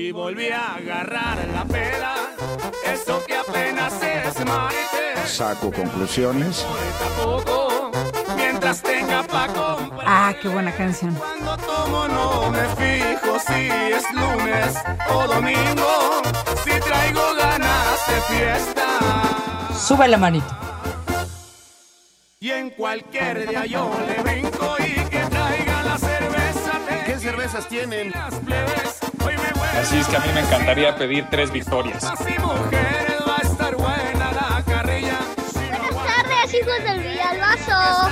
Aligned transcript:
Y 0.00 0.12
volví 0.12 0.48
a 0.50 0.76
agarrar 0.76 1.36
la 1.52 1.64
pela. 1.64 2.14
Eso 2.86 3.20
que 3.26 3.34
apenas 3.36 3.92
es 4.00 4.46
marite. 4.46 5.26
Saco 5.26 5.72
conclusiones. 5.72 6.64
Tampoco. 7.00 7.90
Mientras 8.36 8.80
tenga 8.80 9.24
pa' 9.24 9.48
comprar. 9.48 10.06
Ah, 10.06 10.34
qué 10.40 10.46
buena 10.46 10.70
canción. 10.70 11.12
Cuando 11.16 11.56
tomo 11.56 12.06
no 12.06 12.48
me 12.48 12.64
fijo 12.76 13.40
si 13.40 13.68
es 13.96 14.04
lunes 14.12 14.76
o 15.10 15.26
domingo. 15.26 16.22
Si 16.62 16.80
traigo 16.80 17.34
ganas 17.36 17.98
de 18.06 18.20
fiesta. 18.36 18.86
Sube 19.76 20.06
la 20.06 20.16
manito. 20.16 20.56
Y 22.38 22.50
en 22.50 22.70
cualquier 22.70 23.48
día 23.48 23.66
yo 23.66 23.90
le 24.06 24.22
brinco 24.22 24.76
y 24.78 24.94
que 25.10 25.18
traiga 25.18 25.82
la 25.82 25.98
cerveza. 25.98 26.72
¿Qué 27.04 27.18
cervezas 27.18 27.66
tienen? 27.66 28.12
Las 28.12 28.34
plebes, 28.36 28.87
Así 29.80 29.98
es 29.98 30.06
que 30.08 30.16
a 30.16 30.20
mí 30.20 30.28
me 30.34 30.40
encantaría 30.40 30.94
pedir 30.96 31.26
tres 31.30 31.50
victorias. 31.52 32.02
Buenas 32.02 32.26
tardes, 36.06 36.54
hijos 36.54 36.84
del 36.84 37.00
Villalbazo. 37.00 38.08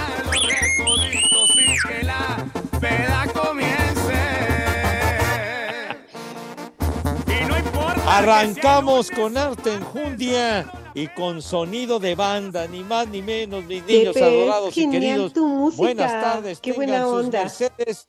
Arrancamos 8.09 9.11
con 9.11 9.37
arte 9.37 9.75
enjundia 9.75 10.71
y 10.95 11.09
con 11.09 11.43
sonido 11.43 11.99
de 11.99 12.15
banda, 12.15 12.67
ni 12.69 12.83
más 12.85 13.09
ni 13.09 13.21
menos, 13.21 13.65
mis 13.65 13.85
niños 13.85 14.15
Pepe, 14.15 14.25
adorados 14.25 14.77
y 14.77 14.91
queridos. 14.91 15.33
tu 15.33 15.47
música. 15.47 15.83
Buenas 15.83 16.13
tardes, 16.13 16.61
Qué 16.61 16.73
tengan 16.73 16.87
buena 16.89 17.05
sus 17.05 17.25
onda. 17.27 17.41
mercedes 17.43 18.09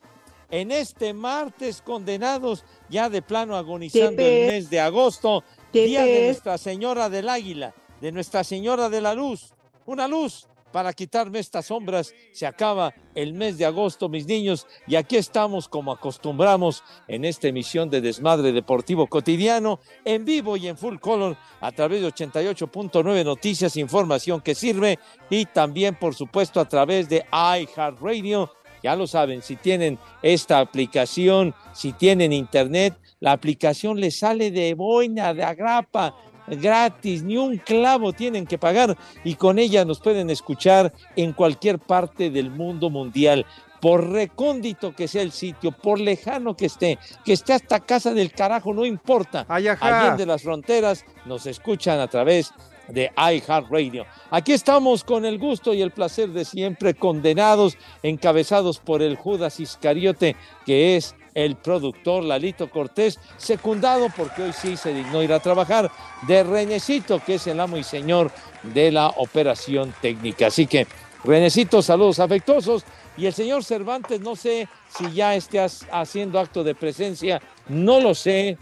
en 0.50 0.70
este 0.72 1.12
martes 1.12 1.82
condenados 1.82 2.64
ya 2.88 3.08
de 3.08 3.22
plano 3.22 3.56
agonizando 3.56 4.22
el 4.22 4.46
mes 4.48 4.70
de 4.70 4.80
agosto, 4.80 5.44
día 5.72 6.04
de. 6.04 6.26
Nuestra 6.26 6.58
Señora 6.58 7.08
del 7.08 7.28
Águila, 7.28 7.74
de 8.00 8.12
Nuestra 8.12 8.44
Señora 8.44 8.88
de 8.88 9.00
la 9.00 9.14
Luz, 9.14 9.52
una 9.86 10.08
luz 10.08 10.48
para 10.72 10.92
quitarme 10.92 11.38
estas 11.38 11.66
sombras. 11.66 12.14
Se 12.32 12.46
acaba 12.46 12.94
el 13.14 13.32
mes 13.32 13.58
de 13.58 13.64
agosto, 13.64 14.08
mis 14.08 14.26
niños, 14.26 14.66
y 14.86 14.96
aquí 14.96 15.16
estamos 15.16 15.68
como 15.68 15.92
acostumbramos 15.92 16.82
en 17.06 17.24
esta 17.24 17.48
emisión 17.48 17.90
de 17.90 18.00
Desmadre 18.00 18.52
Deportivo 18.52 19.06
Cotidiano, 19.06 19.80
en 20.04 20.24
vivo 20.24 20.56
y 20.56 20.68
en 20.68 20.76
full 20.76 20.98
color, 20.98 21.36
a 21.60 21.72
través 21.72 22.02
de 22.02 22.08
88.9 22.08 23.24
Noticias, 23.24 23.76
información 23.76 24.40
que 24.40 24.54
sirve, 24.54 24.98
y 25.30 25.46
también, 25.46 25.94
por 25.94 26.14
supuesto, 26.14 26.60
a 26.60 26.68
través 26.68 27.08
de 27.08 27.24
iHeartRadio. 27.32 28.52
Ya 28.82 28.96
lo 28.96 29.06
saben, 29.06 29.42
si 29.42 29.56
tienen 29.56 29.98
esta 30.22 30.60
aplicación, 30.60 31.54
si 31.72 31.92
tienen 31.92 32.32
internet, 32.32 32.98
la 33.20 33.32
aplicación 33.32 34.00
les 34.00 34.18
sale 34.18 34.50
de 34.50 34.74
boina, 34.74 35.34
de 35.34 35.42
agrapa, 35.42 36.14
gratis, 36.46 37.22
ni 37.22 37.36
un 37.36 37.58
clavo 37.58 38.12
tienen 38.12 38.46
que 38.46 38.58
pagar 38.58 38.96
y 39.24 39.34
con 39.34 39.58
ella 39.58 39.84
nos 39.84 40.00
pueden 40.00 40.30
escuchar 40.30 40.92
en 41.16 41.32
cualquier 41.32 41.78
parte 41.78 42.30
del 42.30 42.50
mundo 42.50 42.90
mundial. 42.90 43.44
Por 43.80 44.10
recóndito 44.10 44.92
que 44.92 45.06
sea 45.06 45.22
el 45.22 45.30
sitio, 45.30 45.70
por 45.70 46.00
lejano 46.00 46.56
que 46.56 46.66
esté, 46.66 46.98
que 47.24 47.32
esté 47.32 47.52
hasta 47.52 47.78
casa 47.78 48.12
del 48.12 48.32
carajo, 48.32 48.74
no 48.74 48.84
importa. 48.84 49.46
Ayaja. 49.48 50.08
Allí 50.08 50.18
de 50.18 50.26
las 50.26 50.42
fronteras 50.42 51.04
nos 51.26 51.46
escuchan 51.46 52.00
a 52.00 52.08
través 52.08 52.52
de 52.88 53.10
iHeartRadio. 53.16 54.06
Aquí 54.30 54.52
estamos 54.52 55.04
con 55.04 55.24
el 55.24 55.38
gusto 55.38 55.74
y 55.74 55.82
el 55.82 55.90
placer 55.90 56.30
de 56.30 56.44
siempre, 56.44 56.94
condenados, 56.94 57.76
encabezados 58.02 58.78
por 58.78 59.02
el 59.02 59.16
Judas 59.16 59.60
Iscariote, 59.60 60.36
que 60.64 60.96
es 60.96 61.14
el 61.34 61.56
productor 61.56 62.24
Lalito 62.24 62.68
Cortés, 62.70 63.20
secundado 63.36 64.08
porque 64.16 64.42
hoy 64.42 64.52
sí 64.52 64.76
se 64.76 64.92
dignó 64.92 65.22
ir 65.22 65.32
a 65.32 65.40
trabajar, 65.40 65.90
de 66.26 66.42
Renecito, 66.42 67.22
que 67.24 67.34
es 67.34 67.46
el 67.46 67.60
amo 67.60 67.76
y 67.76 67.84
señor 67.84 68.32
de 68.62 68.90
la 68.90 69.08
operación 69.08 69.94
técnica. 70.00 70.48
Así 70.48 70.66
que, 70.66 70.86
Renecito, 71.24 71.80
saludos 71.82 72.18
afectuosos. 72.18 72.84
Y 73.16 73.26
el 73.26 73.32
señor 73.32 73.64
Cervantes, 73.64 74.20
no 74.20 74.36
sé 74.36 74.68
si 74.96 75.12
ya 75.12 75.34
esté 75.34 75.60
ha- 75.60 75.68
haciendo 75.92 76.38
acto 76.38 76.62
de 76.64 76.74
presencia, 76.74 77.40
no 77.68 78.00
lo 78.00 78.14
sé, 78.14 78.56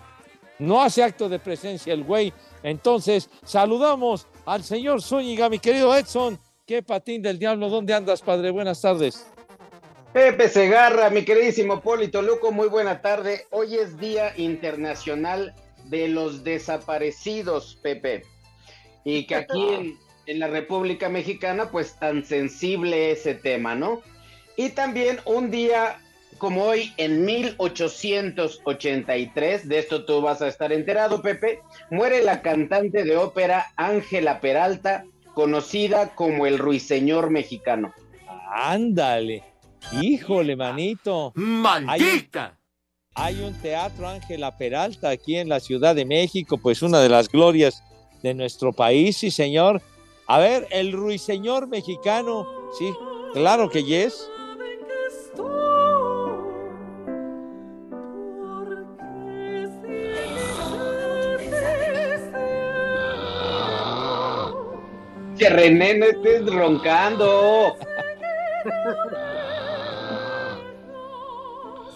no 0.59 0.83
hace 0.83 1.03
acto 1.03 1.29
de 1.29 1.39
presencia 1.39 1.93
el 1.93 2.03
güey. 2.05 2.33
Entonces, 2.67 3.31
saludamos 3.45 4.27
al 4.45 4.65
señor 4.65 5.01
Zúñiga, 5.01 5.49
mi 5.49 5.61
querido 5.61 5.95
Edson. 5.95 6.37
Qué 6.67 6.83
patín 6.83 7.23
del 7.23 7.39
diablo, 7.39 7.69
¿dónde 7.69 7.95
andas, 7.95 8.21
padre? 8.21 8.51
Buenas 8.51 8.81
tardes. 8.81 9.25
Pepe 10.13 10.49
Segarra, 10.49 11.09
mi 11.11 11.25
queridísimo 11.25 11.81
Polito 11.81 12.23
Luco, 12.23 12.51
muy 12.51 12.67
buena 12.67 13.01
tarde. 13.03 13.47
Hoy 13.51 13.77
es 13.77 13.99
Día 13.99 14.33
Internacional 14.37 15.55
de 15.85 16.09
los 16.09 16.43
Desaparecidos, 16.43 17.79
Pepe. 17.85 18.25
Y 19.05 19.29
que 19.29 19.37
aquí 19.37 19.69
en, 19.69 19.97
en 20.27 20.41
la 20.41 20.49
República 20.49 21.09
Mexicana, 21.09 21.71
pues 21.71 21.97
tan 22.01 22.25
sensible 22.25 23.13
ese 23.13 23.37
tema, 23.37 23.77
¿no? 23.77 24.03
Y 24.57 24.71
también 24.71 25.21
un 25.25 25.53
día 25.53 26.01
como 26.39 26.65
hoy, 26.65 26.93
en 26.97 27.25
1883, 27.25 29.69
de 29.69 29.79
esto 29.79 30.05
tú 30.05 30.21
vas 30.21 30.43
a 30.43 30.49
estar 30.49 30.73
enterado, 30.73 31.23
Pepe, 31.23 31.61
muere 31.91 32.21
la 32.23 32.43
cantante 32.43 33.05
de 33.05 33.17
ópera 33.17 33.67
Ángela 33.77 34.41
Peralta, 34.41 35.05
conocida 35.35 36.15
como 36.15 36.47
el 36.47 36.59
Ruiseñor 36.59 37.31
mexicano. 37.31 37.93
Ándale. 38.53 39.45
Híjole, 40.01 40.57
manito. 40.57 41.33
¡Maldita! 41.35 42.59
Hay 43.15 43.41
un 43.41 43.55
teatro 43.55 44.09
Ángela 44.09 44.57
Peralta 44.57 45.11
aquí 45.11 45.37
en 45.37 45.49
la 45.49 45.61
Ciudad 45.61 45.95
de 45.95 46.05
México, 46.05 46.59
pues 46.59 46.83
una 46.83 47.01
de 47.01 47.09
las 47.09 47.29
glorias 47.29 47.83
de 48.23 48.35
nuestro 48.35 48.73
país, 48.73 49.17
sí, 49.17 49.31
señor. 49.31 49.81
A 50.27 50.39
ver, 50.39 50.67
el 50.71 50.93
ruiseñor 50.93 51.69
mexicano, 51.69 52.47
sí, 52.79 52.93
claro 53.33 53.71
que 53.71 53.85
yes. 53.85 54.29
Que 65.39 65.51
René 65.51 65.99
no 65.99 66.07
estés 66.07 66.47
roncando. 66.47 67.77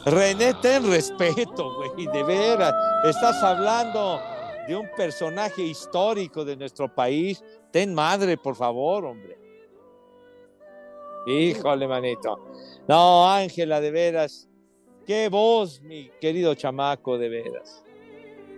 René, 0.05 0.55
ten 0.55 0.91
respeto, 0.91 1.75
güey, 1.75 2.07
de 2.07 2.23
veras. 2.23 2.75
Estás 3.05 3.43
hablando 3.43 4.21
de 4.67 4.77
un 4.77 4.89
personaje 4.97 5.63
histórico 5.63 6.45
de 6.45 6.57
nuestro 6.57 6.95
país. 6.95 7.43
Ten 7.71 7.95
madre, 7.95 8.37
por 8.37 8.57
favor, 8.57 9.05
hombre. 9.05 9.39
Híjole, 11.27 11.87
manito. 11.87 12.39
No, 12.89 13.31
Ángela, 13.31 13.81
de 13.81 13.91
veras. 13.91 14.49
Qué 15.07 15.29
voz, 15.29 15.81
mi 15.83 16.11
querido 16.21 16.55
chamaco, 16.55 17.19
de 17.19 17.29
veras. 17.29 17.83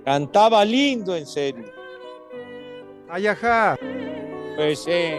Cantaba 0.04 0.64
lindo, 0.64 1.16
en 1.16 1.26
serio. 1.26 1.72
Ayaja. 3.08 3.76
Pues 4.56 4.78
sí. 4.80 5.14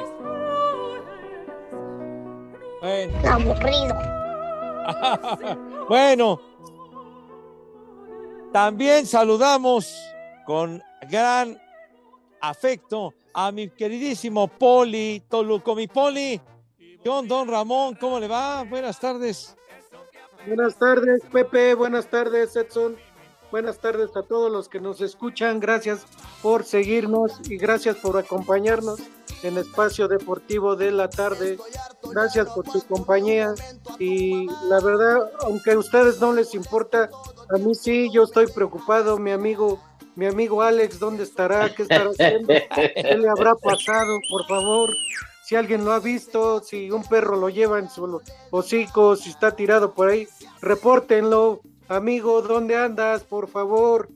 Bueno. 2.82 3.30
Aburrido. 3.30 3.96
bueno, 5.90 6.42
también 8.52 9.06
saludamos 9.06 9.98
con 10.46 10.82
gran 11.10 11.60
afecto 12.42 13.14
a 13.34 13.52
mi 13.52 13.70
queridísimo 13.70 14.48
Poli 14.48 15.24
Toluco. 15.30 15.76
Mi 15.76 15.88
Poli, 15.88 16.40
John 17.04 17.28
Don 17.28 17.48
Ramón, 17.48 17.96
¿cómo 17.96 18.20
le 18.20 18.28
va? 18.28 18.64
Buenas 18.64 19.00
tardes. 19.00 19.56
Buenas 20.46 20.78
tardes, 20.78 21.22
Pepe. 21.32 21.74
Buenas 21.74 22.08
tardes, 22.08 22.56
Edson. 22.56 22.98
Buenas 23.54 23.78
tardes 23.78 24.18
a 24.18 24.24
todos 24.24 24.52
los 24.52 24.68
que 24.68 24.80
nos 24.80 25.00
escuchan. 25.00 25.60
Gracias 25.60 26.08
por 26.42 26.64
seguirnos 26.64 27.34
y 27.48 27.58
gracias 27.58 27.98
por 27.98 28.18
acompañarnos 28.18 29.00
en 29.44 29.60
Espacio 29.60 30.08
Deportivo 30.08 30.76
de 30.76 30.90
la 30.90 31.08
tarde. 31.08 31.60
Gracias 32.02 32.48
por 32.50 32.68
su 32.68 32.84
compañía. 32.88 33.54
Y 34.00 34.48
la 34.68 34.80
verdad, 34.80 35.30
aunque 35.42 35.74
a 35.74 35.78
ustedes 35.78 36.20
no 36.20 36.34
les 36.34 36.56
importa, 36.56 37.12
a 37.54 37.58
mí 37.60 37.76
sí, 37.76 38.10
yo 38.12 38.24
estoy 38.24 38.48
preocupado. 38.48 39.20
Mi 39.20 39.30
amigo 39.30 39.80
mi 40.16 40.26
amigo 40.26 40.64
Alex, 40.64 40.98
¿dónde 40.98 41.22
estará? 41.22 41.72
¿Qué 41.76 41.84
estará 41.84 42.10
haciendo? 42.10 42.48
¿Qué 42.48 43.18
le 43.20 43.30
habrá 43.30 43.54
pasado? 43.54 44.18
Por 44.32 44.48
favor, 44.48 44.90
si 45.44 45.56
alguien 45.56 45.86
lo 45.86 45.92
ha 45.92 46.00
visto, 46.00 46.64
si 46.64 46.90
un 46.90 47.04
perro 47.04 47.36
lo 47.36 47.50
lleva 47.50 47.78
en 47.78 47.88
su 47.88 48.20
hocico, 48.50 49.16
si 49.16 49.30
está 49.30 49.56
tirado 49.56 49.94
por 49.94 50.10
ahí, 50.10 50.28
repórtenlo. 50.60 51.62
Amigo, 51.88 52.42
¿dónde 52.42 52.78
andas? 52.78 53.24
Por 53.24 53.50
favor. 53.50 54.10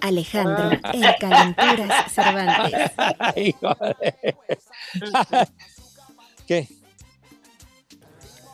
Alejandro, 0.00 0.70
el 0.92 1.16
Calenturas 1.18 2.12
Cervantes. 2.12 2.92
¿Qué? 6.46 6.68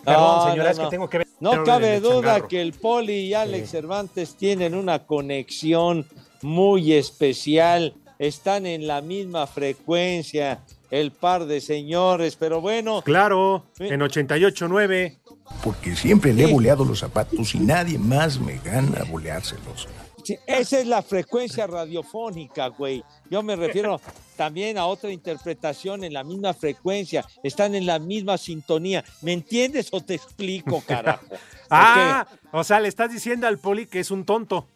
Perdón, 0.05 0.51
señora, 0.51 0.71
es 0.71 0.79
que 0.79 0.87
tengo 0.87 1.11
que 1.11 1.19
ver. 1.19 1.27
No 1.41 1.65
cabe 1.65 2.01
duda 2.01 2.15
changarro. 2.35 2.49
que 2.49 2.63
el 2.63 2.73
Poli 2.73 3.13
y 3.13 3.35
Alex 3.35 3.71
Cervantes 3.71 4.37
tienen 4.37 4.75
una 4.75 5.07
conexión 5.07 6.07
muy 6.43 6.93
especial. 6.93 7.95
Están 8.19 8.67
en 8.67 8.87
la 8.87 9.01
misma 9.01 9.47
frecuencia, 9.47 10.61
el 10.91 11.13
par 11.13 11.47
de 11.47 11.61
señores, 11.61 12.37
pero 12.37 12.61
bueno. 12.61 13.03
Claro, 13.03 13.65
en 13.79 14.01
88.9. 14.01 15.19
Porque 15.63 15.97
siempre 15.97 16.33
le 16.33 16.45
he 16.45 16.53
boleado 16.53 16.85
los 16.85 17.01
zapatos 17.01 17.55
y 17.55 17.61
nadie 17.61 17.99
más 17.99 18.39
me 18.41 18.59
gana 18.59 19.05
boleárselos. 19.11 19.89
Sí, 20.25 20.37
esa 20.47 20.81
es 20.81 20.87
la 20.87 21.03
frecuencia 21.03 21.67
radiofónica, 21.67 22.69
güey. 22.69 23.03
Yo 23.31 23.43
me 23.43 23.57
refiero 23.57 24.01
también 24.37 24.79
a 24.79 24.87
otra 24.87 25.11
interpretación 25.11 26.05
en 26.05 26.13
la 26.13 26.25
misma 26.25 26.55
frecuencia. 26.55 27.25
Están 27.43 27.75
en 27.75 27.87
la 27.87 27.99
misma 27.99 28.39
sintonía. 28.39 29.05
¿Me 29.23 29.33
entiendes 29.33 29.89
o 29.93 30.01
te 30.01 30.15
explico, 30.15 30.83
carajo? 30.87 31.27
Ah, 31.73 32.27
o 32.51 32.65
sea, 32.65 32.81
le 32.81 32.89
estás 32.89 33.13
diciendo 33.13 33.47
al 33.47 33.59
poli 33.59 33.87
que 33.87 34.01
es 34.01 34.11
un 34.11 34.25
tonto. 34.25 34.67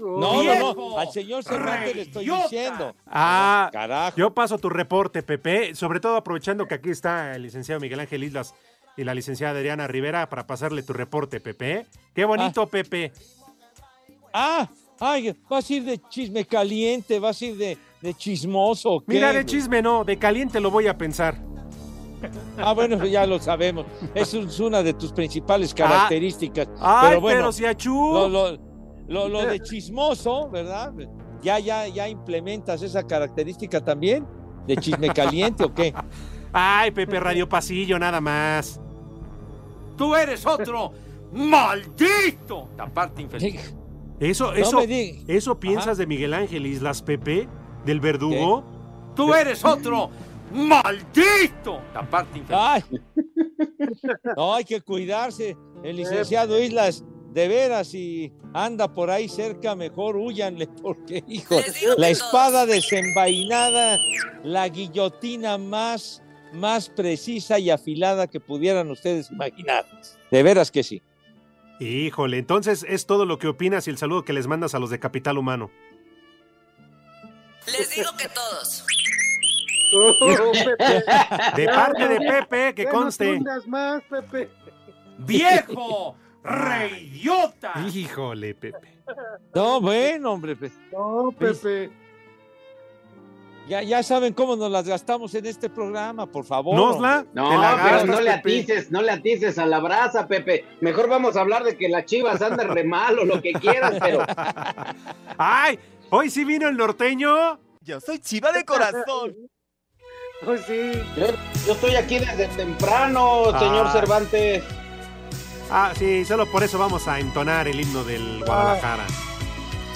No, 0.00 0.42
no, 0.42 0.74
no. 0.74 0.98
Al 0.98 1.10
señor 1.12 1.44
Cervantes 1.44 1.94
le 1.96 2.02
estoy 2.02 2.24
diciendo. 2.28 2.94
Ah, 3.06 3.68
Carajo. 3.72 4.16
yo 4.16 4.32
paso 4.34 4.58
tu 4.58 4.68
reporte, 4.68 5.22
Pepe, 5.22 5.74
sobre 5.74 6.00
todo 6.00 6.16
aprovechando 6.16 6.66
que 6.66 6.74
aquí 6.74 6.90
está 6.90 7.34
el 7.34 7.42
licenciado 7.42 7.80
Miguel 7.80 8.00
Ángel 8.00 8.24
Islas 8.24 8.54
y 8.96 9.04
la 9.04 9.14
licenciada 9.14 9.58
Adriana 9.58 9.86
Rivera 9.86 10.28
para 10.28 10.46
pasarle 10.46 10.82
tu 10.82 10.92
reporte, 10.92 11.40
Pepe. 11.40 11.86
Qué 12.14 12.24
bonito, 12.24 12.66
Pepe. 12.66 13.12
Ah, 14.32 14.68
ay, 14.98 15.34
vas 15.48 15.68
a 15.68 15.72
ir 15.74 15.84
de 15.84 16.00
chisme 16.08 16.44
caliente, 16.44 17.18
vas 17.18 17.40
a 17.40 17.44
ir 17.46 17.56
de, 17.56 17.78
de 18.00 18.14
chismoso. 18.14 18.92
¿o 18.92 19.00
qué, 19.00 19.06
Mira, 19.14 19.32
de 19.32 19.44
chisme 19.44 19.82
no, 19.82 20.04
de 20.04 20.18
caliente 20.18 20.60
lo 20.60 20.70
voy 20.70 20.86
a 20.86 20.96
pensar. 20.96 21.36
Ah, 22.58 22.74
bueno, 22.74 23.04
ya 23.06 23.24
lo 23.26 23.38
sabemos. 23.40 23.86
Esa 24.14 24.38
es 24.38 24.60
una 24.60 24.82
de 24.82 24.92
tus 24.92 25.12
principales 25.12 25.72
características. 25.72 26.68
Ay, 26.78 27.08
pero 27.08 27.20
bueno, 27.22 27.38
pero 27.38 27.52
si 27.52 27.64
achú. 27.64 28.12
lo, 28.12 28.28
lo- 28.28 28.69
lo- 29.10 29.28
lo 29.28 29.44
de 29.44 29.60
chismoso, 29.62 30.48
¿verdad? 30.48 30.92
Ya, 31.42 31.58
ya, 31.58 31.86
ya 31.88 32.08
implementas 32.08 32.80
esa 32.82 33.06
característica 33.06 33.82
también 33.82 34.26
de 34.66 34.76
chisme 34.76 35.08
caliente 35.10 35.64
o 35.64 35.74
qué? 35.74 35.92
Ay, 36.52 36.90
Pepe 36.90 37.20
Radio 37.20 37.48
Pasillo, 37.48 37.98
nada 37.98 38.20
más. 38.20 38.80
Tú 39.96 40.14
eres 40.14 40.44
otro 40.46 40.92
maldito. 41.32 42.68
Aparte 42.78 43.22
infeliz. 43.22 43.74
Eso, 44.18 44.52
eso, 44.52 44.80
eso 45.28 45.58
piensas 45.60 45.96
de 45.96 46.06
Miguel 46.06 46.34
Ángel 46.34 46.66
Islas, 46.66 47.00
Pepe, 47.02 47.48
del 47.86 48.00
verdugo. 48.00 48.64
Tú 49.16 49.32
eres 49.32 49.64
otro 49.64 50.10
maldito. 50.52 51.80
Aparte 51.94 52.38
infeliz. 52.38 52.60
Ay. 52.62 52.82
No, 54.36 54.54
hay 54.54 54.64
que 54.64 54.80
cuidarse. 54.82 55.56
El 55.82 55.96
licenciado 55.96 56.58
Islas, 56.62 57.04
de 57.32 57.48
veras, 57.48 57.88
si 57.88 58.32
anda 58.52 58.92
por 58.92 59.10
ahí 59.10 59.28
cerca, 59.28 59.74
mejor 59.74 60.16
huyanle, 60.16 60.66
porque, 60.82 61.24
hijo, 61.28 61.56
la 61.96 62.08
espada 62.08 62.66
desenvainada, 62.66 63.98
la 64.42 64.68
guillotina 64.68 65.58
más, 65.58 66.22
más 66.52 66.88
precisa 66.88 67.58
y 67.58 67.70
afilada 67.70 68.26
que 68.26 68.40
pudieran 68.40 68.90
ustedes 68.90 69.30
imaginar. 69.30 69.86
De 70.30 70.42
veras 70.42 70.70
que 70.70 70.82
sí. 70.82 71.02
Híjole, 71.78 72.38
entonces 72.38 72.84
es 72.86 73.06
todo 73.06 73.24
lo 73.24 73.38
que 73.38 73.48
opinas 73.48 73.86
y 73.86 73.90
el 73.90 73.96
saludo 73.96 74.24
que 74.24 74.34
les 74.34 74.46
mandas 74.46 74.74
a 74.74 74.78
los 74.78 74.90
de 74.90 74.98
Capital 74.98 75.38
Humano. 75.38 75.70
Les 77.66 77.90
digo 77.94 78.10
que 78.18 78.28
todos. 78.28 78.84
De 81.56 81.66
parte 81.66 82.06
de 82.06 82.18
Pepe, 82.20 82.74
que 82.74 82.86
conste. 82.86 83.34
tundas 83.34 83.66
más, 83.66 84.02
Pepe. 84.08 84.48
¡Viejo! 85.18 86.16
¡Reidiota! 86.42 87.72
Híjole, 87.92 88.54
Pepe. 88.54 88.98
No, 89.54 89.80
bueno, 89.80 90.32
hombre. 90.32 90.56
pues, 90.56 90.72
No, 90.92 91.32
Pepe. 91.38 91.90
Ya, 93.68 93.82
ya 93.82 94.02
saben 94.02 94.32
cómo 94.32 94.56
nos 94.56 94.70
las 94.70 94.88
gastamos 94.88 95.32
en 95.34 95.46
este 95.46 95.68
programa, 95.70 96.26
por 96.26 96.44
favor. 96.44 96.74
¿Nosla? 96.74 97.24
No, 97.34 97.50
la 97.60 97.70
pero 97.76 97.84
gastas, 97.84 98.06
no 98.06 98.20
le 98.20 98.30
Pepe. 98.32 98.38
atices, 98.58 98.90
no 98.90 99.02
le 99.02 99.12
atices 99.12 99.58
a 99.58 99.66
la 99.66 99.78
brasa, 99.78 100.26
Pepe. 100.26 100.64
Mejor 100.80 101.08
vamos 101.08 101.36
a 101.36 101.42
hablar 101.42 101.62
de 101.62 101.76
que 101.76 101.88
las 101.88 102.04
chivas 102.06 102.42
andan 102.42 102.68
re 102.74 102.82
mal 102.84 103.18
o 103.20 103.24
lo 103.24 103.40
que 103.40 103.52
quieras, 103.52 103.94
pero. 104.00 104.24
¡Ay! 105.38 105.78
¿Hoy 106.10 106.30
sí 106.30 106.44
vino 106.44 106.68
el 106.68 106.76
norteño? 106.76 107.60
Yo 107.82 108.00
soy 108.00 108.18
chiva 108.18 108.50
de 108.50 108.64
corazón. 108.64 109.36
Pues 110.44 110.62
sí. 110.66 110.92
Yo, 111.16 111.26
yo 111.66 111.72
estoy 111.74 111.94
aquí 111.94 112.18
desde 112.18 112.48
temprano, 112.48 113.44
señor 113.58 113.86
Ah. 113.88 113.92
Cervantes. 113.92 114.64
Ah, 115.70 115.92
sí, 115.96 116.24
solo 116.24 116.46
por 116.46 116.62
eso 116.64 116.78
vamos 116.78 117.06
a 117.06 117.20
entonar 117.20 117.68
el 117.68 117.80
himno 117.80 118.02
del 118.04 118.42
Guadalajara. 118.44 119.06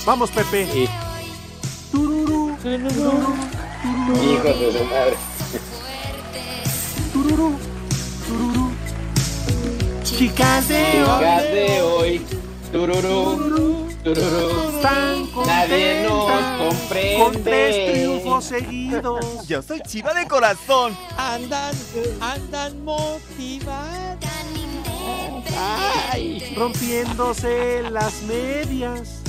Vamos, 0.06 0.30
Pepe. 0.30 0.88
Tururú, 1.90 2.56
tururú, 2.62 3.34
Hijos 4.22 4.60
de 4.60 4.72
su 4.78 4.84
madre. 4.84 5.16
tururú, 7.12 7.58
tururú. 8.26 8.72
Chicas 10.04 10.68
de 10.68 10.92
Chicas 10.92 11.42
hoy. 11.42 11.48
de 11.52 11.82
hoy. 11.82 12.26
Tururú, 12.72 13.88
tururú. 14.02 14.80
Tan 14.82 15.28
Nadie 15.46 16.06
nos 16.08 16.30
comprende. 16.58 17.18
Con 17.18 17.42
tres 17.44 17.92
triunfos 17.92 18.44
seguidos. 18.44 19.46
Yo 19.48 19.62
soy 19.62 19.80
chiva 19.80 20.12
de 20.14 20.26
corazón. 20.26 20.96
Andan, 21.16 21.74
andan 22.20 22.84
motivadas. 22.84 24.18
Ay. 26.12 26.54
Rompiéndose 26.56 27.82
las 27.90 28.22
medias. 28.22 29.20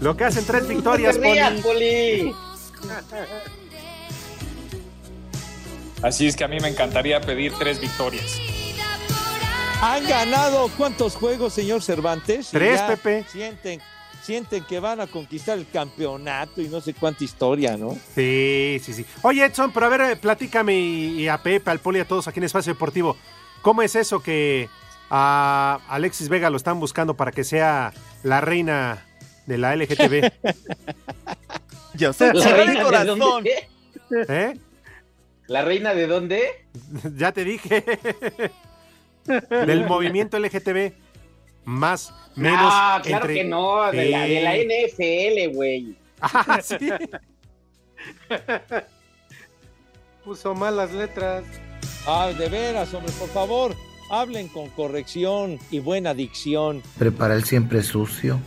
Lo 0.00 0.16
que 0.16 0.24
hacen 0.24 0.44
tres 0.44 0.68
victorias, 0.68 1.16
rías, 1.18 1.60
Poli. 1.60 2.32
Así 6.02 6.26
es 6.26 6.36
que 6.36 6.44
a 6.44 6.48
mí 6.48 6.60
me 6.60 6.68
encantaría 6.68 7.20
pedir 7.20 7.52
tres 7.58 7.80
victorias. 7.80 8.38
¿Han 9.80 10.06
ganado 10.06 10.70
cuántos 10.76 11.14
juegos, 11.14 11.52
señor 11.52 11.82
Cervantes? 11.82 12.48
Tres, 12.50 12.80
Pepe. 12.82 13.24
Sienten, 13.30 13.80
sienten 14.24 14.64
que 14.64 14.80
van 14.80 15.00
a 15.00 15.06
conquistar 15.06 15.58
el 15.58 15.68
campeonato 15.68 16.62
y 16.62 16.68
no 16.68 16.80
sé 16.80 16.94
cuánta 16.94 17.24
historia, 17.24 17.76
¿no? 17.76 17.96
Sí, 18.14 18.80
sí, 18.82 18.94
sí. 18.94 19.04
Oye, 19.22 19.44
Edson, 19.44 19.70
pero 19.72 19.86
a 19.86 19.88
ver, 19.90 20.00
eh, 20.00 20.16
platícame 20.16 20.74
y, 20.74 21.22
y 21.22 21.28
a 21.28 21.42
Pepe, 21.42 21.70
al 21.70 21.78
Poli, 21.78 22.00
a 22.00 22.08
todos 22.08 22.26
aquí 22.26 22.40
en 22.40 22.44
Espacio 22.44 22.72
Deportivo. 22.72 23.16
¿Cómo 23.60 23.82
es 23.82 23.94
eso 23.96 24.20
que 24.20 24.68
a 25.10 25.78
Alexis 25.88 26.28
Vega 26.28 26.48
lo 26.48 26.56
están 26.56 26.80
buscando 26.80 27.14
para 27.14 27.32
que 27.32 27.44
sea 27.44 27.92
la 28.22 28.40
reina 28.40 29.04
de 29.46 29.58
la 29.58 29.76
LGTB? 29.76 30.32
Yo 31.94 32.12
soy 32.12 32.32
¿La 32.32 32.52
reina 32.56 32.72
de 32.72 32.82
corazón. 32.82 33.18
dónde? 33.18 33.68
¿Eh? 34.10 34.58
¿La 35.46 35.62
reina 35.62 35.94
de 35.94 36.06
dónde? 36.06 36.66
ya 37.16 37.32
te 37.32 37.44
dije. 37.44 37.84
Del 39.50 39.86
movimiento 39.86 40.38
LGTB. 40.38 40.92
Más, 41.64 42.12
menos. 42.36 42.60
no, 42.62 43.02
claro 43.02 43.24
entre- 43.24 43.34
que 43.34 43.44
no, 43.44 43.90
de 43.90 44.10
la, 44.10 44.20
de 44.22 44.40
la 44.42 44.52
Sí. 44.54 44.68
NFL, 44.68 45.54
güey. 45.54 45.96
Ah, 46.20 46.60
sí. 46.62 46.76
Puso 50.24 50.54
malas 50.54 50.92
letras. 50.92 51.44
Ah, 52.06 52.30
de 52.36 52.48
veras, 52.48 52.92
hombre, 52.94 53.12
por 53.18 53.28
favor, 53.28 53.74
hablen 54.10 54.48
con 54.48 54.68
corrección 54.70 55.58
y 55.70 55.80
buena 55.80 56.14
dicción. 56.14 56.82
Prepara 56.98 57.34
el 57.34 57.44
siempre 57.44 57.82
sucio. 57.82 58.40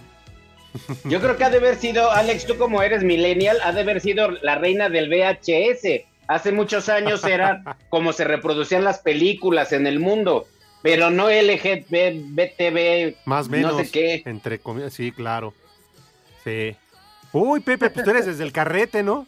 Yo 1.06 1.20
creo 1.20 1.38
que 1.38 1.44
ha 1.44 1.50
de 1.50 1.58
haber 1.58 1.76
sido, 1.76 2.12
Alex, 2.12 2.46
tú 2.46 2.58
como 2.58 2.82
eres 2.82 3.04
millennial, 3.04 3.58
ha 3.64 3.72
de 3.72 3.82
haber 3.82 4.02
sido 4.02 4.30
la 4.42 4.56
reina 4.56 4.90
del 4.90 5.10
VHS. 5.10 6.06
Hace 6.28 6.52
muchos 6.52 6.90
años 6.90 7.24
era 7.24 7.78
como 7.90 8.12
se 8.12 8.26
reproducían 8.26 8.84
las 8.84 9.00
películas 9.00 9.72
en 9.72 9.88
el 9.88 10.00
mundo, 10.00 10.46
pero 10.82 11.10
no 11.10 11.30
LGBTB, 11.30 13.16
Más 13.26 13.50
menos. 13.50 13.74
no 13.74 13.80
sé 13.80 13.90
qué. 13.92 14.24
Entre 14.26 14.60
comillas, 14.60 14.94
sí, 14.94 15.12
claro. 15.12 15.54
Sí. 16.44 16.76
Uy, 17.34 17.60
Pepe, 17.60 17.90
pues 17.90 18.06
tú 18.06 18.12
eres 18.12 18.26
desde 18.26 18.44
el 18.44 18.52
carrete, 18.52 19.04
¿no? 19.04 19.28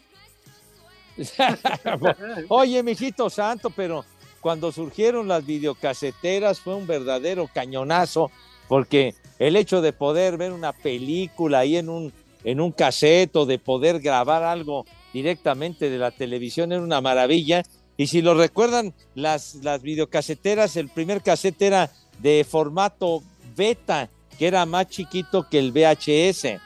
Oye, 2.47 2.81
mijito 2.83 3.29
santo, 3.29 3.69
pero 3.69 4.05
cuando 4.39 4.71
surgieron 4.71 5.27
las 5.27 5.45
videocaseteras 5.45 6.59
fue 6.61 6.75
un 6.75 6.87
verdadero 6.87 7.49
cañonazo, 7.53 8.31
porque 8.67 9.13
el 9.37 9.55
hecho 9.55 9.81
de 9.81 9.91
poder 9.93 10.37
ver 10.37 10.53
una 10.53 10.71
película 10.71 11.59
ahí 11.59 11.75
en 11.77 11.89
un, 11.89 12.13
en 12.43 12.61
un 12.61 12.71
cassette 12.71 13.35
o 13.35 13.45
de 13.45 13.59
poder 13.59 13.99
grabar 13.99 14.43
algo 14.43 14.85
directamente 15.11 15.89
de 15.89 15.97
la 15.97 16.11
televisión 16.11 16.71
era 16.71 16.81
una 16.81 17.01
maravilla. 17.01 17.63
Y 17.99 18.07
si 18.07 18.21
lo 18.21 18.33
recuerdan, 18.33 18.93
las, 19.13 19.55
las 19.55 19.81
videocaseteras, 19.81 20.77
el 20.77 20.87
primer 20.87 21.21
cassette 21.21 21.61
era 21.63 21.91
de 22.19 22.45
formato 22.49 23.21
beta, 23.57 24.07
que 24.37 24.47
era 24.47 24.65
más 24.65 24.87
chiquito 24.87 25.45
que 25.49 25.59
el 25.59 25.73
VHS. 25.73 26.61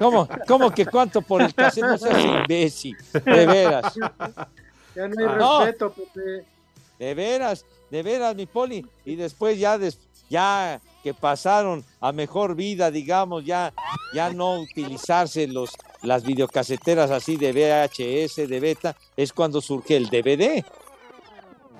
¿Cómo, 0.00 0.28
¿Cómo 0.48 0.70
que 0.72 0.84
cuánto 0.86 1.22
por 1.22 1.42
el 1.42 1.54
cassette? 1.54 1.84
No 1.84 1.96
seas 1.96 2.24
imbécil, 2.24 2.96
de 3.24 3.46
veras. 3.46 3.94
Ya 3.94 5.06
no 5.08 5.14
hay 5.20 5.38
No. 5.38 5.60
respeto, 5.64 5.92
Pepe. 5.92 6.44
De 6.98 7.14
veras, 7.14 7.64
de 7.90 8.02
veras, 8.02 8.34
mi 8.34 8.46
poli. 8.46 8.84
Y 9.04 9.14
después 9.14 9.58
ya, 9.60 9.78
des- 9.78 9.98
ya 10.28 10.80
que 11.06 11.14
pasaron 11.14 11.84
a 12.00 12.10
mejor 12.10 12.56
vida, 12.56 12.90
digamos, 12.90 13.44
ya, 13.44 13.72
ya 14.12 14.32
no 14.32 14.58
utilizarse 14.58 15.46
los, 15.46 15.70
las 16.02 16.24
videocaseteras 16.24 17.12
así 17.12 17.36
de 17.36 17.52
VHS, 17.52 18.48
de 18.48 18.58
beta, 18.58 18.96
es 19.16 19.32
cuando 19.32 19.60
surge 19.60 19.94
el 19.94 20.06
DVD. 20.06 20.64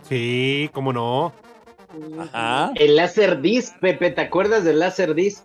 Sí, 0.08 0.70
cómo 0.72 0.92
no. 0.92 1.32
Ajá. 2.20 2.70
El 2.76 2.94
Laserdisc, 2.94 3.80
Pepe, 3.80 4.12
¿te 4.12 4.20
acuerdas 4.20 4.62
del 4.62 4.78
Laserdisc? 4.78 5.44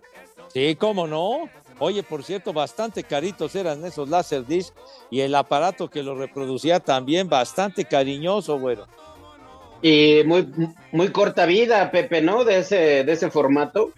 Sí, 0.54 0.76
cómo 0.76 1.08
no. 1.08 1.50
Oye, 1.80 2.04
por 2.04 2.22
cierto, 2.22 2.52
bastante 2.52 3.02
caritos 3.02 3.56
eran 3.56 3.84
esos 3.84 4.08
Laserdisc 4.08 4.72
y 5.10 5.22
el 5.22 5.34
aparato 5.34 5.90
que 5.90 6.04
lo 6.04 6.14
reproducía 6.14 6.78
también 6.78 7.28
bastante 7.28 7.84
cariñoso, 7.84 8.60
güero. 8.60 8.86
Y 9.82 10.22
muy, 10.24 10.48
muy 10.92 11.08
corta 11.08 11.44
vida, 11.44 11.90
Pepe, 11.90 12.22
¿no? 12.22 12.44
De 12.44 12.58
ese, 12.58 13.04
de 13.04 13.12
ese 13.12 13.30
formato. 13.30 13.92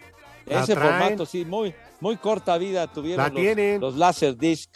Ese 0.46 0.74
formato, 0.74 1.26
sí, 1.26 1.44
muy, 1.44 1.74
muy 2.00 2.16
corta 2.16 2.56
vida 2.58 2.86
tuvieron 2.86 3.22
La 3.22 3.28
los, 3.28 3.40
tienen. 3.40 3.80
los 3.80 3.96
Laserdisc. 3.96 4.70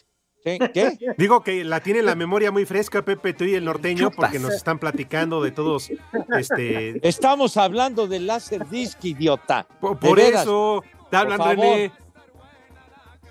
¿Sí? 0.44 0.58
¿Qué? 0.72 0.96
Digo 1.18 1.42
que 1.42 1.64
la 1.64 1.80
tiene 1.80 2.02
la 2.02 2.14
memoria 2.14 2.50
muy 2.50 2.64
fresca, 2.64 3.02
Pepe, 3.04 3.32
tú 3.32 3.44
y 3.44 3.54
el 3.54 3.64
norteño, 3.64 4.10
porque 4.10 4.38
nos 4.38 4.54
están 4.54 4.78
platicando 4.78 5.42
de 5.42 5.50
todos. 5.50 5.90
Este, 6.38 7.06
Estamos 7.06 7.56
hablando 7.56 8.06
del 8.06 8.26
Laserdisc, 8.26 9.04
idiota. 9.04 9.66
por 9.80 10.20
eso, 10.20 10.82
te 11.10 11.16
hablan, 11.16 11.38
Por 11.38 11.46
favor. 11.48 11.64
René. 11.64 11.92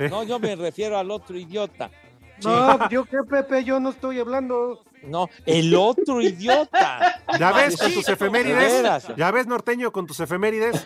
No, 0.09 0.23
yo 0.23 0.39
me 0.39 0.55
refiero 0.55 0.97
al 0.97 1.09
otro 1.11 1.37
idiota. 1.37 1.89
No, 2.43 2.89
yo 2.89 3.05
qué, 3.05 3.17
Pepe, 3.27 3.63
yo 3.63 3.79
no 3.79 3.89
estoy 3.89 4.19
hablando. 4.19 4.83
No, 5.07 5.29
el 5.45 5.73
otro 5.75 6.21
idiota. 6.21 7.21
¿Ya 7.39 7.51
ves 7.53 7.77
con 7.77 7.93
tus 7.93 8.05
de 8.05 8.13
efemérides? 8.13 9.07
¿Ya 9.15 9.31
ves, 9.31 9.47
norteño, 9.47 9.91
con 9.91 10.05
tus 10.05 10.19
efemérides? 10.19 10.85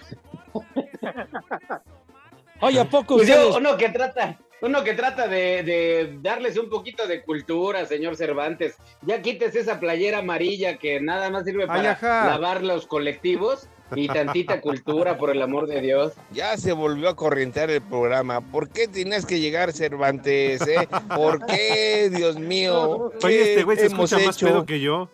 Oye, 2.61 2.79
¿a 2.79 2.85
poco 2.89 3.15
Pues 3.17 3.27
ustedes? 3.29 3.55
uno 3.55 3.75
que 3.75 3.89
trata, 3.89 4.37
uno 4.61 4.83
que 4.83 4.93
trata 4.93 5.27
de, 5.27 5.63
de 5.63 6.17
darles 6.21 6.57
un 6.57 6.69
poquito 6.69 7.07
de 7.07 7.23
cultura, 7.23 7.85
señor 7.85 8.15
Cervantes. 8.15 8.75
Ya 9.01 9.21
quites 9.21 9.55
esa 9.55 9.79
playera 9.79 10.19
amarilla 10.19 10.77
que 10.77 11.01
nada 11.01 11.29
más 11.31 11.45
sirve 11.45 11.65
para 11.65 11.97
lavar 12.01 12.63
los 12.63 12.85
colectivos 12.85 13.67
y 13.95 14.07
tantita 14.07 14.61
cultura, 14.61 15.17
por 15.17 15.29
el 15.29 15.41
amor 15.41 15.67
de 15.67 15.81
Dios. 15.81 16.13
Ya 16.31 16.57
se 16.57 16.73
volvió 16.73 17.09
a 17.09 17.15
corrientear 17.15 17.69
el 17.69 17.81
programa. 17.81 18.41
¿Por 18.41 18.69
qué 18.69 18.87
tienes 18.87 19.25
que 19.25 19.39
llegar, 19.39 19.73
Cervantes? 19.73 20.61
eh? 20.67 20.87
¿Por 21.15 21.45
qué, 21.45 22.09
Dios 22.13 22.37
mío? 22.37 23.11
Oye, 23.23 23.37
¿Qué 23.37 23.49
este 23.51 23.63
güey 23.63 23.77
se 23.77 23.85
escucha 23.87 24.19
más 24.19 24.37
pedo 24.37 24.65
que 24.65 24.79
yo. 24.79 25.09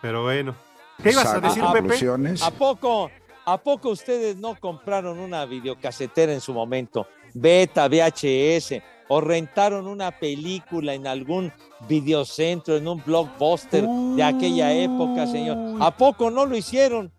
Pero 0.00 0.22
bueno. 0.22 0.54
¿Qué 1.02 1.10
ibas 1.10 1.26
a 1.26 1.40
decir, 1.40 1.64
Pepe? 1.72 1.94
¿A 2.42 2.50
poco, 2.50 3.10
¿A 3.44 3.58
poco 3.58 3.90
ustedes 3.90 4.36
no 4.36 4.58
compraron 4.58 5.18
una 5.18 5.44
videocasetera 5.46 6.32
en 6.32 6.40
su 6.40 6.52
momento? 6.52 7.06
Beta, 7.34 7.88
VHS, 7.88 8.82
o 9.08 9.20
rentaron 9.20 9.86
una 9.86 10.10
película 10.10 10.94
en 10.94 11.06
algún 11.06 11.52
videocentro, 11.88 12.76
en 12.76 12.86
un 12.86 13.02
blockbuster 13.04 13.84
de 14.16 14.22
aquella 14.22 14.72
época, 14.72 15.26
señor. 15.26 15.56
¿A 15.80 15.96
poco 15.96 16.30
no 16.30 16.46
lo 16.46 16.56
hicieron? 16.56 17.12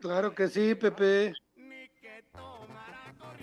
Claro 0.00 0.34
que 0.34 0.48
sí, 0.48 0.74
Pepe. 0.74 1.32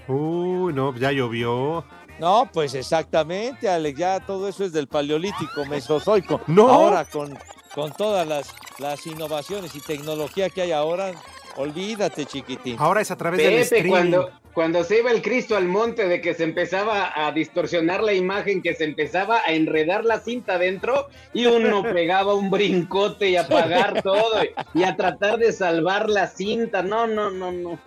Uy, 0.07 0.73
no, 0.73 0.95
ya 0.95 1.11
llovió. 1.11 1.83
No, 2.19 2.49
pues 2.53 2.73
exactamente, 2.75 3.67
Alex, 3.67 3.99
ya 3.99 4.19
todo 4.19 4.47
eso 4.47 4.63
es 4.63 4.71
del 4.71 4.87
paleolítico 4.87 5.65
mesozoico. 5.65 6.41
No. 6.47 6.69
Ahora 6.69 7.03
con, 7.05 7.37
con 7.73 7.91
todas 7.91 8.25
las, 8.25 8.55
las 8.79 9.05
innovaciones 9.05 9.75
y 9.75 9.81
tecnología 9.81 10.49
que 10.49 10.61
hay 10.61 10.71
ahora, 10.71 11.11
olvídate, 11.57 12.25
chiquitín. 12.25 12.77
Ahora 12.79 13.01
es 13.01 13.11
a 13.11 13.17
través 13.17 13.39
del 13.39 13.49
Pepe, 13.49 13.61
streaming. 13.63 13.89
cuando, 13.89 14.31
cuando 14.55 14.85
se 14.85 14.99
iba 14.99 15.11
el 15.11 15.21
Cristo 15.21 15.57
al 15.57 15.67
monte 15.67 16.07
de 16.07 16.21
que 16.21 16.33
se 16.33 16.45
empezaba 16.45 17.11
a 17.13 17.31
distorsionar 17.33 18.01
la 18.01 18.13
imagen, 18.13 18.61
que 18.61 18.73
se 18.73 18.85
empezaba 18.85 19.41
a 19.45 19.51
enredar 19.51 20.05
la 20.05 20.21
cinta 20.21 20.57
dentro 20.57 21.09
y 21.33 21.45
uno 21.45 21.83
pegaba 21.93 22.33
un 22.33 22.49
brincote 22.49 23.29
y 23.29 23.35
a 23.35 23.41
apagar 23.41 24.01
todo 24.01 24.43
y, 24.43 24.79
y 24.79 24.83
a 24.83 24.95
tratar 24.95 25.37
de 25.37 25.51
salvar 25.51 26.09
la 26.09 26.27
cinta. 26.27 26.81
No, 26.81 27.05
no, 27.05 27.29
no, 27.29 27.51
no. 27.51 27.79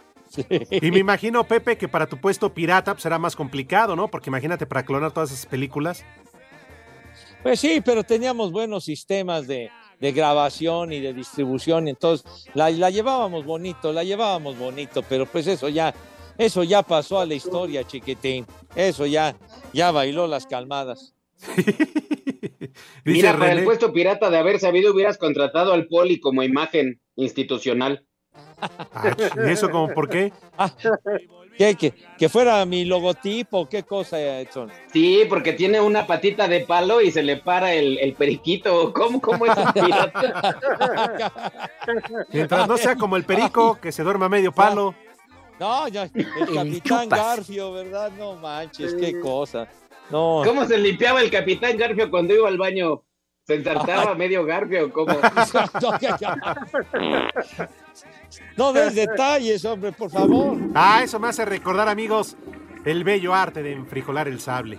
Y 0.71 0.91
me 0.91 0.99
imagino, 0.99 1.43
Pepe, 1.45 1.79
que 1.79 1.89
para 1.89 2.07
tu 2.07 2.19
puesto 2.21 2.53
pirata 2.53 2.93
pues, 2.93 3.03
será 3.03 3.19
más 3.19 3.35
complicado, 3.35 3.97
¿no? 3.97 4.09
Porque 4.09 4.29
imagínate 4.29 4.67
para 4.67 4.85
clonar 4.85 5.13
todas 5.13 5.31
esas 5.33 5.47
películas. 5.47 6.05
Pues 7.43 7.61
sí, 7.61 7.81
pero 7.83 8.05
teníamos 8.05 8.53
buenos 8.53 8.85
sistemas 8.85 9.47
de, 9.47 9.71
de 10.01 10.13
grabación 10.13 10.93
y 10.93 11.01
de 11.01 11.15
distribución, 11.15 11.89
entonces 11.89 12.49
la, 12.53 12.69
la 12.71 12.91
llevábamos 12.91 13.45
bonito, 13.45 13.93
la 13.93 14.05
llevábamos 14.05 14.59
bonito, 14.59 15.03
pero 15.09 15.25
pues 15.25 15.47
eso 15.47 15.69
ya, 15.69 15.95
eso 16.39 16.63
ya 16.63 16.83
pasó 16.83 17.19
a 17.21 17.27
la 17.27 17.35
historia, 17.35 17.85
chiquitín. 17.85 18.47
Eso 18.75 19.05
ya, 19.07 19.37
ya 19.73 19.91
bailó 19.91 20.27
las 20.27 20.47
calmadas. 20.47 21.15
Mira, 23.05 23.33
para 23.33 23.47
René. 23.47 23.61
el 23.61 23.65
puesto 23.65 23.93
pirata 23.93 24.31
de 24.31 24.39
haber 24.39 24.61
sabido 24.61 24.93
hubieras 24.93 25.19
contratado 25.19 25.73
al 25.73 25.87
poli 25.87 26.21
como 26.21 26.43
imagen 26.43 27.01
institucional. 27.17 28.05
Ah, 28.61 29.17
¿Y 29.47 29.51
eso 29.51 29.71
como 29.71 29.89
por 29.93 30.09
qué? 30.09 30.33
¿Qué, 31.57 31.75
que, 31.75 31.93
que 32.17 32.29
fuera 32.29 32.65
mi 32.67 32.85
logotipo, 32.85 33.69
qué 33.69 33.83
cosa, 33.83 34.21
Edson. 34.21 34.71
Sí, 34.93 35.23
porque 35.29 35.55
tiene 35.55 35.81
una 35.81 36.07
patita 36.07 36.47
de 36.47 36.61
palo 36.61 37.01
y 37.01 37.11
se 37.11 37.25
le 37.25 37.39
para 37.39 37.75
el, 37.75 37.99
el 37.99 38.15
periquito. 38.15 38.93
¿Cómo, 38.93 39.21
cómo 39.21 39.45
es 39.45 39.57
un 39.57 39.73
pirata? 39.73 40.57
Mientras 42.33 42.69
no 42.69 42.77
sea 42.77 42.95
como 42.95 43.17
el 43.17 43.25
perico, 43.25 43.77
que 43.81 43.91
se 43.91 44.05
duerma 44.05 44.27
a 44.27 44.29
medio 44.29 44.53
palo. 44.53 44.95
No, 45.59 45.89
ya, 45.89 46.05
el 46.05 46.13
capitán. 46.55 47.09
Garfio, 47.09 47.73
¿verdad? 47.73 48.13
No 48.19 48.37
manches, 48.37 48.95
qué 48.95 49.19
cosa. 49.21 49.69
No. 50.11 50.43
¿Cómo 50.45 50.65
se 50.65 50.79
limpiaba 50.79 51.21
el 51.21 51.31
capitán 51.31 51.77
Garfio 51.77 52.11
cuando 52.11 52.35
iba 52.35 52.49
al 52.49 52.57
baño? 52.59 53.03
¿Se 53.47 53.55
ensartaba 53.55 54.15
medio 54.17 54.45
Garfio? 54.45 54.93
¿Cómo? 54.93 55.15
No 58.57 58.73
des 58.75 58.95
detalles, 58.95 59.65
hombre, 59.65 59.91
por 59.93 60.11
favor. 60.11 60.59
Ah, 60.75 61.01
eso 61.03 61.19
me 61.19 61.29
hace 61.29 61.45
recordar, 61.47 61.89
amigos, 61.89 62.37
el 62.85 63.03
bello 63.03 63.35
arte 63.35 63.63
de 63.63 63.73
enfrijolar 63.73 64.29
el 64.29 64.39
sable. 64.41 64.79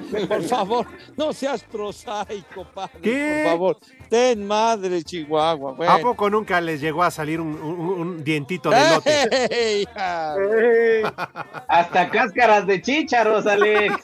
Por 0.28 0.42
favor, 0.44 0.86
no 1.16 1.32
seas 1.32 1.62
prosaico, 1.62 2.64
padre. 2.74 2.98
¿Qué? 3.02 3.42
Por 3.44 3.52
favor, 3.52 3.78
ten 4.08 4.46
madre, 4.46 5.02
Chihuahua. 5.02 5.70
¿A 5.72 5.74
Bueno. 5.74 5.98
poco 6.00 6.30
nunca 6.30 6.60
les 6.60 6.80
llegó 6.80 7.02
a 7.02 7.10
salir 7.10 7.40
un, 7.40 7.54
un- 7.54 7.80
un 8.00 8.24
dientito 8.24 8.70
de 8.70 8.90
lote? 8.90 9.28
¡Ey, 9.50 9.82
hija! 9.82 10.34
Hasta 11.68 12.10
cáscaras 12.10 12.66
de 12.66 12.80
chícharos, 12.82 13.46
Alex. 13.46 13.94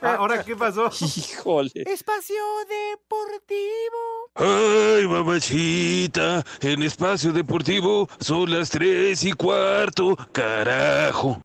Ah, 0.00 0.16
¿Ahora 0.18 0.42
qué 0.44 0.56
pasó? 0.56 0.90
Híjole. 1.00 1.70
Espacio 1.74 2.36
Deportivo. 2.68 4.02
Ay, 4.34 5.06
mamachita, 5.06 6.42
en 6.60 6.82
espacio 6.82 7.32
deportivo 7.32 8.08
son 8.20 8.50
las 8.50 8.70
tres 8.70 9.24
y 9.24 9.32
cuarto, 9.32 10.16
carajo. 10.32 11.40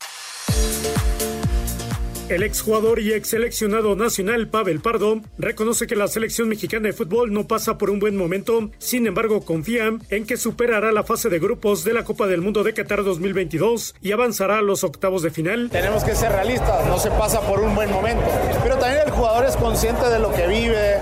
El 2.30 2.44
exjugador 2.44 3.00
y 3.00 3.14
ex 3.14 3.30
seleccionado 3.30 3.96
nacional 3.96 4.50
Pavel 4.50 4.82
Pardo 4.82 5.22
reconoce 5.38 5.88
que 5.88 5.96
la 5.96 6.10
selección 6.10 6.50
mexicana 6.50 6.88
de 6.88 6.94
fútbol 6.94 7.32
no 7.32 7.48
pasa 7.48 7.78
por 7.78 7.90
un 7.90 8.00
buen 8.00 8.18
momento, 8.18 8.70
sin 8.80 9.08
embargo 9.08 9.46
confía 9.46 9.94
en 10.10 10.26
que 10.26 10.36
superará 10.36 10.92
la 10.92 11.04
fase 11.04 11.30
de 11.30 11.40
grupos 11.40 11.86
de 11.86 11.94
la 11.94 12.04
Copa 12.04 12.28
del 12.28 12.42
Mundo 12.42 12.66
de 12.66 12.74
Qatar 12.74 13.06
2022 13.06 13.96
y 14.02 14.12
avanzará 14.12 14.58
a 14.58 14.62
los 14.62 14.84
octavos 14.84 15.22
de 15.22 15.30
final. 15.30 15.70
Tenemos 15.72 16.04
que 16.04 16.16
ser 16.16 16.34
realistas, 16.34 16.86
no 16.88 17.00
se 17.00 17.12
pasa 17.12 17.40
por 17.40 17.62
un 17.62 17.74
buen 17.74 17.90
momento. 17.92 18.26
Pero 18.62 18.78
también 18.78 19.04
el 19.06 19.12
jugador 19.12 19.46
es 19.46 19.56
consciente 19.56 20.10
de 20.10 20.20
lo 20.20 20.34
que 20.34 20.48
vive, 20.48 20.98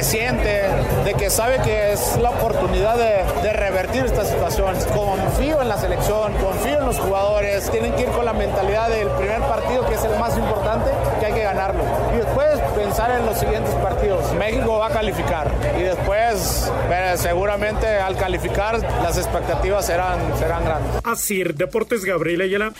que 0.00 0.04
siente, 0.04 0.62
de 1.04 1.12
que 1.12 1.28
sabe 1.28 1.60
que 1.60 1.92
es 1.92 2.16
la 2.16 2.30
oportunidad 2.30 2.96
de, 2.96 3.52
revertir 3.52 4.06
esta 4.06 4.24
situación. 4.24 4.74
Confío 4.94 5.60
en 5.60 5.68
la 5.68 5.76
selección, 5.76 6.32
confío 6.38 6.78
en 6.78 6.86
los 6.86 6.98
jugadores, 6.98 7.70
tienen 7.70 7.92
que 7.92 8.04
ir 8.04 8.08
con 8.08 8.24
la 8.24 8.32
mentalidad 8.32 8.88
del 8.88 9.08
primer 9.08 9.40
partido 9.40 9.86
que 9.86 9.96
es 9.96 10.04
el 10.04 10.18
más 10.18 10.38
importante, 10.38 10.90
que 11.20 11.26
hay 11.26 11.32
que 11.34 11.42
ganarlo. 11.42 11.82
Y 12.14 12.16
después 12.16 12.58
pensar 12.74 13.10
en 13.10 13.26
los 13.26 13.36
siguientes 13.36 13.74
partidos. 13.74 14.32
México 14.32 14.78
va 14.78 14.86
a 14.86 14.90
calificar 14.90 15.50
y 15.78 15.82
después 15.82 16.72
seguramente 17.16 17.86
al 17.86 18.16
calificar 18.16 18.80
las 19.02 19.18
expectativas 19.18 19.84
serán, 19.84 20.18
serán 20.38 20.64
grandes. 20.64 21.02
Así, 21.04 21.42
Deportes 21.42 22.06
Gabriel 22.06 22.40
Ayala. 22.40 22.72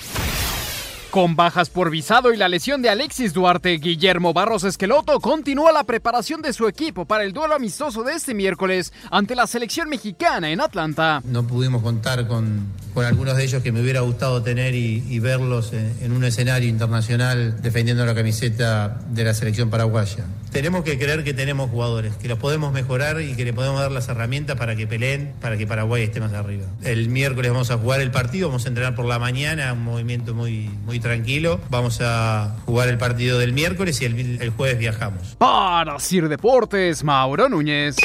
Con 1.11 1.35
bajas 1.35 1.71
por 1.71 1.91
visado 1.91 2.33
y 2.33 2.37
la 2.37 2.49
lesión 2.49 2.83
de 2.83 2.89
Alexis 2.89 3.33
Duarte, 3.33 3.71
Guillermo 3.79 4.33
Barros 4.33 4.63
Esqueloto 4.63 5.19
continúa 5.19 5.73
la 5.73 5.83
preparación 5.83 6.41
de 6.41 6.53
su 6.53 6.69
equipo 6.69 7.05
para 7.05 7.25
el 7.25 7.33
duelo 7.33 7.57
amistoso 7.57 8.05
de 8.05 8.13
este 8.13 8.33
miércoles 8.33 8.93
ante 9.11 9.35
la 9.35 9.49
selección 9.49 9.89
mexicana 9.89 10.51
en 10.51 10.61
Atlanta. 10.61 11.21
No 11.25 11.45
pudimos 11.45 11.83
contar 11.83 12.29
con, 12.29 12.65
con 12.95 13.05
algunos 13.05 13.37
de 13.37 13.43
ellos 13.43 13.61
que 13.61 13.73
me 13.73 13.81
hubiera 13.81 14.03
gustado 14.03 14.41
tener 14.45 14.77
y, 14.77 15.19
verlos 15.19 15.73
en 15.73 16.13
un 16.13 16.23
escenario 16.23 16.69
internacional 16.69 17.61
defendiendo 17.61 18.07
la 18.07 18.15
camiseta 18.15 19.01
de 19.11 19.25
la 19.25 19.35
selección 19.35 19.69
paraguaya. 19.69 20.27
Tenemos 20.51 20.83
que 20.83 20.99
creer 20.99 21.23
que 21.23 21.33
tenemos 21.33 21.71
jugadores, 21.71 22.17
que 22.17 22.27
los 22.27 22.39
podemos 22.39 22.73
mejorar 22.73 23.21
y 23.21 23.35
que 23.35 23.45
le 23.45 23.53
podemos 23.53 23.81
dar 23.81 23.93
las 23.93 24.09
herramientas 24.09 24.57
para 24.57 24.75
que 24.75 24.87
peleen, 24.87 25.33
para 25.41 25.57
que 25.57 25.67
Paraguay 25.67 26.03
esté 26.03 26.21
más 26.21 26.33
arriba. 26.33 26.67
El 26.83 27.09
miércoles 27.09 27.53
vamos 27.53 27.71
a 27.71 27.79
jugar 27.79 28.01
el 28.01 28.11
partido, 28.11 28.49
vamos 28.49 28.65
a 28.65 28.69
entrenar 28.69 28.97
por 28.97 29.05
la 29.05 29.21
mañana, 29.21 29.73
un 29.73 29.85
movimiento 29.85 30.35
muy, 30.35 30.69
muy 30.85 30.99
tranquilo. 30.99 31.61
Vamos 31.71 32.01
a 32.03 32.57
jugar 32.67 32.89
el 32.89 32.99
partido 32.99 33.39
del 33.39 33.53
miércoles 33.53 34.03
y 34.03 34.07
el, 34.07 34.43
el 34.43 34.51
jueves 34.51 34.79
viajamos. 34.79 35.37
Para 35.39 35.99
Sir 36.01 36.29
Deportes, 36.29 37.05
Mauro 37.05 37.49
Núñez. 37.49 37.97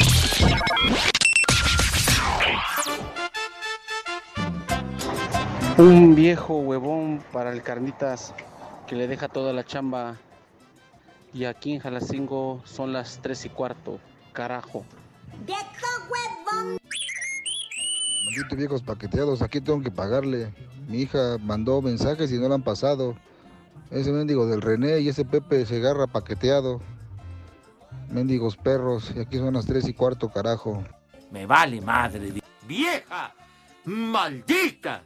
Un 5.78 6.16
viejo 6.16 6.60
huevón 6.60 7.22
para 7.34 7.52
el 7.52 7.62
Carnitas 7.62 8.34
que 8.88 8.96
le 8.96 9.08
deja 9.08 9.28
toda 9.28 9.52
la 9.52 9.66
chamba. 9.66 10.16
Y 11.36 11.44
aquí 11.44 11.74
en 11.74 11.80
Jalacingo 11.82 12.62
son 12.63 12.94
las 12.94 13.20
3 13.22 13.46
y 13.46 13.50
cuarto. 13.50 14.00
Carajo. 14.32 14.86
Malditos 18.25 18.58
viejos 18.58 18.82
paqueteados, 18.82 19.42
aquí 19.42 19.60
tengo 19.60 19.82
que 19.82 19.92
pagarle. 19.92 20.54
Mi 20.88 21.01
hija 21.01 21.38
mandó 21.42 21.82
mensajes 21.82 22.32
y 22.32 22.38
no 22.39 22.48
lo 22.48 22.56
han 22.56 22.63
pasado. 22.63 23.18
Ese 23.92 24.13
mendigo 24.13 24.48
del 24.48 24.62
René 24.62 25.00
y 25.00 25.10
ese 25.10 25.25
Pepe 25.25 25.65
se 25.65 25.75
agarra 25.75 26.08
paqueteado. 26.08 26.80
Mendigos 28.10 28.56
perros, 28.56 29.12
y 29.13 29.20
aquí 29.20 29.38
son 29.38 29.56
las 29.56 29.65
3 29.65 29.89
y 29.89 29.94
cuarto, 29.94 30.30
carajo. 30.30 30.86
Me 31.32 31.46
vale 31.46 31.82
madre. 31.82 32.32
vie- 32.32 32.44
¡Vieja! 32.65 33.34
¡Maldita! 33.84 35.04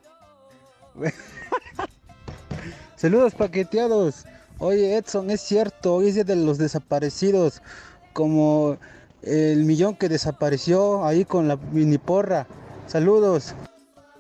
Saludos 2.96 3.34
paqueteados. 3.34 4.26
Oye 4.60 4.98
Edson, 4.98 5.30
es 5.32 5.40
cierto, 5.40 5.96
hoy 5.96 6.10
es 6.10 6.16
día 6.16 6.26
de 6.26 6.36
los 6.36 6.58
desaparecidos, 6.58 7.62
como 8.12 8.78
el 9.22 9.64
millón 9.64 9.96
que 9.96 10.10
desapareció 10.10 11.06
ahí 11.06 11.24
con 11.24 11.48
la 11.48 11.56
mini 11.56 11.98
porra. 11.98 12.46
Saludos. 12.86 13.56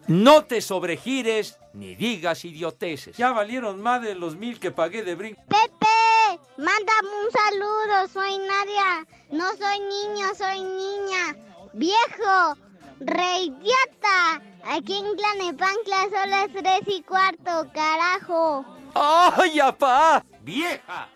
No 0.07 0.45
te 0.45 0.61
sobregires 0.61 1.57
ni 1.73 1.93
digas 1.95 2.45
idioteces. 2.45 3.17
Ya 3.17 3.31
valieron 3.31 3.81
más 3.81 4.01
de 4.01 4.15
los 4.15 4.37
mil 4.37 4.59
que 4.59 4.71
pagué 4.71 5.03
de 5.03 5.15
brinco. 5.15 5.41
Pepe, 5.49 6.39
mándame 6.57 7.09
un 7.25 7.31
saludo, 7.31 8.07
soy 8.07 8.37
Nadia. 8.37 9.07
No 9.31 9.45
soy 9.57 9.79
niño, 9.81 10.25
soy 10.37 10.61
niña. 10.61 11.35
Viejo, 11.73 12.55
reidiota. 13.01 14.41
Aquí 14.63 14.95
en 14.95 15.17
Tlanepancla 15.17 16.03
son 16.11 16.29
las 16.29 16.47
tres 16.53 16.81
y 16.87 17.01
cuarto, 17.03 17.69
carajo. 17.73 18.78
¡Ay, 18.95 19.59
apá! 19.59 20.23
¡Vieja! 20.43 21.09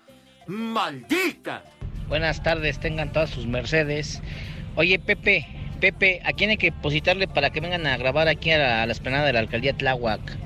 ¡Maldita! 0.48 1.64
Buenas 2.08 2.44
tardes, 2.44 2.80
tengan 2.80 3.12
todas 3.12 3.30
sus 3.30 3.48
Mercedes. 3.48 4.22
Oye, 4.76 5.00
Pepe, 5.00 5.48
Pepe, 5.80 6.22
¿a 6.26 6.34
quién 6.34 6.50
hay 6.50 6.58
que 6.58 6.72
depositarle 6.72 7.28
para 7.28 7.50
que 7.50 7.62
vengan 7.62 7.88
a 7.88 7.98
grabar 7.98 8.28
aquí 8.28 8.52
a 8.52 8.58
la, 8.58 8.84
a 8.84 8.86
la 8.86 8.92
esplanada 8.92 9.26
de 9.26 9.34
la 9.34 9.40
alcaldía 9.40 9.74
Tláhuac? 9.74 10.38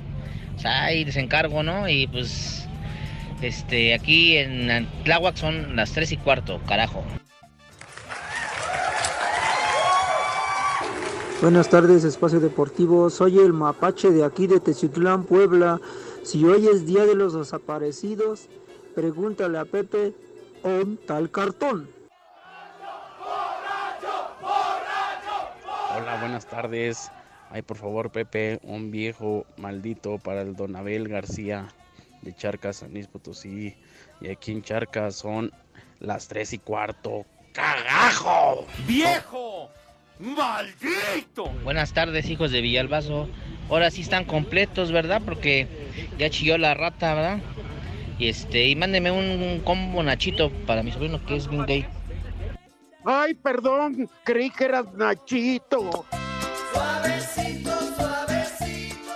O 0.56 0.60
sea, 0.60 0.86
ahí 0.86 1.06
les 1.06 1.18
encargo, 1.18 1.64
¿no? 1.64 1.88
Y 1.88 2.08
pues, 2.08 2.68
este, 3.42 3.94
aquí 3.94 4.38
en 4.38 4.88
Tláhuac 5.04 5.36
son 5.36 5.76
las 5.76 5.92
3 5.92 6.12
y 6.14 6.18
cuarto, 6.18 6.60
carajo. 6.68 7.04
Buenas 11.40 11.70
tardes, 11.70 12.04
Espacio 12.04 12.40
Deportivo. 12.40 13.12
Soy 13.12 13.38
el 13.38 13.54
mapache 13.54 14.10
de 14.10 14.26
aquí 14.26 14.48
de 14.48 14.60
Teciutlán, 14.60 15.24
Puebla. 15.24 15.80
Si 16.28 16.44
hoy 16.44 16.68
es 16.68 16.86
Día 16.86 17.06
de 17.06 17.16
los 17.16 17.36
Desaparecidos, 17.36 18.50
pregúntale 18.94 19.60
a 19.60 19.64
Pepe, 19.64 20.14
¿on 20.62 20.98
tal 20.98 21.32
cartón? 21.32 21.90
Hola, 25.96 26.18
buenas 26.20 26.46
tardes. 26.46 27.10
Ay, 27.50 27.62
por 27.62 27.78
favor, 27.78 28.12
Pepe, 28.12 28.60
un 28.64 28.92
viejo 28.92 29.46
maldito 29.56 30.18
para 30.18 30.42
el 30.42 30.54
Don 30.58 30.76
Abel 30.76 31.08
García 31.08 31.70
de 32.24 32.36
Charcas, 32.36 32.76
San 32.76 32.92
Luis 32.92 33.08
Potosí. 33.08 33.78
Y 34.20 34.28
aquí 34.28 34.52
en 34.52 34.62
Charcas 34.62 35.16
son 35.16 35.54
las 36.02 36.28
3 36.28 36.52
y 36.52 36.58
cuarto. 36.58 37.26
¡Cagajo! 37.54 38.68
¡Viejo! 38.86 39.70
¡Maldito! 40.20 41.46
Buenas 41.64 41.94
tardes, 41.94 42.30
hijos 42.30 42.52
de 42.52 42.60
Villalbazo. 42.60 43.30
Ahora 43.70 43.92
sí 43.92 44.02
están 44.02 44.26
completos, 44.26 44.92
¿verdad? 44.92 45.22
Porque 45.24 45.68
ya 46.18 46.30
chilló 46.30 46.58
la 46.58 46.74
rata, 46.74 47.14
¿verdad? 47.14 47.40
Y 48.20 48.30
este, 48.30 48.68
y 48.68 48.76
mándeme 48.76 49.12
un 49.12 49.62
combo 49.64 50.02
nachito 50.04 50.50
para 50.66 50.84
mi 50.84 50.92
sobrino 50.92 51.24
que 51.26 51.36
es 51.36 51.48
bien 51.48 51.66
gay. 51.66 51.86
Ay, 53.10 53.36
perdón, 53.36 54.10
creí 54.26 54.50
que 54.50 54.66
eras 54.66 54.86
Nachito. 54.94 56.06
Suavecito, 56.74 57.72
suavecito. 57.96 59.14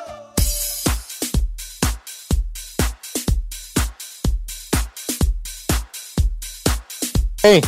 ¡Eh! 7.44 7.62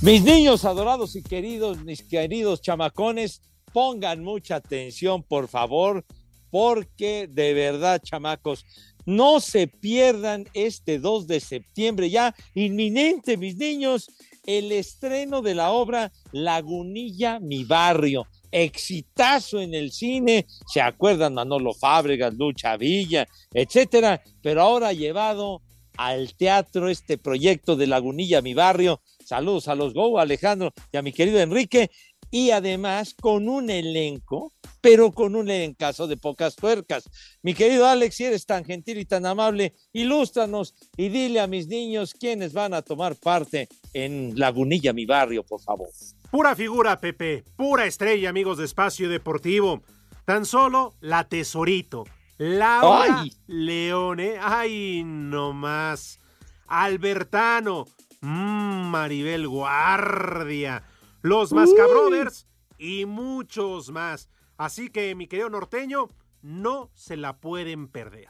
Mis 0.00 0.22
niños 0.22 0.64
adorados 0.64 1.16
y 1.16 1.24
queridos, 1.24 1.82
mis 1.84 2.04
queridos 2.04 2.60
chamacones, 2.60 3.42
pongan 3.72 4.22
mucha 4.22 4.54
atención, 4.54 5.24
por 5.24 5.48
favor, 5.48 6.04
porque 6.50 7.28
de 7.28 7.52
verdad, 7.52 8.00
chamacos, 8.00 8.64
no 9.06 9.40
se 9.40 9.66
pierdan 9.66 10.46
este 10.54 11.00
2 11.00 11.26
de 11.26 11.40
septiembre, 11.40 12.10
ya 12.10 12.32
inminente, 12.54 13.36
mis 13.36 13.56
niños, 13.56 14.08
el 14.46 14.70
estreno 14.70 15.42
de 15.42 15.56
la 15.56 15.72
obra 15.72 16.12
Lagunilla, 16.30 17.40
mi 17.40 17.64
barrio. 17.64 18.28
Exitazo 18.52 19.60
en 19.60 19.74
el 19.74 19.90
cine, 19.90 20.46
se 20.72 20.80
acuerdan 20.80 21.34
Manolo 21.34 21.74
Fábregas, 21.74 22.34
Lucha 22.34 22.76
Villa, 22.76 23.26
etcétera, 23.52 24.22
pero 24.42 24.62
ahora 24.62 24.92
llevado 24.92 25.60
al 25.96 26.34
teatro 26.36 26.88
este 26.88 27.18
proyecto 27.18 27.74
de 27.74 27.88
Lagunilla, 27.88 28.40
mi 28.40 28.54
barrio. 28.54 29.00
Saludos 29.28 29.68
a 29.68 29.74
los 29.74 29.92
Go, 29.92 30.18
Alejandro 30.18 30.72
y 30.90 30.96
a 30.96 31.02
mi 31.02 31.12
querido 31.12 31.38
Enrique. 31.38 31.90
Y 32.30 32.50
además 32.50 33.14
con 33.14 33.46
un 33.46 33.68
elenco, 33.68 34.54
pero 34.80 35.12
con 35.12 35.36
un 35.36 35.50
elencazo 35.50 36.06
de 36.06 36.16
pocas 36.16 36.56
tuercas. 36.56 37.04
Mi 37.42 37.52
querido 37.52 37.86
Alex, 37.86 38.14
si 38.14 38.24
eres 38.24 38.46
tan 38.46 38.64
gentil 38.64 38.96
y 38.98 39.04
tan 39.04 39.26
amable, 39.26 39.74
ilústranos 39.92 40.74
y 40.96 41.10
dile 41.10 41.40
a 41.40 41.46
mis 41.46 41.68
niños 41.68 42.14
quiénes 42.14 42.54
van 42.54 42.72
a 42.72 42.80
tomar 42.80 43.16
parte 43.16 43.68
en 43.92 44.32
Lagunilla, 44.34 44.94
mi 44.94 45.04
barrio, 45.04 45.44
por 45.44 45.60
favor. 45.60 45.90
Pura 46.30 46.56
figura, 46.56 46.98
Pepe. 46.98 47.44
Pura 47.54 47.84
estrella, 47.84 48.30
amigos 48.30 48.56
de 48.56 48.64
Espacio 48.64 49.10
Deportivo. 49.10 49.82
Tan 50.24 50.46
solo 50.46 50.94
la 51.00 51.28
Tesorito. 51.28 52.04
Laura 52.38 53.20
¡Ay! 53.20 53.32
Leone. 53.46 54.36
Ay, 54.40 55.02
no 55.04 55.52
más. 55.52 56.18
Albertano. 56.66 57.84
Mm, 58.20 58.90
Maribel 58.90 59.46
Guardia. 59.48 60.84
Los 61.22 61.52
Mascabrothers 61.52 62.46
y 62.78 63.04
muchos 63.06 63.90
más. 63.90 64.28
Así 64.56 64.90
que, 64.90 65.14
mi 65.14 65.26
querido 65.26 65.50
norteño, 65.50 66.08
no 66.42 66.90
se 66.94 67.16
la 67.16 67.38
pueden 67.38 67.88
perder. 67.88 68.28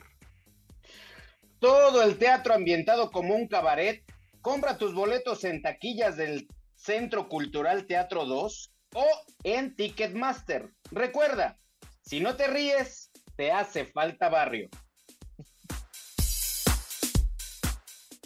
Todo 1.59 2.03
el 2.03 2.19
teatro 2.19 2.55
ambientado 2.55 3.11
como 3.11 3.35
un 3.35 3.49
cabaret. 3.49 4.05
Compra 4.41 4.79
tus 4.79 4.95
boletos 4.95 5.45
en 5.45 5.63
taquillas 5.63 6.17
del 6.17 6.49
Centro 6.75 7.29
Cultural 7.29 7.87
Teatro 7.87 8.25
2 8.25 8.73
o 8.95 9.07
en 9.43 9.75
Ticketmaster. 9.75 10.71
Recuerda, 10.91 11.59
si 12.03 12.21
no 12.21 12.37
te 12.37 12.47
ríes, 12.47 13.11
te 13.37 13.51
hace 13.53 13.85
falta 13.85 14.29
barrio. 14.29 14.69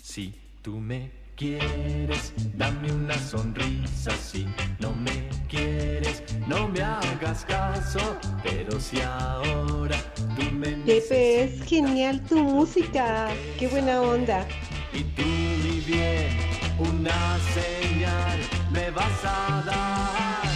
Si 0.02 0.34
tú 0.62 0.78
me 0.78 1.21
quieres, 1.42 2.32
dame 2.54 2.92
una 2.92 3.18
sonrisa. 3.18 4.12
Si 4.12 4.46
no 4.78 4.92
me 4.92 5.28
quieres, 5.48 6.22
no 6.46 6.68
me 6.68 6.80
hagas 6.82 7.44
caso. 7.44 8.00
Pero 8.44 8.78
si 8.78 9.00
ahora 9.00 9.96
tú 10.36 10.44
me 10.52 10.68
Pepe, 10.86 11.44
es 11.44 11.62
genial 11.64 12.22
tu 12.28 12.36
música. 12.38 13.28
Qué 13.58 13.66
buena 13.68 14.00
onda. 14.00 14.46
y 14.92 15.02
tú 15.16 15.22
mi 15.22 15.80
bien, 15.80 16.30
una 16.78 17.38
señal 17.56 18.38
me 18.70 18.90
vas 18.90 19.24
a 19.24 19.62
dar. 19.66 20.52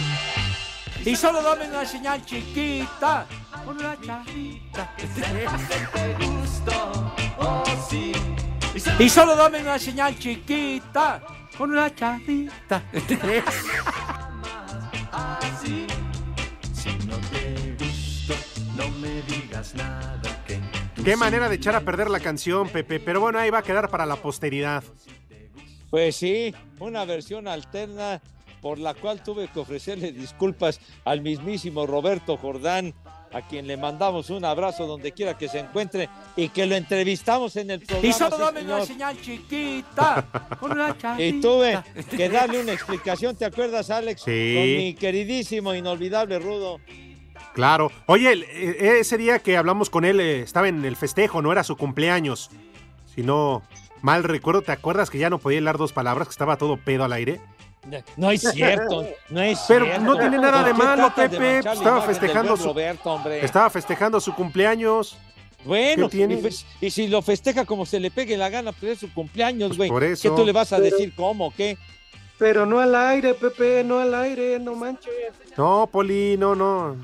Y 1.05 1.15
solo 1.15 1.41
dame 1.41 1.67
una 1.67 1.85
señal 1.85 2.25
chiquita. 2.25 3.25
Una 3.65 3.97
chavita. 4.05 4.93
Te 4.95 6.25
gusto, 6.25 7.13
oh 7.39 7.63
sí. 7.89 8.06
Y 8.99 9.09
solo 9.09 9.35
dame 9.35 9.61
una 9.61 9.79
señal 9.79 10.17
chiquita. 10.17 11.23
Con 11.57 11.71
una 11.71 11.93
chavita. 11.93 12.83
Así, 15.11 15.87
si 16.73 16.89
no 17.07 17.17
te 17.31 17.75
gusto, 17.83 18.33
no 18.75 18.89
me 18.99 19.21
digas 19.23 19.73
nada 19.73 20.37
Qué 21.03 21.15
manera 21.15 21.49
de 21.49 21.55
echar 21.55 21.75
a 21.75 21.81
perder 21.81 22.09
la 22.09 22.19
canción, 22.19 22.69
Pepe. 22.69 22.99
Pero 22.99 23.21
bueno, 23.21 23.39
ahí 23.39 23.49
va 23.49 23.59
a 23.59 23.63
quedar 23.63 23.89
para 23.89 24.05
la 24.05 24.17
posteridad. 24.17 24.83
Pues 25.89 26.17
sí, 26.17 26.53
una 26.79 27.05
versión 27.05 27.47
alterna 27.47 28.21
por 28.61 28.77
la 28.77 28.93
cual 28.93 29.23
tuve 29.23 29.47
que 29.47 29.59
ofrecerle 29.59 30.11
disculpas 30.11 30.81
al 31.05 31.21
mismísimo 31.21 31.87
Roberto 31.87 32.37
Jordán, 32.37 32.93
a 33.33 33.41
quien 33.41 33.67
le 33.67 33.77
mandamos 33.77 34.29
un 34.29 34.45
abrazo 34.45 34.85
donde 34.85 35.11
quiera 35.11 35.37
que 35.37 35.47
se 35.47 35.59
encuentre 35.59 36.09
y 36.35 36.49
que 36.49 36.65
lo 36.65 36.75
entrevistamos 36.75 37.55
en 37.55 37.71
el 37.71 37.79
programa. 37.81 38.07
Y 38.07 38.13
solo 38.13 38.37
sí, 38.37 38.41
dame 38.41 38.61
una 38.61 38.85
señal 38.85 39.21
chiquita. 39.21 40.25
Con 40.59 40.71
una. 40.71 40.95
Y 41.17 41.41
tuve 41.41 41.83
que 42.15 42.29
darle 42.29 42.61
una 42.61 42.73
explicación, 42.73 43.35
¿te 43.35 43.45
acuerdas, 43.45 43.89
Alex? 43.89 44.21
Sí. 44.21 44.53
Con 44.55 44.63
mi 44.63 44.93
queridísimo, 44.93 45.73
inolvidable 45.73 46.39
Rudo. 46.39 46.79
Claro. 47.53 47.91
Oye, 48.05 48.33
eh, 48.33 48.99
ese 48.99 49.17
día 49.17 49.39
que 49.39 49.57
hablamos 49.57 49.89
con 49.89 50.05
él 50.05 50.19
eh, 50.19 50.41
estaba 50.41 50.67
en 50.67 50.85
el 50.85 50.95
festejo, 50.95 51.41
no 51.41 51.51
era 51.51 51.63
su 51.63 51.75
cumpleaños. 51.75 52.49
Si 53.15 53.23
no 53.23 53.63
mal 54.01 54.23
recuerdo, 54.23 54.61
¿te 54.61 54.71
acuerdas 54.71 55.09
que 55.09 55.17
ya 55.17 55.29
no 55.29 55.39
podía 55.39 55.57
hablar 55.57 55.77
dos 55.77 55.93
palabras, 55.93 56.27
que 56.27 56.31
estaba 56.31 56.57
todo 56.57 56.77
pedo 56.77 57.03
al 57.03 57.13
aire? 57.13 57.41
No 58.15 58.31
es 58.31 58.41
cierto, 58.41 59.05
no 59.29 59.41
es 59.41 59.59
Pero 59.67 59.85
cierto. 59.85 60.03
no 60.03 60.17
tiene 60.17 60.37
nada 60.37 60.63
de 60.63 60.71
¿Por 60.73 60.79
qué 60.81 60.87
malo, 60.87 61.13
de 61.15 61.29
Pepe. 61.29 61.61
la 61.63 61.73
Estaba 61.73 62.01
festejando 62.01 62.57
su 62.57 62.63
Roberto, 62.65 63.11
hombre. 63.11 63.43
Estaba 63.45 63.69
festejando 63.69 64.19
su 64.19 64.33
cumpleaños. 64.35 65.17
Bueno, 65.65 66.07
¿Qué 66.09 66.17
tiene? 66.17 66.35
y, 66.35 66.37
pues, 66.37 66.65
y 66.79 66.89
si 66.91 67.07
lo 67.07 67.21
festeja 67.21 67.65
como 67.65 67.85
se 67.85 67.99
le 67.99 68.09
pegue 68.11 68.37
la 68.37 68.49
gana, 68.49 68.71
pues 68.71 68.93
es 68.93 68.99
su 68.99 69.13
cumpleaños, 69.13 69.75
güey. 69.75 69.89
por 69.89 70.03
eso. 70.03 70.29
¿Qué 70.29 70.35
tú 70.35 70.45
le 70.45 70.51
vas 70.53 70.71
a 70.71 70.77
Pero- 70.77 70.95
decir 70.95 71.13
cómo, 71.15 71.53
qué? 71.55 71.77
Pero 72.37 72.65
no 72.67 72.79
al 72.79 72.93
aire, 72.93 73.33
Pepe, 73.33 73.83
no 73.83 73.99
al 73.99 74.13
aire, 74.13 74.59
no 74.59 74.75
manches. 74.75 75.11
No, 75.57 75.89
Poli, 75.91 76.37
no, 76.37 76.53
no. 76.55 76.95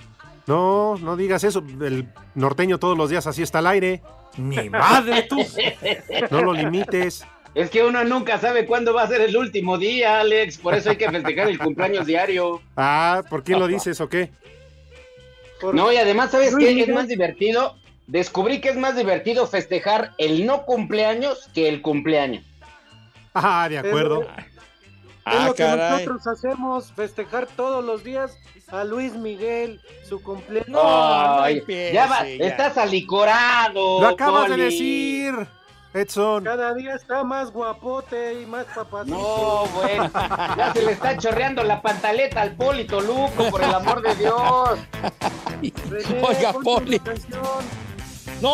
No, 0.46 0.96
no 1.00 1.15
digas 1.17 1.43
eso. 1.43 1.63
El 1.82 2.08
norteño 2.36 2.78
todos 2.78 2.98
los 2.98 3.10
días 3.10 3.26
así 3.26 3.41
está 3.41 3.60
al 3.60 3.67
aire. 3.67 4.02
Mi 4.38 4.69
madre, 4.69 5.24
tú. 5.24 5.38
No 6.32 6.41
lo 6.41 6.54
limites. 6.54 7.26
Es 7.56 7.70
que 7.70 7.84
uno 7.84 8.04
nunca 8.04 8.39
sabe 8.39 8.66
cuándo 8.66 8.94
va 8.94 9.04
a 9.04 9.08
ser 9.08 9.22
el 9.22 9.38
último 9.38 9.78
día, 9.78 10.20
Alex. 10.22 10.58
Por 10.58 10.74
eso 10.74 10.89
hay 10.89 10.96
que 10.98 11.10
festejar 11.10 11.50
el 11.50 11.60
cumpleaños 11.60 12.06
diario. 12.08 12.62
Ah, 12.76 13.22
¿por 13.30 13.44
qué 13.44 13.54
lo 13.56 13.68
dices 13.68 14.02
o 14.02 14.10
qué? 14.10 14.32
No, 15.74 15.92
y 15.94 15.98
además, 15.98 16.32
¿sabes 16.32 16.56
qué? 16.56 16.82
Es 16.82 16.89
más 16.89 17.08
divertido. 17.08 17.78
Descubrí 18.08 18.60
que 18.60 18.70
es 18.70 18.76
más 18.76 18.98
divertido 18.98 19.48
festejar 19.48 20.12
el 20.18 20.46
no 20.46 20.63
cumpleaños 20.66 21.48
que 21.54 21.70
el 21.70 21.82
cumpleaños. 21.82 22.44
Ah, 23.34 23.68
de 23.70 23.78
acuerdo. 23.78 24.24
Es 24.24 24.28
Ah, 25.26 25.46
lo 25.48 25.54
que 25.56 25.63
caray. 25.63 25.92
nosotros 26.06 26.28
hacemos, 26.28 26.92
festejar 26.92 27.48
todos 27.48 27.82
los 27.86 28.04
días 28.04 28.38
a 28.68 28.84
Luis 28.84 29.13
Miguel, 29.13 29.80
su 30.04 30.22
cumpleaños. 30.22 30.68
No, 30.68 31.38
no 31.38 31.48
empiece, 31.48 31.94
ya 31.94 32.08
va, 32.08 32.28
ya. 32.28 32.46
estás 32.46 32.78
alicorado. 32.78 34.02
Lo 34.02 34.08
acabas 34.10 34.50
de 34.50 34.58
decir, 34.58 35.34
Edson. 35.93 36.43
Cada 36.43 36.73
día 36.73 36.95
está 36.95 37.23
más 37.23 37.51
guapote 37.51 38.41
y 38.41 38.45
más 38.45 38.65
papacito. 38.75 39.15
No, 39.15 39.65
bueno, 39.79 40.10
ya 40.58 40.71
se 40.73 40.82
le 40.82 40.91
está 40.93 41.17
chorreando 41.17 41.63
la 41.63 41.82
pantaleta 41.82 42.41
al 42.41 42.56
Polito 42.56 42.99
Luco, 42.99 43.49
por 43.51 43.62
el 43.63 43.73
amor 43.73 44.01
de 44.01 44.15
Dios. 44.15 44.79
René, 45.89 46.21
Oiga, 46.23 46.53
Poli. 46.53 47.01
No, 48.41 48.53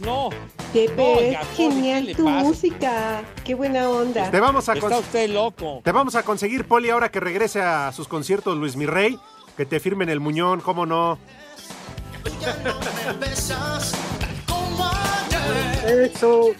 no. 0.00 0.30
Pepe, 0.72 0.94
No, 0.96 1.02
oiga, 1.18 1.40
es 1.40 1.46
Poli, 1.48 1.56
genial 1.56 2.00
¿qué 2.02 2.06
le 2.08 2.14
tu 2.14 2.24
pasa? 2.24 2.42
música. 2.44 3.22
Qué 3.44 3.54
buena 3.54 3.88
onda. 3.88 4.30
Te 4.30 4.40
vamos 4.40 4.68
a 4.68 4.74
Está 4.74 4.98
usted 4.98 5.28
loco. 5.30 5.80
te 5.82 5.92
vamos 5.92 6.14
a 6.14 6.22
conseguir, 6.22 6.66
Poli, 6.66 6.90
ahora 6.90 7.10
que 7.10 7.18
regrese 7.20 7.60
a 7.62 7.92
sus 7.92 8.08
conciertos 8.08 8.56
Luis 8.56 8.76
Mirrey, 8.76 9.18
que 9.56 9.66
te 9.66 9.80
firmen 9.80 10.08
el 10.08 10.20
muñón, 10.20 10.60
¿cómo 10.60 10.86
no? 10.86 11.18
Eso. 15.86 16.50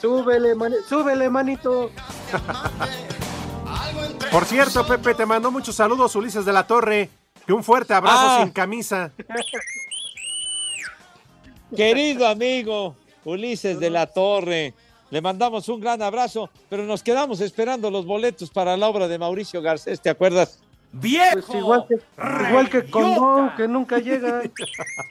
Súbele, 0.00 0.54
mani- 0.54 0.76
súbele, 0.88 1.28
manito. 1.28 1.90
Por 4.30 4.44
cierto, 4.44 4.86
Pepe, 4.86 5.14
te 5.14 5.26
mandó 5.26 5.50
muchos 5.50 5.74
saludos 5.74 6.14
Ulises 6.14 6.44
de 6.44 6.52
la 6.52 6.66
Torre. 6.66 7.08
Que 7.46 7.52
un 7.54 7.64
fuerte 7.64 7.94
abrazo 7.94 8.18
Ah. 8.28 8.38
sin 8.42 8.52
camisa. 8.52 9.10
Querido 11.74 12.26
amigo 12.26 12.94
Ulises 13.24 13.80
de 13.80 13.88
la 13.90 14.06
Torre, 14.06 14.74
le 15.10 15.20
mandamos 15.22 15.68
un 15.70 15.80
gran 15.80 16.00
abrazo, 16.02 16.50
pero 16.68 16.84
nos 16.84 17.02
quedamos 17.02 17.40
esperando 17.40 17.90
los 17.90 18.04
boletos 18.06 18.50
para 18.50 18.76
la 18.76 18.86
obra 18.88 19.08
de 19.08 19.18
Mauricio 19.18 19.62
Garcés, 19.62 20.00
¿te 20.00 20.10
acuerdas? 20.10 20.60
¡Viejo! 20.92 21.32
Pues 21.46 21.58
igual 21.58 21.86
que, 21.86 21.94
igual 22.48 22.70
que 22.70 22.90
con 22.90 23.14
Don, 23.14 23.54
que 23.56 23.68
nunca 23.68 23.98
llega. 23.98 24.42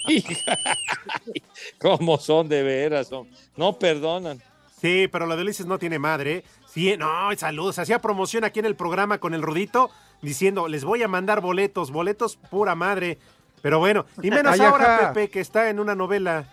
¿Cómo 1.79 2.17
son 2.17 2.47
de 2.49 2.63
veras? 2.63 3.07
son? 3.07 3.27
No 3.55 3.77
perdonan. 3.77 4.41
Sí, 4.79 5.07
pero 5.11 5.25
lo 5.25 5.35
de 5.35 5.41
Ulises 5.41 5.65
no 5.65 5.79
tiene 5.79 5.97
madre. 5.97 6.43
Sí, 6.67 6.95
no, 6.97 7.07
saludos. 7.35 7.79
Hacía 7.79 7.99
promoción 7.99 8.43
aquí 8.43 8.59
en 8.59 8.65
el 8.65 8.75
programa 8.75 9.17
con 9.17 9.33
el 9.33 9.41
Rudito 9.41 9.89
diciendo, 10.21 10.67
les 10.67 10.83
voy 10.83 11.01
a 11.01 11.07
mandar 11.07 11.41
boletos, 11.41 11.91
boletos 11.91 12.35
pura 12.35 12.75
madre. 12.75 13.17
Pero 13.61 13.79
bueno, 13.79 14.05
y 14.21 14.29
menos 14.29 14.53
Ay, 14.53 14.61
ahora, 14.61 14.95
ajá. 14.97 15.13
Pepe, 15.13 15.29
que 15.31 15.39
está 15.39 15.69
en 15.69 15.79
una 15.79 15.95
novela. 15.95 16.45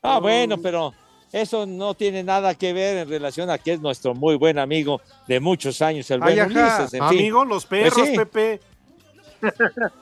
Ah, 0.00 0.20
bueno, 0.20 0.58
pero 0.58 0.94
eso 1.32 1.66
no 1.66 1.94
tiene 1.94 2.22
nada 2.22 2.54
que 2.54 2.72
ver 2.72 2.98
en 2.98 3.08
relación 3.08 3.50
a 3.50 3.58
que 3.58 3.72
es 3.72 3.80
nuestro 3.80 4.14
muy 4.14 4.36
buen 4.36 4.58
amigo 4.58 5.00
de 5.26 5.40
muchos 5.40 5.82
años, 5.82 6.08
el 6.10 6.20
buen 6.20 6.38
Ay. 6.38 6.46
Ulises. 6.46 6.94
en 6.94 7.08
fin. 7.08 7.18
Amigo, 7.18 7.44
los 7.44 7.66
perros, 7.66 7.94
Pues 7.94 8.10
sí. 8.10 8.16
Pepe. 8.16 8.60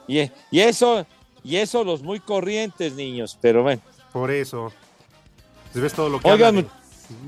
Y, 0.07 0.19
y 0.51 0.59
eso, 0.59 1.05
y 1.43 1.55
eso 1.55 1.83
los 1.83 2.03
muy 2.03 2.19
corrientes 2.19 2.93
niños, 2.93 3.37
pero 3.41 3.63
bueno. 3.63 3.81
Por 4.13 4.29
eso. 4.29 4.71
¿Ves 5.73 5.93
todo 5.93 6.09
lo 6.09 6.19
que 6.19 6.29
Oigan, 6.29 6.57
habla 6.57 6.69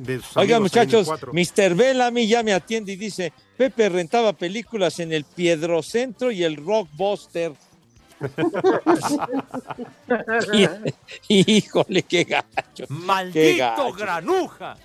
de, 0.04 0.22
sus 0.22 0.38
el 0.38 0.62
muchachos? 0.62 1.10
Mr. 1.32 1.76
Bellamy 1.76 2.28
ya 2.28 2.43
me 2.43 2.54
atiende 2.54 2.93
y 2.93 2.96
dice, 2.96 3.34
Pepe 3.58 3.89
rentaba 3.89 4.34
películas 4.34 5.00
en 5.00 5.13
el 5.13 5.24
Piedrocentro 5.24 6.32
y 6.32 6.43
el 6.43 6.58
Rockbuster. 6.58 7.54
Híjole, 11.28 12.04
qué 12.04 12.24
gacho. 12.24 12.46
Qué 12.76 12.86
¡Maldito 12.89 13.58
gacho. 13.58 13.93
granuja! 13.93 14.78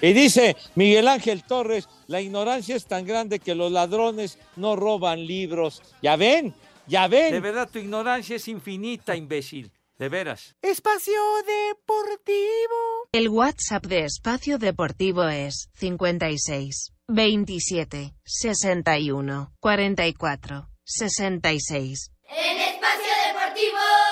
Y 0.00 0.12
dice 0.12 0.56
Miguel 0.74 1.08
Ángel 1.08 1.42
Torres, 1.44 1.88
la 2.06 2.20
ignorancia 2.20 2.76
es 2.76 2.86
tan 2.86 3.06
grande 3.06 3.38
que 3.38 3.54
los 3.54 3.72
ladrones 3.72 4.38
no 4.56 4.76
roban 4.76 5.26
libros. 5.26 5.82
Ya 6.02 6.16
ven, 6.16 6.54
ya 6.86 7.08
ven. 7.08 7.32
De 7.32 7.40
verdad, 7.40 7.68
tu 7.70 7.78
ignorancia 7.78 8.36
es 8.36 8.48
infinita, 8.48 9.16
imbécil. 9.16 9.70
De 9.98 10.10
veras. 10.10 10.54
Espacio 10.60 11.14
Deportivo. 11.46 13.08
El 13.12 13.30
WhatsApp 13.30 13.86
de 13.86 14.04
Espacio 14.04 14.58
Deportivo 14.58 15.26
es 15.26 15.70
56 15.74 16.92
27 17.08 18.14
61 18.22 19.54
44 19.58 20.68
66. 20.84 22.12
En 22.28 22.58
Espacio 22.60 23.12
Deportivo 23.26 24.05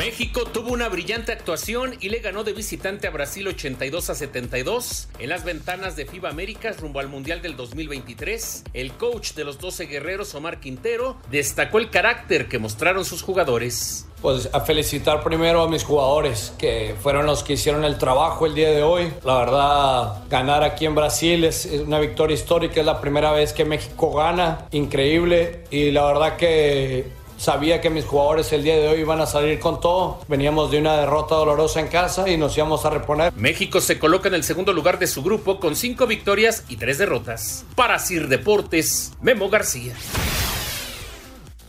México 0.00 0.46
tuvo 0.46 0.72
una 0.72 0.88
brillante 0.88 1.30
actuación 1.30 1.94
y 2.00 2.08
le 2.08 2.20
ganó 2.20 2.42
de 2.42 2.54
visitante 2.54 3.06
a 3.06 3.10
Brasil 3.10 3.46
82 3.46 4.08
a 4.08 4.14
72 4.14 5.08
en 5.18 5.28
las 5.28 5.44
ventanas 5.44 5.94
de 5.94 6.06
FIBA 6.06 6.30
Américas 6.30 6.80
rumbo 6.80 7.00
al 7.00 7.08
Mundial 7.08 7.42
del 7.42 7.54
2023. 7.54 8.64
El 8.72 8.92
coach 8.92 9.34
de 9.34 9.44
los 9.44 9.58
12 9.58 9.84
guerreros, 9.84 10.34
Omar 10.34 10.58
Quintero, 10.58 11.18
destacó 11.30 11.76
el 11.76 11.90
carácter 11.90 12.48
que 12.48 12.58
mostraron 12.58 13.04
sus 13.04 13.20
jugadores. 13.20 14.06
Pues 14.22 14.48
a 14.54 14.60
felicitar 14.60 15.22
primero 15.22 15.60
a 15.62 15.68
mis 15.68 15.84
jugadores, 15.84 16.54
que 16.56 16.94
fueron 17.02 17.26
los 17.26 17.42
que 17.42 17.54
hicieron 17.54 17.84
el 17.84 17.98
trabajo 17.98 18.46
el 18.46 18.54
día 18.54 18.70
de 18.70 18.82
hoy. 18.82 19.12
La 19.22 19.38
verdad, 19.38 20.24
ganar 20.30 20.62
aquí 20.62 20.86
en 20.86 20.94
Brasil 20.94 21.44
es 21.44 21.66
una 21.66 22.00
victoria 22.00 22.34
histórica, 22.34 22.80
es 22.80 22.86
la 22.86 23.02
primera 23.02 23.32
vez 23.32 23.52
que 23.52 23.66
México 23.66 24.14
gana, 24.14 24.66
increíble. 24.72 25.64
Y 25.70 25.90
la 25.90 26.06
verdad 26.06 26.36
que 26.38 27.19
Sabía 27.40 27.80
que 27.80 27.88
mis 27.88 28.04
jugadores 28.04 28.52
el 28.52 28.62
día 28.62 28.76
de 28.76 28.86
hoy 28.86 29.00
iban 29.00 29.18
a 29.22 29.24
salir 29.24 29.58
con 29.60 29.80
todo. 29.80 30.18
Veníamos 30.28 30.70
de 30.70 30.78
una 30.78 30.98
derrota 30.98 31.36
dolorosa 31.36 31.80
en 31.80 31.88
casa 31.88 32.28
y 32.28 32.36
nos 32.36 32.54
íbamos 32.54 32.84
a 32.84 32.90
reponer. 32.90 33.32
México 33.34 33.80
se 33.80 33.98
coloca 33.98 34.28
en 34.28 34.34
el 34.34 34.44
segundo 34.44 34.74
lugar 34.74 34.98
de 34.98 35.06
su 35.06 35.22
grupo 35.22 35.58
con 35.58 35.74
cinco 35.74 36.06
victorias 36.06 36.64
y 36.68 36.76
tres 36.76 36.98
derrotas. 36.98 37.64
Para 37.76 37.98
Sir 37.98 38.28
Deportes, 38.28 39.14
Memo 39.22 39.48
García. 39.48 39.94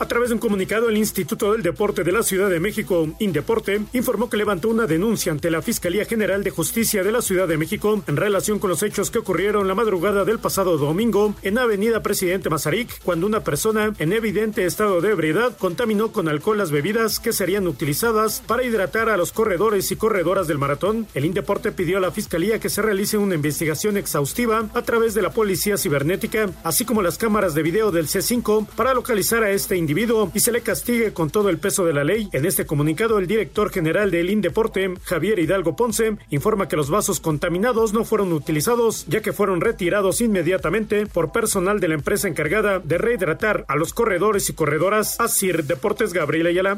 A 0.01 0.07
través 0.07 0.29
de 0.29 0.33
un 0.33 0.39
comunicado, 0.39 0.89
el 0.89 0.97
Instituto 0.97 1.51
del 1.51 1.61
Deporte 1.61 2.03
de 2.03 2.11
la 2.11 2.23
Ciudad 2.23 2.49
de 2.49 2.59
México, 2.59 3.07
Indeporte, 3.19 3.81
informó 3.93 4.31
que 4.31 4.35
levantó 4.35 4.67
una 4.67 4.87
denuncia 4.87 5.31
ante 5.31 5.51
la 5.51 5.61
Fiscalía 5.61 6.05
General 6.05 6.43
de 6.43 6.49
Justicia 6.49 7.03
de 7.03 7.11
la 7.11 7.21
Ciudad 7.21 7.47
de 7.47 7.59
México 7.59 8.03
en 8.07 8.17
relación 8.17 8.57
con 8.57 8.71
los 8.71 8.81
hechos 8.81 9.11
que 9.11 9.19
ocurrieron 9.19 9.67
la 9.67 9.75
madrugada 9.75 10.25
del 10.25 10.39
pasado 10.39 10.79
domingo 10.79 11.35
en 11.43 11.59
Avenida 11.59 12.01
Presidente 12.01 12.49
Mazarik, 12.49 12.99
cuando 13.03 13.27
una 13.27 13.43
persona 13.43 13.93
en 13.99 14.11
evidente 14.11 14.65
estado 14.65 15.01
de 15.01 15.11
ebriedad 15.11 15.55
contaminó 15.55 16.11
con 16.11 16.27
alcohol 16.27 16.57
las 16.57 16.71
bebidas 16.71 17.19
que 17.19 17.31
serían 17.31 17.67
utilizadas 17.67 18.41
para 18.47 18.63
hidratar 18.63 19.07
a 19.07 19.17
los 19.17 19.31
corredores 19.31 19.91
y 19.91 19.97
corredoras 19.97 20.47
del 20.47 20.57
maratón. 20.57 21.05
El 21.13 21.25
Indeporte 21.25 21.71
pidió 21.71 21.99
a 21.99 22.01
la 22.01 22.09
Fiscalía 22.09 22.59
que 22.59 22.69
se 22.69 22.81
realice 22.81 23.19
una 23.19 23.35
investigación 23.35 23.97
exhaustiva 23.97 24.67
a 24.73 24.81
través 24.81 25.13
de 25.13 25.21
la 25.21 25.29
Policía 25.29 25.77
Cibernética, 25.77 26.49
así 26.63 26.85
como 26.85 27.03
las 27.03 27.19
cámaras 27.19 27.53
de 27.53 27.61
video 27.61 27.91
del 27.91 28.07
C5 28.07 28.65
para 28.75 28.95
localizar 28.95 29.43
a 29.43 29.51
este 29.51 29.77
individuo 29.77 29.90
y 30.33 30.39
se 30.39 30.51
le 30.51 30.61
castigue 30.61 31.11
con 31.11 31.29
todo 31.29 31.49
el 31.49 31.57
peso 31.57 31.85
de 31.85 31.93
la 31.93 32.03
ley. 32.03 32.29
En 32.31 32.45
este 32.45 32.65
comunicado, 32.65 33.19
el 33.19 33.27
director 33.27 33.71
general 33.71 34.09
del 34.09 34.29
Indeporte, 34.29 34.93
Javier 35.03 35.37
Hidalgo 35.37 35.75
Ponce, 35.75 36.17
informa 36.29 36.67
que 36.67 36.77
los 36.77 36.89
vasos 36.89 37.19
contaminados 37.19 37.91
no 37.91 38.05
fueron 38.05 38.31
utilizados, 38.31 39.05
ya 39.07 39.21
que 39.21 39.33
fueron 39.33 39.59
retirados 39.59 40.21
inmediatamente 40.21 41.07
por 41.07 41.31
personal 41.31 41.79
de 41.79 41.89
la 41.89 41.95
empresa 41.95 42.27
encargada 42.27 42.79
de 42.79 42.97
rehidratar 42.97 43.65
a 43.67 43.75
los 43.75 43.93
corredores 43.93 44.49
y 44.49 44.53
corredoras. 44.53 45.19
Así, 45.19 45.51
Deportes 45.51 46.13
Gabriel 46.13 46.47
Ayala. 46.47 46.77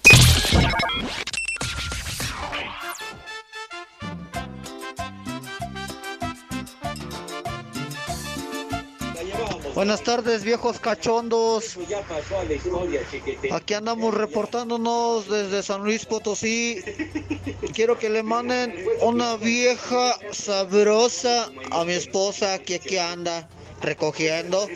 Buenas 9.76 10.04
tardes, 10.04 10.44
viejos 10.44 10.80
cachondos. 10.80 11.78
Aquí 13.52 13.74
andamos 13.74 14.14
reportándonos 14.14 15.28
desde 15.28 15.64
San 15.64 15.84
Luis 15.84 16.06
Potosí. 16.06 16.80
Quiero 17.74 17.98
que 17.98 18.10
le 18.10 18.22
manden 18.22 18.76
una 19.02 19.36
vieja 19.36 20.16
sabrosa 20.32 21.50
a 21.72 21.84
mi 21.86 21.94
esposa 21.94 22.60
que 22.60 22.76
aquí 22.76 22.98
anda 22.98 23.50
recogiendo. 23.82 24.68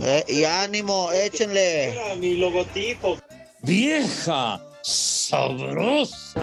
Eh, 0.00 0.24
y 0.28 0.44
ánimo, 0.44 1.10
échenle. 1.12 1.98
Mi 2.18 2.36
logotipo. 2.36 3.16
Vieja 3.62 4.60
sabrosa. 4.82 6.42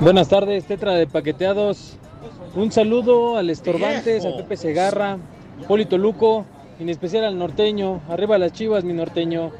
Buenas 0.00 0.28
tardes, 0.28 0.64
Tetra 0.66 0.94
de 0.94 1.08
Paqueteados. 1.08 1.96
Un 2.54 2.70
saludo 2.70 3.36
al 3.36 3.50
Estorbantes, 3.50 4.24
a 4.24 4.36
Pepe 4.36 4.56
Segarra, 4.56 5.18
Polito 5.66 5.98
Luco, 5.98 6.46
en 6.82 6.88
especial 6.88 7.24
al 7.24 7.38
norteño. 7.38 8.02
Arriba 8.08 8.38
las 8.38 8.52
chivas, 8.52 8.82
mi 8.84 8.92
norteño. 8.92 9.52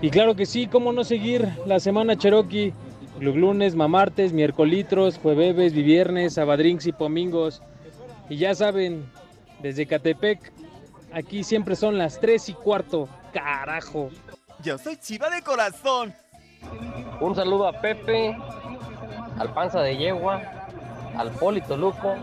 Y 0.00 0.10
claro 0.10 0.34
que 0.36 0.46
sí, 0.46 0.68
cómo 0.68 0.92
no 0.92 1.04
seguir 1.04 1.48
la 1.66 1.80
semana 1.80 2.16
Cherokee. 2.16 2.72
Lunes, 3.18 3.74
mamartes, 3.74 4.32
miércolitros, 4.32 5.18
jueves, 5.18 5.74
viernes, 5.74 6.34
sabadrinks 6.34 6.86
y 6.86 6.92
pomingos. 6.92 7.62
Y 8.28 8.36
ya 8.36 8.54
saben, 8.54 9.04
desde 9.60 9.86
Catepec, 9.86 10.52
aquí 11.12 11.44
siempre 11.44 11.76
son 11.76 11.98
las 11.98 12.20
3 12.20 12.48
y 12.48 12.52
cuarto. 12.54 13.08
Carajo. 13.32 14.10
Yo 14.62 14.78
soy 14.78 14.96
chiva 14.96 15.30
de 15.30 15.42
corazón. 15.42 16.14
Un 17.20 17.34
saludo 17.34 17.66
a 17.66 17.80
Pepe, 17.80 18.36
al 19.38 19.52
Panza 19.52 19.80
de 19.80 19.96
Yegua, 19.96 20.42
al 21.16 21.30
Polito 21.32 21.76
Luco 21.76 22.14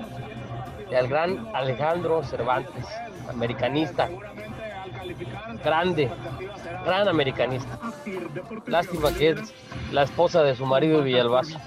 y 0.89 0.95
al 0.95 1.07
gran 1.07 1.47
Alejandro 1.53 2.23
Cervantes, 2.23 2.85
americanista. 3.29 4.09
Grande, 5.63 6.09
gran 6.85 7.07
americanista. 7.07 7.79
Lástima 8.67 9.13
que 9.13 9.29
es 9.29 9.53
la 9.91 10.03
esposa 10.03 10.43
de 10.43 10.55
su 10.55 10.65
marido 10.65 11.03
Villalbazo. 11.03 11.59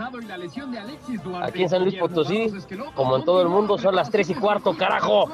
Aquí 1.43 1.63
en 1.63 1.69
San 1.69 1.83
Luis 1.83 1.97
Potosí, 1.97 2.53
como 2.95 3.17
en 3.17 3.25
todo 3.25 3.43
el 3.43 3.49
mundo, 3.49 3.79
son 3.79 3.97
las 3.97 4.11
3 4.11 4.31
y 4.31 4.35
cuarto, 4.35 4.77
carajo. 4.77 5.29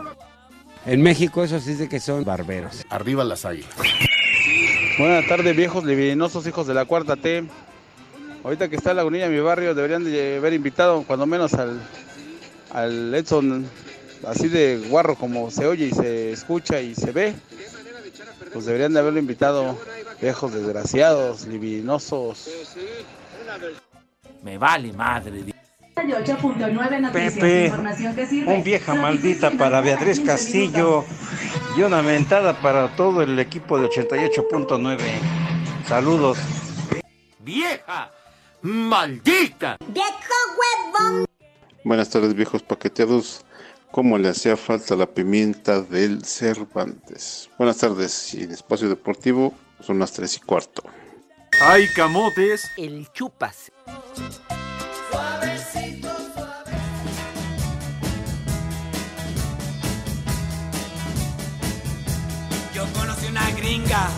En 0.86 1.02
México 1.02 1.42
eso 1.42 1.58
sí 1.60 1.70
dice 1.72 1.88
que 1.88 2.00
son 2.00 2.24
barberos. 2.24 2.84
Arriba 2.88 3.24
las 3.24 3.44
águilas. 3.44 3.74
Buenas 4.98 5.26
tardes, 5.26 5.56
viejos 5.56 5.84
libidinosos 5.84 6.46
hijos 6.46 6.66
de 6.66 6.74
la 6.74 6.84
cuarta 6.84 7.16
T. 7.16 7.44
Ahorita 8.42 8.68
que 8.68 8.76
está 8.76 8.94
Lagunilla 8.94 9.26
en 9.26 9.32
mi 9.32 9.40
barrio, 9.40 9.74
deberían 9.74 10.04
de 10.04 10.38
haber 10.38 10.54
invitado 10.54 11.02
cuando 11.06 11.26
menos 11.26 11.54
al, 11.54 11.80
al 12.72 13.14
Edson, 13.14 13.68
así 14.26 14.48
de 14.48 14.78
guarro 14.88 15.14
como 15.14 15.50
se 15.50 15.66
oye 15.66 15.86
y 15.86 15.92
se 15.92 16.32
escucha 16.32 16.80
y 16.80 16.94
se 16.94 17.12
ve. 17.12 17.34
Pues 18.52 18.64
deberían 18.66 18.92
de 18.94 19.00
haberlo 19.00 19.18
invitado, 19.18 19.78
viejos 20.20 20.52
desgraciados, 20.52 21.46
libidinosos. 21.46 22.48
Me 24.42 24.58
vale 24.58 24.92
madre. 24.92 25.44
Pepe, 27.12 27.72
un 28.46 28.62
vieja 28.62 28.94
maldita 28.94 29.50
para 29.50 29.80
Beatriz 29.80 30.20
Castillo 30.20 31.04
y 31.76 31.82
una 31.82 32.02
mentada 32.02 32.60
para 32.60 32.94
todo 32.94 33.22
el 33.22 33.38
equipo 33.38 33.78
de 33.78 33.88
88.9. 33.88 34.98
Saludos. 35.86 36.38
¡Vieja! 37.40 38.12
¡Maldita! 38.62 39.76
Buenas 41.84 42.10
tardes, 42.10 42.34
viejos 42.34 42.62
paqueteados. 42.62 43.44
¿Cómo 43.98 44.16
le 44.16 44.28
hacía 44.28 44.56
falta 44.56 44.94
la 44.94 45.06
pimienta 45.06 45.80
del 45.80 46.24
Cervantes? 46.24 47.50
Buenas 47.58 47.78
tardes, 47.78 48.32
y 48.32 48.44
en 48.44 48.52
Espacio 48.52 48.88
Deportivo 48.88 49.52
son 49.80 49.98
las 49.98 50.12
3 50.12 50.36
y 50.36 50.38
cuarto. 50.38 50.84
¡Ay, 51.60 51.88
camotes! 51.96 52.70
El 52.76 53.10
chupas. 53.10 53.72
Yo 62.72 62.86
conocí 62.92 63.26
una 63.26 63.50
gringa 63.50 64.10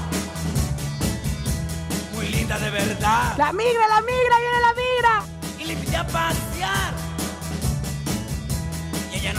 muy 2.14 2.28
linda 2.28 2.58
de 2.58 2.68
verdad. 2.68 3.34
La 3.38 3.50
migra, 3.54 3.88
la 3.88 4.02
migra, 4.02 4.36
viene 4.40 4.60
la 4.60 4.74
migra. 4.74 5.24
Y 5.58 5.64
le 5.64 5.72
invité 5.72 5.96
a 5.96 6.06
pasear. 6.06 6.99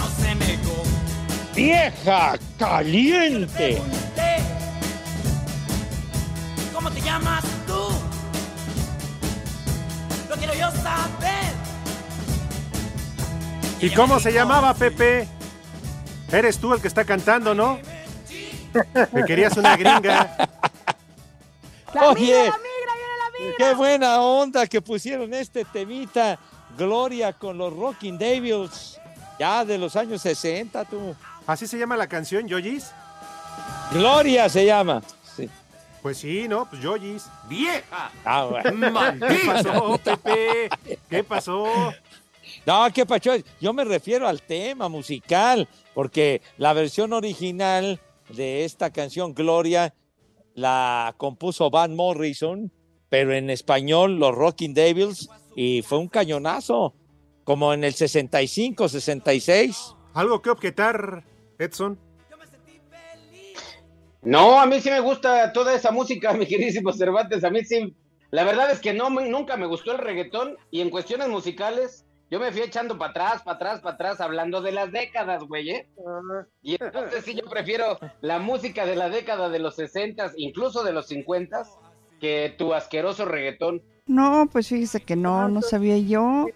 No 0.01 0.09
se 0.23 0.35
negó. 0.35 0.83
¡Vieja 1.55 2.33
caliente! 2.57 3.55
Pregunté, 3.55 4.37
¿Cómo 6.73 6.89
te 6.89 7.01
llamas 7.01 7.43
tú? 7.67 7.89
Lo 10.27 10.35
quiero 10.37 10.53
yo 10.55 10.71
saber. 10.71 11.53
¿Y 13.79 13.91
cómo 13.91 14.19
se 14.19 14.33
llamaba, 14.33 14.73
Pepe? 14.73 15.27
Eres 16.31 16.57
tú 16.57 16.73
el 16.73 16.81
que 16.81 16.87
está 16.87 17.05
cantando, 17.05 17.53
¿no? 17.53 17.77
Me 19.11 19.23
querías 19.25 19.55
una 19.57 19.77
gringa. 19.77 20.35
Oye, 22.07 22.51
qué 23.57 23.73
buena 23.75 24.19
onda 24.21 24.65
que 24.65 24.81
pusieron 24.81 25.31
este 25.35 25.63
temita. 25.65 26.39
Gloria 26.75 27.33
con 27.33 27.57
los 27.57 27.71
Rocking 27.71 28.17
Devils. 28.17 28.90
Ya 29.41 29.65
de 29.65 29.79
los 29.79 29.95
años 29.95 30.21
60, 30.21 30.85
tú. 30.85 31.15
¿Así 31.47 31.65
se 31.65 31.79
llama 31.79 31.97
la 31.97 32.05
canción, 32.05 32.47
Yoyis? 32.47 32.91
Gloria 33.91 34.47
se 34.47 34.67
llama. 34.67 35.01
Sí. 35.35 35.49
Pues 36.03 36.19
sí, 36.19 36.47
¿no? 36.47 36.69
Pues 36.69 36.79
Yoyis. 36.79 37.25
¡Vieja! 37.49 38.11
Ah, 38.23 38.45
bueno. 38.45 39.17
¿Qué 39.27 39.39
pasó, 39.47 39.97
Pepe? 39.97 40.69
¿Qué 41.09 41.23
pasó? 41.23 41.65
No, 42.67 42.87
qué 42.93 43.03
pacho. 43.03 43.31
Yo 43.59 43.73
me 43.73 43.83
refiero 43.83 44.27
al 44.27 44.43
tema 44.43 44.89
musical, 44.89 45.67
porque 45.95 46.43
la 46.59 46.73
versión 46.73 47.11
original 47.11 47.99
de 48.29 48.63
esta 48.63 48.91
canción, 48.91 49.33
Gloria, 49.33 49.95
la 50.53 51.15
compuso 51.17 51.71
Van 51.71 51.95
Morrison, 51.95 52.71
pero 53.09 53.33
en 53.33 53.49
español 53.49 54.19
los 54.19 54.35
Rocking 54.35 54.75
Devils 54.75 55.29
y 55.55 55.81
fue 55.81 55.97
un 55.97 56.09
cañonazo, 56.09 56.93
como 57.51 57.73
en 57.73 57.83
el 57.83 57.93
65, 57.93 58.87
66. 58.87 59.93
¿Algo 60.13 60.41
que 60.41 60.51
objetar, 60.51 61.25
Edson? 61.59 61.99
No, 64.21 64.57
a 64.57 64.65
mí 64.65 64.79
sí 64.79 64.89
me 64.89 65.01
gusta 65.01 65.51
toda 65.51 65.75
esa 65.75 65.91
música, 65.91 66.31
mi 66.33 66.45
queridísimo 66.45 66.93
Cervantes. 66.93 67.43
A 67.43 67.49
mí 67.49 67.65
sí, 67.65 67.93
la 68.29 68.45
verdad 68.45 68.71
es 68.71 68.79
que 68.79 68.93
no, 68.93 69.09
nunca 69.09 69.57
me 69.57 69.65
gustó 69.65 69.91
el 69.91 69.97
reggaetón 69.97 70.55
y 70.69 70.79
en 70.79 70.89
cuestiones 70.89 71.27
musicales 71.27 72.05
yo 72.29 72.39
me 72.39 72.53
fui 72.53 72.61
echando 72.61 72.97
para 72.97 73.11
atrás, 73.11 73.41
para 73.43 73.55
atrás, 73.57 73.81
para 73.81 73.95
atrás, 73.95 74.21
hablando 74.21 74.61
de 74.61 74.71
las 74.71 74.89
décadas, 74.93 75.43
güey, 75.43 75.71
¿eh? 75.71 75.89
Y 76.61 76.81
entonces 76.81 77.25
sí 77.25 77.35
yo 77.35 77.49
prefiero 77.49 77.99
la 78.21 78.39
música 78.39 78.85
de 78.85 78.95
la 78.95 79.09
década 79.09 79.49
de 79.49 79.59
los 79.59 79.75
60, 79.75 80.31
incluso 80.37 80.85
de 80.85 80.93
los 80.93 81.07
50, 81.07 81.63
que 82.21 82.55
tu 82.57 82.73
asqueroso 82.73 83.25
reggaetón. 83.25 83.81
No, 84.05 84.47
pues 84.51 84.69
fíjese 84.69 85.01
que 85.01 85.17
no, 85.17 85.49
no 85.49 85.61
sabía 85.61 85.97
yo. 85.97 86.47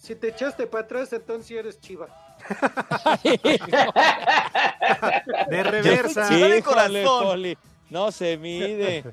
Si 0.00 0.14
te 0.14 0.28
echaste 0.28 0.66
para 0.66 0.84
atrás, 0.84 1.12
entonces 1.12 1.46
sí 1.46 1.56
eres 1.56 1.78
chiva. 1.78 2.08
De 5.48 5.62
reversa. 5.62 6.28
Sí, 6.28 6.40
de 6.40 6.62
corazón. 6.62 7.22
Poli, 7.24 7.58
no 7.90 8.10
se 8.10 8.36
mide. 8.36 9.04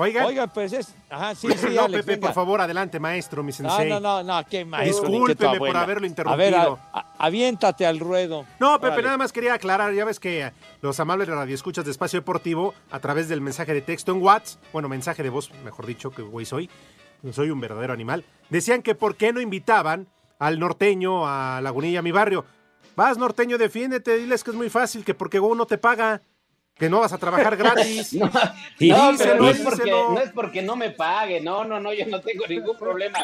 Oigan. 0.00 0.26
Oiga, 0.26 0.46
pues 0.46 0.72
es. 0.72 0.94
Ajá, 1.10 1.34
sí, 1.34 1.48
sí, 1.56 1.66
no, 1.74 1.84
Alex, 1.86 2.04
Pepe, 2.04 2.12
venga. 2.16 2.28
por 2.28 2.34
favor, 2.34 2.60
adelante, 2.60 3.00
maestro, 3.00 3.42
mi 3.42 3.50
No, 3.50 3.56
sensei. 3.56 3.88
no, 3.88 3.98
no, 3.98 4.22
no, 4.22 4.46
qué 4.48 4.64
maestro. 4.64 5.08
ni 5.08 5.18
qué 5.26 5.34
tu 5.34 5.42
Discúlpeme 5.44 5.58
por 5.58 5.76
haberlo 5.76 6.04
A 6.04 6.08
interrumpido. 6.08 6.50
ver, 6.50 6.54
a- 6.54 6.78
a- 7.00 7.06
aviéntate 7.18 7.84
al 7.84 7.98
ruedo. 7.98 8.44
No, 8.60 8.74
Pepe, 8.78 8.86
Órale. 8.92 9.02
nada 9.02 9.16
más 9.18 9.32
quería 9.32 9.54
aclarar, 9.54 9.92
ya 9.92 10.04
ves 10.04 10.20
que 10.20 10.52
los 10.82 11.00
amables 11.00 11.26
radioescuchas 11.26 11.84
de 11.84 11.90
Espacio 11.90 12.20
Deportivo, 12.20 12.74
a 12.92 13.00
través 13.00 13.28
del 13.28 13.40
mensaje 13.40 13.74
de 13.74 13.80
texto 13.82 14.12
en 14.12 14.22
WhatsApp, 14.22 14.62
bueno, 14.72 14.88
mensaje 14.88 15.24
de 15.24 15.30
voz, 15.30 15.50
mejor 15.64 15.84
dicho, 15.86 16.12
que 16.12 16.22
güey 16.22 16.46
soy, 16.46 16.70
soy 17.32 17.50
un 17.50 17.60
verdadero 17.60 17.92
animal, 17.92 18.24
decían 18.50 18.82
que 18.82 18.94
por 18.94 19.16
qué 19.16 19.32
no 19.32 19.40
invitaban 19.40 20.06
al 20.38 20.58
norteño 20.58 21.26
a 21.26 21.60
Lagunilla, 21.62 22.02
mi 22.02 22.12
barrio. 22.12 22.44
Vas, 22.96 23.18
norteño, 23.18 23.58
defiéndete, 23.58 24.16
diles 24.16 24.42
que 24.42 24.50
es 24.50 24.56
muy 24.56 24.70
fácil, 24.70 25.04
que 25.04 25.14
porque 25.14 25.38
Go 25.38 25.54
no 25.54 25.66
te 25.66 25.78
paga, 25.78 26.20
que 26.76 26.88
no 26.88 27.00
vas 27.00 27.12
a 27.12 27.18
trabajar 27.18 27.56
gratis. 27.56 28.12
No, 28.14 28.30
Y 28.78 28.90
no, 28.90 29.12
díselo, 29.12 29.42
no 29.42 29.50
es, 29.50 29.60
porque, 29.60 29.82
díselo. 29.84 30.12
no 30.14 30.20
es 30.20 30.30
porque 30.32 30.62
no 30.62 30.76
me 30.76 30.90
pague, 30.90 31.40
no, 31.40 31.64
no, 31.64 31.78
no, 31.80 31.92
yo 31.92 32.06
no 32.06 32.20
tengo 32.20 32.46
ningún 32.46 32.76
problema. 32.76 33.18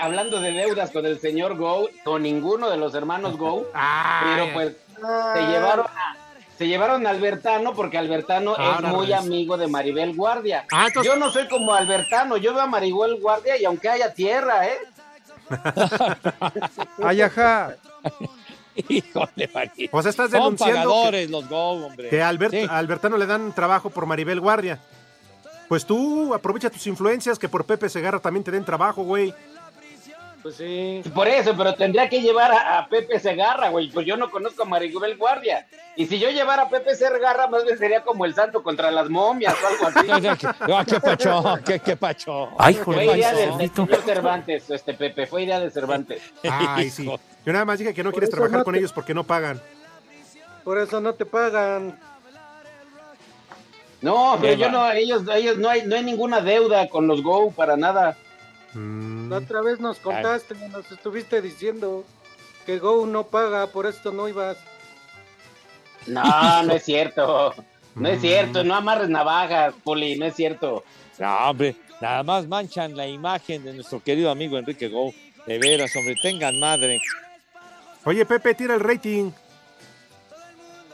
Hablando 0.00 0.40
de 0.40 0.52
deudas 0.52 0.90
con 0.90 1.06
el 1.06 1.20
señor 1.20 1.56
Go, 1.56 1.88
con 2.04 2.22
ninguno 2.22 2.68
de 2.70 2.76
los 2.76 2.94
hermanos 2.94 3.36
Go, 3.36 3.66
pero 4.22 4.52
pues 4.54 4.76
se 4.96 5.40
llevaron 5.46 5.86
a, 5.86 6.16
se 6.58 6.66
llevaron 6.68 7.06
a 7.06 7.10
Albertano 7.10 7.74
porque 7.74 7.98
Albertano 7.98 8.54
Ah, 8.58 8.80
es 8.82 8.88
muy 8.88 9.12
amigo 9.12 9.56
de 9.56 9.66
Maribel 9.68 10.14
Guardia. 10.14 10.64
Ah, 10.72 10.86
entonces- 10.88 11.12
Yo 11.12 11.18
no 11.18 11.30
soy 11.30 11.48
como 11.48 11.74
Albertano, 11.74 12.36
yo 12.36 12.52
veo 12.54 12.62
a 12.62 12.66
Maribel 12.66 13.20
Guardia 13.20 13.56
y 13.60 13.64
aunque 13.64 13.88
haya 13.88 14.12
tierra, 14.14 14.66
¿eh? 14.66 14.78
Ay, 17.04 17.20
ajá. 17.22 17.74
Híjole, 18.88 19.50
María. 19.54 19.88
O 19.90 20.02
sea, 20.02 20.10
estás 20.10 20.30
Son 20.30 20.40
denunciando 20.40 20.74
pagadores 20.90 21.30
los 21.30 21.48
Go, 21.48 21.86
hombre. 21.86 22.08
que 22.10 22.22
a 22.22 22.28
Albert- 22.28 22.50
Sí. 22.52 22.66
a 22.68 22.76
Albertano 22.78 23.16
le 23.16 23.26
dan 23.26 23.52
trabajo 23.54 23.88
por 23.90 24.04
Maribel 24.06 24.40
Guardia. 24.40 24.78
Pues 25.68 25.84
tú 25.86 26.32
aprovecha 26.34 26.70
tus 26.70 26.86
influencias, 26.86 27.38
que 27.38 27.48
por 27.48 27.64
Pepe 27.64 27.88
Segarra 27.88 28.20
también 28.20 28.44
te 28.44 28.50
den 28.50 28.64
trabajo, 28.64 29.02
güey. 29.02 29.34
Pues 30.46 30.58
sí. 30.58 31.02
Por 31.12 31.26
eso, 31.26 31.56
pero 31.56 31.74
tendría 31.74 32.08
que 32.08 32.22
llevar 32.22 32.52
a, 32.52 32.78
a 32.78 32.88
Pepe 32.88 33.18
Segarra, 33.18 33.68
güey, 33.70 33.90
pues 33.90 34.06
yo 34.06 34.16
no 34.16 34.30
conozco 34.30 34.62
a 34.62 34.64
Maribel 34.64 35.16
Guardia. 35.16 35.66
Y 35.96 36.06
si 36.06 36.20
yo 36.20 36.30
llevara 36.30 36.62
a 36.62 36.68
Pepe 36.68 36.94
Segarra, 36.94 37.48
más 37.48 37.64
bien 37.64 37.76
sería 37.76 38.04
como 38.04 38.24
el 38.24 38.32
santo 38.32 38.62
contra 38.62 38.92
las 38.92 39.10
momias 39.10 39.56
o 39.60 39.66
algo 39.66 39.86
así. 39.88 40.46
Ah, 40.72 40.84
qué 40.86 41.00
pacho, 41.00 41.42
qué, 41.64 41.80
qué 41.80 41.96
pacho. 41.96 42.50
Ay, 42.60 42.76
Qué 42.76 42.84
Fue 42.84 43.04
idea 43.06 43.32
del, 43.34 43.58
señor 43.72 44.02
Cervantes, 44.04 44.70
este 44.70 44.94
Pepe, 44.94 45.26
fue 45.26 45.42
idea 45.42 45.58
de 45.58 45.68
Cervantes. 45.68 46.22
Ay, 46.48 46.90
sí. 46.90 47.10
Yo 47.44 47.52
nada 47.52 47.64
más 47.64 47.80
dije 47.80 47.92
que 47.92 48.04
no 48.04 48.10
Por 48.10 48.20
quieres 48.20 48.30
trabajar 48.30 48.58
no 48.58 48.64
con 48.64 48.74
te- 48.74 48.78
ellos 48.78 48.92
porque 48.92 49.14
no 49.14 49.24
pagan. 49.24 49.60
Por 50.62 50.78
eso 50.78 51.00
no 51.00 51.12
te 51.14 51.26
pagan. 51.26 51.98
No, 54.00 54.38
pero 54.40 54.52
yo 54.54 54.70
no, 54.70 54.92
ellos, 54.92 55.24
ellos 55.34 55.58
no 55.58 55.68
hay, 55.70 55.82
no 55.86 55.96
hay 55.96 56.04
ninguna 56.04 56.40
deuda 56.40 56.88
con 56.88 57.08
los 57.08 57.20
Go 57.24 57.50
para 57.50 57.76
nada. 57.76 58.16
La 58.74 59.38
otra 59.38 59.62
vez 59.62 59.80
nos 59.80 59.98
contaste, 59.98 60.54
nos 60.68 60.90
estuviste 60.90 61.40
diciendo 61.40 62.04
que 62.66 62.78
Go 62.78 63.06
no 63.06 63.24
paga, 63.24 63.68
por 63.68 63.86
esto 63.86 64.12
no 64.12 64.28
ibas. 64.28 64.58
No, 66.06 66.62
no 66.62 66.72
es 66.74 66.84
cierto. 66.84 67.54
No 67.94 68.08
es 68.08 68.20
cierto, 68.20 68.62
no 68.62 68.74
amarres 68.74 69.08
navajas, 69.08 69.74
Poli, 69.82 70.18
no 70.18 70.26
es 70.26 70.34
cierto. 70.34 70.84
No, 71.18 71.36
hombre, 71.48 71.76
nada 72.00 72.22
más 72.22 72.46
manchan 72.46 72.94
la 72.94 73.06
imagen 73.06 73.64
de 73.64 73.72
nuestro 73.72 74.02
querido 74.02 74.30
amigo 74.30 74.58
Enrique 74.58 74.88
Go. 74.88 75.14
De 75.46 75.58
veras, 75.58 75.94
hombre, 75.96 76.14
tengan 76.20 76.60
madre. 76.60 77.00
Oye, 78.04 78.26
Pepe, 78.26 78.54
tira 78.54 78.74
el 78.74 78.80
rating. 78.80 79.30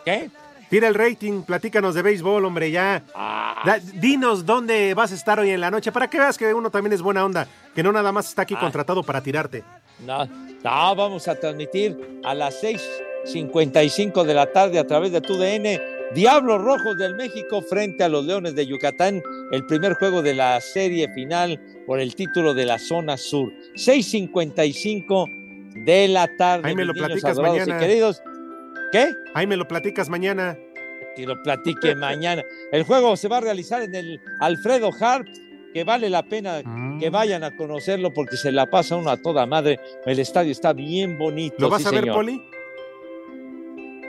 ¿Qué? 0.04 0.30
Tira 0.72 0.88
el 0.88 0.94
rating, 0.94 1.42
platícanos 1.42 1.94
de 1.94 2.00
béisbol, 2.00 2.42
hombre, 2.46 2.70
ya. 2.70 3.04
Ah. 3.14 3.60
Da- 3.62 3.78
dinos 4.00 4.46
dónde 4.46 4.94
vas 4.94 5.12
a 5.12 5.14
estar 5.14 5.38
hoy 5.38 5.50
en 5.50 5.60
la 5.60 5.70
noche 5.70 5.92
para 5.92 6.08
que 6.08 6.18
veas 6.18 6.38
que 6.38 6.54
uno 6.54 6.70
también 6.70 6.94
es 6.94 7.02
buena 7.02 7.26
onda, 7.26 7.46
que 7.74 7.82
no 7.82 7.92
nada 7.92 8.10
más 8.10 8.30
está 8.30 8.40
aquí 8.40 8.54
Ah. 8.56 8.60
contratado 8.60 9.02
para 9.02 9.20
tirarte. 9.22 9.62
No, 10.06 10.24
no, 10.24 10.96
vamos 10.96 11.28
a 11.28 11.34
transmitir 11.38 12.20
a 12.24 12.32
las 12.34 12.54
6.55 12.62 14.24
de 14.24 14.32
la 14.32 14.50
tarde 14.50 14.78
a 14.78 14.86
través 14.86 15.12
de 15.12 15.20
TUDN. 15.20 15.78
Diablos 16.14 16.62
Rojos 16.62 16.96
del 16.96 17.16
México 17.16 17.60
frente 17.60 18.02
a 18.04 18.08
los 18.08 18.24
Leones 18.24 18.54
de 18.54 18.66
Yucatán, 18.66 19.22
el 19.50 19.66
primer 19.66 19.92
juego 19.92 20.22
de 20.22 20.32
la 20.32 20.58
serie 20.62 21.12
final 21.12 21.60
por 21.86 22.00
el 22.00 22.14
título 22.14 22.54
de 22.54 22.64
la 22.64 22.78
zona 22.78 23.18
sur. 23.18 23.52
6.55 23.76 25.26
de 25.84 26.08
la 26.08 26.28
tarde. 26.38 26.68
Ahí 26.70 26.74
me 26.74 26.86
lo 26.86 26.94
platicas 26.94 27.38
mañana. 27.38 27.76
Y 27.76 27.78
queridos, 27.78 28.22
¿qué? 28.92 29.14
Ahí 29.34 29.46
me 29.46 29.56
lo 29.56 29.66
platicas 29.66 30.08
mañana. 30.08 30.56
Que 31.16 31.26
lo 31.26 31.42
platique 31.42 31.94
mañana. 31.96 32.42
El 32.70 32.84
juego 32.84 33.16
se 33.16 33.28
va 33.28 33.38
a 33.38 33.40
realizar 33.40 33.82
en 33.82 33.94
el 33.94 34.20
Alfredo 34.40 34.90
Harp, 35.00 35.26
que 35.74 35.84
vale 35.84 36.08
la 36.10 36.22
pena 36.22 36.62
Mm. 36.64 37.00
que 37.00 37.10
vayan 37.10 37.42
a 37.44 37.56
conocerlo 37.56 38.12
porque 38.14 38.36
se 38.36 38.52
la 38.52 38.66
pasa 38.66 38.96
uno 38.96 39.10
a 39.10 39.16
toda 39.16 39.46
madre. 39.46 39.80
El 40.06 40.18
estadio 40.18 40.52
está 40.52 40.72
bien 40.72 41.18
bonito. 41.18 41.56
¿Lo 41.58 41.68
vas 41.70 41.82
sí, 41.82 41.88
a 41.88 41.90
ver, 41.90 42.00
señor. 42.00 42.14
Poli? 42.16 42.42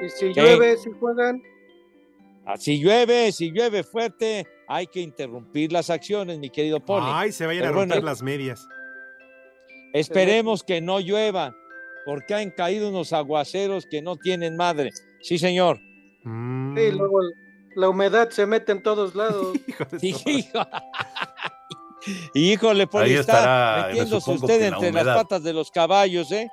Y 0.05 0.09
si 0.09 0.33
¿Qué? 0.33 0.41
llueve, 0.41 0.77
si 0.77 0.89
juegan. 0.91 1.41
Ah, 2.45 2.57
Si 2.57 2.77
llueve, 2.83 3.31
si 3.31 3.51
llueve 3.51 3.83
fuerte, 3.83 4.45
hay 4.67 4.87
que 4.87 4.99
interrumpir 4.99 5.71
las 5.71 5.89
acciones, 5.89 6.39
mi 6.39 6.49
querido 6.49 6.81
Poli. 6.81 7.05
Ay, 7.07 7.31
se 7.31 7.45
vayan 7.45 7.63
a 7.67 7.71
bueno, 7.71 7.93
romper 7.93 8.03
las 8.03 8.21
medias. 8.21 8.67
Esperemos 9.93 10.63
que 10.63 10.81
no 10.81 10.99
llueva, 10.99 11.55
porque 12.05 12.33
han 12.35 12.51
caído 12.51 12.89
unos 12.89 13.13
aguaceros 13.13 13.85
que 13.89 14.01
no 14.01 14.15
tienen 14.17 14.57
madre. 14.57 14.91
Sí, 15.21 15.37
señor. 15.37 15.79
Mm. 16.23 16.77
Sí, 16.77 16.91
luego 16.91 17.19
la 17.75 17.89
humedad 17.89 18.29
se 18.29 18.45
mete 18.45 18.71
en 18.71 18.83
todos 18.83 19.15
lados. 19.15 19.55
Hijo- 20.01 20.21
Híjole, 22.33 22.85
Poli, 22.87 23.05
Ahí 23.05 23.13
está 23.15 23.37
estará, 23.37 23.81
me 23.81 23.87
metiéndose 23.87 24.31
usted 24.31 24.59
la 24.59 24.67
entre 24.67 24.91
las 24.91 25.17
patas 25.17 25.43
de 25.43 25.53
los 25.53 25.71
caballos, 25.71 26.31
¿eh? 26.33 26.49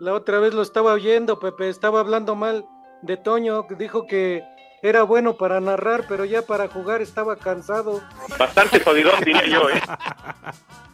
La 0.00 0.12
otra 0.12 0.38
vez 0.38 0.52
lo 0.52 0.60
estaba 0.60 0.92
oyendo, 0.92 1.38
Pepe, 1.38 1.70
estaba 1.70 2.00
hablando 2.00 2.34
mal 2.34 2.66
de 3.02 3.16
Toño, 3.16 3.66
que 3.66 3.74
dijo 3.76 4.06
que 4.06 4.42
era 4.82 5.02
bueno 5.04 5.38
para 5.38 5.60
narrar, 5.60 6.04
pero 6.06 6.26
ya 6.26 6.42
para 6.42 6.68
jugar 6.68 7.00
estaba 7.00 7.36
cansado. 7.36 8.02
Bastante 8.38 8.80
jodidón, 8.80 9.14
diría 9.24 9.46
yo, 9.46 9.70
¿eh? 9.70 9.80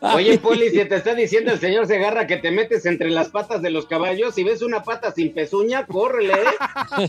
Oye, 0.00 0.38
Poli, 0.38 0.70
si 0.70 0.84
te 0.84 0.96
está 0.96 1.14
diciendo 1.14 1.52
el 1.52 1.60
señor 1.60 1.86
Segarra 1.86 2.26
que 2.26 2.36
te 2.36 2.50
metes 2.50 2.84
entre 2.86 3.10
las 3.10 3.28
patas 3.28 3.62
de 3.62 3.70
los 3.70 3.86
caballos, 3.86 4.34
si 4.34 4.44
ves 4.44 4.62
una 4.62 4.82
pata 4.82 5.12
sin 5.12 5.32
pezuña, 5.32 5.86
córrele, 5.86 6.34
¿eh? 6.34 7.08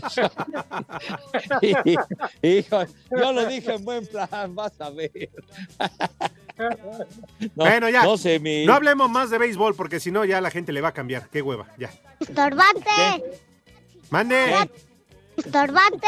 Hijo, 2.42 2.84
yo 3.10 3.32
lo 3.32 3.46
dije 3.46 3.74
en 3.74 3.84
buen 3.84 4.06
plan, 4.06 4.54
vas 4.54 4.80
a 4.80 4.90
ver. 4.90 5.10
No, 6.58 7.64
bueno, 7.64 7.88
ya. 7.88 8.04
No 8.04 8.16
sé, 8.16 8.38
mi... 8.38 8.66
No 8.66 8.74
hablemos 8.74 9.10
más 9.10 9.30
de 9.30 9.38
béisbol 9.38 9.74
porque 9.74 9.98
si 9.98 10.10
no 10.10 10.24
ya 10.24 10.40
la 10.40 10.50
gente 10.50 10.70
le 10.72 10.80
va 10.82 10.88
a 10.88 10.92
cambiar. 10.92 11.28
Qué 11.30 11.42
hueva, 11.42 11.66
ya. 11.78 11.90
Estorbante, 12.20 12.90
Mande. 14.10 14.68
estorbante, 15.36 16.06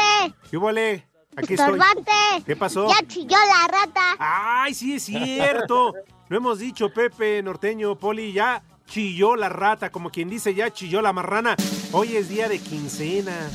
¿Qué 0.49 0.57
huele? 0.57 1.07
Aquí 1.35 1.55
estoy. 1.55 1.73
estorbante. 1.73 2.11
¿Qué 2.45 2.55
pasó? 2.55 2.87
Ya 2.87 3.05
chilló 3.07 3.37
la 3.37 3.67
rata. 3.67 4.15
Ay, 4.19 4.73
sí 4.73 4.93
es 4.93 5.03
cierto. 5.03 5.93
Lo 6.29 6.37
hemos 6.37 6.59
dicho, 6.59 6.89
Pepe, 6.91 7.41
Norteño, 7.43 7.95
Poli, 7.97 8.33
ya 8.33 8.61
chilló 8.87 9.35
la 9.35 9.49
rata, 9.49 9.89
como 9.91 10.09
quien 10.09 10.29
dice, 10.29 10.53
ya 10.55 10.71
chilló 10.71 11.01
la 11.01 11.13
marrana. 11.13 11.55
Hoy 11.91 12.15
es 12.15 12.29
día 12.29 12.47
de 12.49 12.59
quincena. 12.59 13.49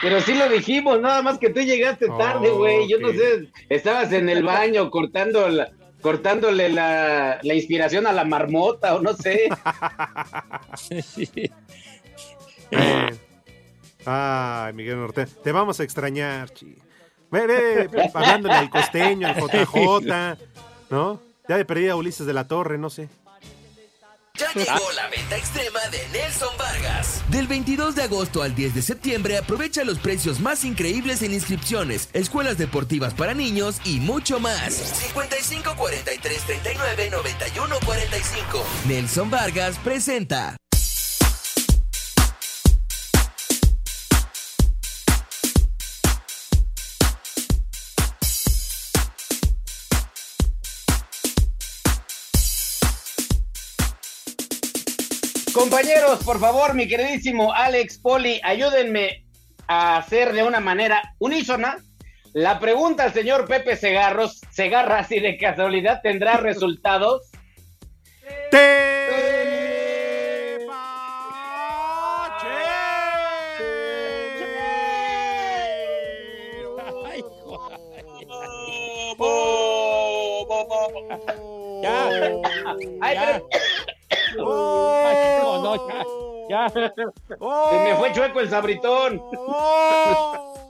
Pero 0.00 0.20
sí 0.20 0.34
lo 0.34 0.48
dijimos, 0.48 1.00
nada 1.00 1.22
más 1.22 1.38
que 1.38 1.50
tú 1.50 1.60
llegaste 1.60 2.08
tarde, 2.08 2.50
güey. 2.50 2.88
Yo 2.88 2.98
no 2.98 3.10
sé, 3.10 3.48
estabas 3.68 4.12
en 4.12 4.28
el 4.28 4.42
baño 4.42 4.90
cortando 4.90 5.48
la- 5.48 5.70
cortándole 6.00 6.68
la, 6.68 7.38
la 7.42 7.54
inspiración 7.54 8.08
a 8.08 8.12
la 8.12 8.24
marmota 8.24 8.96
o 8.96 9.00
no 9.00 9.14
sé. 9.14 9.48
Ay, 14.04 14.72
Miguel 14.72 14.96
Norteño, 14.96 15.28
te 15.44 15.52
vamos 15.52 15.78
a 15.78 15.84
extrañar, 15.84 16.50
chi. 16.50 16.76
Ve, 17.30 17.46
ve, 17.46 17.88
hablándole 18.12 18.54
al 18.54 18.68
costeño, 18.70 19.28
al 19.28 19.36
JJ, 19.36 20.36
¿No? 20.92 21.22
Ya 21.48 21.56
de 21.56 21.64
perdida 21.64 21.96
Ulises 21.96 22.26
de 22.26 22.34
la 22.34 22.46
Torre, 22.46 22.76
no 22.76 22.90
sé. 22.90 23.08
Ya 24.34 24.52
llegó 24.52 24.92
la 24.94 25.08
venta 25.08 25.36
extrema 25.38 25.80
de 25.90 26.06
Nelson 26.12 26.54
Vargas. 26.58 27.22
Del 27.30 27.46
22 27.46 27.94
de 27.94 28.02
agosto 28.02 28.42
al 28.42 28.54
10 28.54 28.74
de 28.74 28.82
septiembre 28.82 29.38
aprovecha 29.38 29.84
los 29.84 29.98
precios 29.98 30.40
más 30.40 30.64
increíbles 30.64 31.22
en 31.22 31.32
inscripciones, 31.32 32.10
escuelas 32.12 32.58
deportivas 32.58 33.14
para 33.14 33.32
niños 33.32 33.80
y 33.84 34.00
mucho 34.00 34.38
más. 34.38 34.74
55 34.74 35.76
43 35.76 36.42
39 36.42 37.10
91 37.10 37.76
45. 37.86 38.64
Nelson 38.86 39.30
Vargas 39.30 39.78
presenta. 39.78 40.56
Compañeros, 55.52 56.22
por 56.24 56.40
favor, 56.40 56.74
mi 56.74 56.88
queridísimo 56.88 57.52
Alex 57.52 57.98
Poli, 57.98 58.40
ayúdenme 58.42 59.24
a 59.68 59.98
hacer 59.98 60.32
de 60.32 60.42
una 60.42 60.60
manera 60.60 61.02
unísona 61.18 61.78
la 62.32 62.58
pregunta 62.58 63.04
al 63.04 63.12
señor 63.12 63.46
Pepe 63.46 63.76
Segarros, 63.76 64.40
Segarra, 64.50 65.04
si 65.04 65.20
de 65.20 65.36
casualidad 65.36 66.00
tendrá 66.02 66.36
resultados. 66.38 67.30
Ya. 81.82 82.08
Ay, 83.00 83.14
Ya. 83.14 83.40
pero- 84.34 84.48
Ay, 85.06 85.16
no, 85.62 85.88
ya, 85.88 86.04
ya. 86.50 86.68
Se 86.68 87.78
me 87.78 87.96
fue 87.96 88.12
chueco 88.12 88.40
el 88.40 88.50
sabritón. 88.50 89.20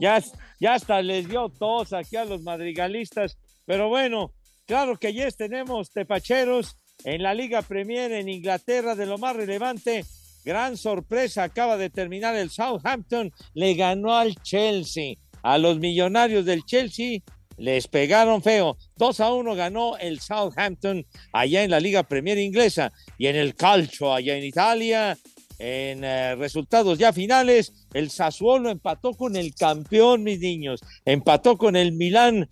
Ya, 0.00 0.22
ya 0.60 0.74
hasta 0.74 1.00
les 1.02 1.28
dio 1.28 1.48
tos 1.48 1.92
aquí 1.92 2.16
a 2.16 2.24
los 2.24 2.42
madrigalistas. 2.42 3.38
Pero 3.66 3.88
bueno, 3.88 4.32
claro 4.66 4.96
que 4.96 5.12
ya 5.12 5.30
tenemos 5.30 5.90
tepacheros 5.90 6.76
en 7.04 7.22
la 7.22 7.34
Liga 7.34 7.62
Premier 7.62 8.12
en 8.12 8.28
Inglaterra 8.28 8.94
de 8.94 9.06
lo 9.06 9.18
más 9.18 9.36
relevante. 9.36 10.04
Gran 10.44 10.76
sorpresa, 10.76 11.44
acaba 11.44 11.76
de 11.76 11.88
terminar 11.90 12.34
el 12.34 12.50
Southampton, 12.50 13.30
le 13.54 13.74
ganó 13.74 14.14
al 14.14 14.34
Chelsea. 14.42 15.14
A 15.44 15.58
los 15.58 15.78
millonarios 15.78 16.44
del 16.44 16.64
Chelsea 16.64 17.18
les 17.62 17.86
pegaron 17.86 18.42
feo. 18.42 18.76
2 18.96 19.20
a 19.20 19.32
1 19.32 19.54
ganó 19.54 19.96
el 19.98 20.18
Southampton 20.20 21.06
allá 21.32 21.62
en 21.62 21.70
la 21.70 21.78
Liga 21.78 22.02
Premier 22.02 22.36
inglesa 22.36 22.92
y 23.16 23.28
en 23.28 23.36
el 23.36 23.54
Calcio 23.54 24.12
allá 24.12 24.36
en 24.36 24.42
Italia. 24.42 25.16
En 25.60 26.02
eh, 26.02 26.34
resultados 26.34 26.98
ya 26.98 27.12
finales, 27.12 27.72
el 27.94 28.10
Sassuolo 28.10 28.68
empató 28.68 29.12
con 29.14 29.36
el 29.36 29.54
campeón, 29.54 30.24
mis 30.24 30.40
niños. 30.40 30.80
Empató 31.04 31.56
con 31.56 31.76
el 31.76 31.92
Milán, 31.92 32.48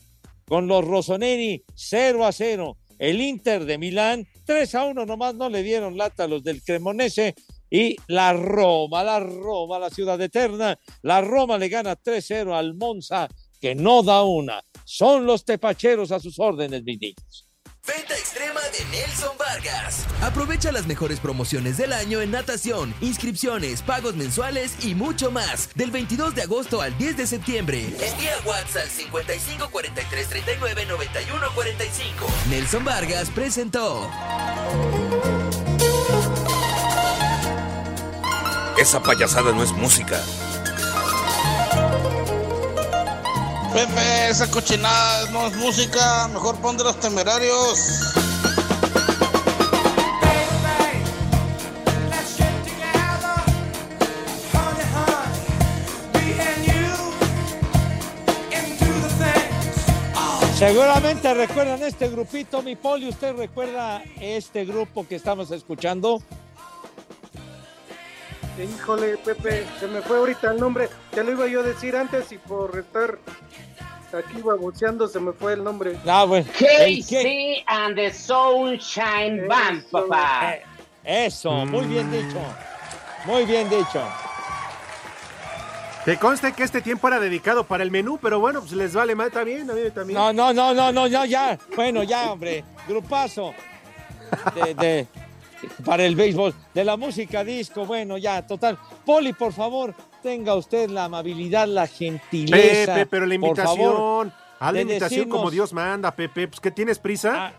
con 0.46 0.68
los 0.68 0.84
Rossoneri, 0.84 1.64
0 1.74 2.24
a 2.24 2.30
0. 2.30 2.76
El 3.00 3.20
Inter 3.20 3.64
de 3.64 3.78
Milán, 3.78 4.28
3 4.46 4.74
a 4.76 4.84
1 4.84 5.06
nomás, 5.06 5.34
no 5.34 5.48
le 5.48 5.64
dieron 5.64 5.98
lata 5.98 6.24
a 6.24 6.28
los 6.28 6.44
del 6.44 6.62
Cremonese. 6.62 7.34
Y 7.68 7.96
la 8.06 8.32
Roma, 8.32 9.02
la 9.02 9.18
Roma, 9.18 9.80
la 9.80 9.90
ciudad 9.90 10.20
eterna, 10.20 10.78
la 11.02 11.20
Roma 11.20 11.56
le 11.56 11.68
gana 11.68 11.96
3-0 11.96 12.52
al 12.52 12.74
Monza, 12.74 13.28
que 13.60 13.74
no 13.74 14.02
da 14.02 14.22
una. 14.22 14.62
Son 14.84 15.26
los 15.26 15.44
tepacheros 15.44 16.10
a 16.10 16.18
sus 16.18 16.38
órdenes, 16.38 16.82
mis 16.82 17.00
niños. 17.00 17.46
Venta 17.86 18.14
extrema 18.14 18.60
de 18.60 18.84
Nelson 18.96 19.36
Vargas. 19.38 20.06
Aprovecha 20.20 20.70
las 20.70 20.86
mejores 20.86 21.18
promociones 21.18 21.76
del 21.78 21.92
año 21.92 22.20
en 22.20 22.30
natación, 22.30 22.94
inscripciones, 23.00 23.82
pagos 23.82 24.16
mensuales 24.16 24.84
y 24.84 24.94
mucho 24.94 25.30
más. 25.30 25.70
Del 25.74 25.90
22 25.90 26.34
de 26.34 26.42
agosto 26.42 26.82
al 26.82 26.96
10 26.98 27.16
de 27.16 27.26
septiembre. 27.26 27.84
Envía 27.84 28.36
WhatsApp 28.44 28.82
al 28.82 28.90
55 28.90 29.70
43 29.70 30.28
39 30.28 30.86
91 30.86 31.46
45. 31.54 32.26
Nelson 32.50 32.84
Vargas 32.84 33.30
presentó. 33.30 34.08
Esa 38.78 39.02
payasada 39.02 39.52
no 39.52 39.62
es 39.62 39.72
música. 39.72 40.22
Pepe, 43.72 44.28
esa 44.28 44.50
cochinada 44.50 45.30
no 45.30 45.46
es 45.46 45.56
música, 45.56 46.28
mejor 46.28 46.56
pon 46.56 46.76
de 46.76 46.84
los 46.84 46.98
temerarios. 46.98 47.78
Seguramente 60.60 61.32
recuerdan 61.32 61.82
este 61.84 62.08
grupito, 62.10 62.60
mi 62.60 62.76
poli. 62.76 63.08
¿Usted 63.08 63.34
recuerda 63.34 64.02
este 64.20 64.66
grupo 64.66 65.08
que 65.08 65.14
estamos 65.14 65.50
escuchando? 65.52 66.20
Híjole, 68.58 69.16
Pepe, 69.18 69.66
se 69.78 69.86
me 69.86 70.00
fue 70.02 70.18
ahorita 70.18 70.50
el 70.52 70.60
nombre. 70.60 70.88
Te 71.12 71.24
lo 71.24 71.32
iba 71.32 71.46
yo 71.46 71.60
a 71.60 71.62
decir 71.62 71.96
antes 71.96 72.30
y 72.32 72.38
por 72.38 72.78
estar 72.78 73.18
aquí 74.12 74.42
baboseando 74.42 75.08
se 75.08 75.18
me 75.20 75.32
fue 75.32 75.54
el 75.54 75.64
nombre. 75.64 75.96
Ah, 76.06 76.24
bueno. 76.24 76.46
KC 76.58 77.64
and 77.66 77.94
the 77.96 78.12
Sunshine 78.12 79.46
Band, 79.48 79.84
papá. 79.90 80.54
Eh, 80.54 81.26
Eso, 81.26 81.50
muy 81.66 81.86
bien 81.86 82.10
dicho. 82.10 82.38
Muy 83.24 83.44
bien 83.46 83.68
dicho. 83.70 84.02
Que 86.04 86.16
conste 86.16 86.52
que 86.52 86.62
este 86.62 86.80
tiempo 86.80 87.08
era 87.08 87.20
dedicado 87.20 87.64
para 87.64 87.82
el 87.82 87.90
menú, 87.90 88.18
pero 88.20 88.40
bueno, 88.40 88.60
pues 88.60 88.72
les 88.72 88.94
vale 88.94 89.14
más, 89.14 89.28
está 89.28 89.44
bien, 89.44 89.70
a 89.70 89.74
mí 89.74 89.82
también. 89.94 90.18
No, 90.18 90.32
no, 90.32 90.52
no, 90.52 90.72
no, 90.74 90.90
no, 90.92 91.06
ya, 91.06 91.24
ya. 91.26 91.58
Bueno, 91.76 92.02
ya, 92.02 92.32
hombre. 92.32 92.64
Grupazo. 92.88 93.54
De, 94.54 94.74
de- 94.74 95.06
para 95.84 96.04
el 96.04 96.16
béisbol. 96.16 96.54
De 96.74 96.84
la 96.84 96.96
música 96.96 97.44
disco, 97.44 97.86
bueno, 97.86 98.18
ya, 98.18 98.46
total. 98.46 98.78
Poli, 99.04 99.32
por 99.32 99.52
favor, 99.52 99.94
tenga 100.22 100.54
usted 100.54 100.90
la 100.90 101.04
amabilidad, 101.04 101.66
la 101.68 101.86
gentileza. 101.86 102.94
Pepe, 102.94 103.06
pero 103.06 103.26
la 103.26 103.34
favor, 103.34 103.48
invitación, 103.48 104.32
haz 104.58 104.66
la 104.66 104.72
de 104.72 104.80
invitación 104.82 105.28
como 105.28 105.44
decirnos- 105.44 105.50
Ah, 105.50 105.54
Dios 105.54 105.72
manda, 105.72 106.10
Pepe. 106.14 106.48
Pues 106.48 106.60
que 106.60 106.70
tienes 106.70 106.98
prisa. 106.98 107.52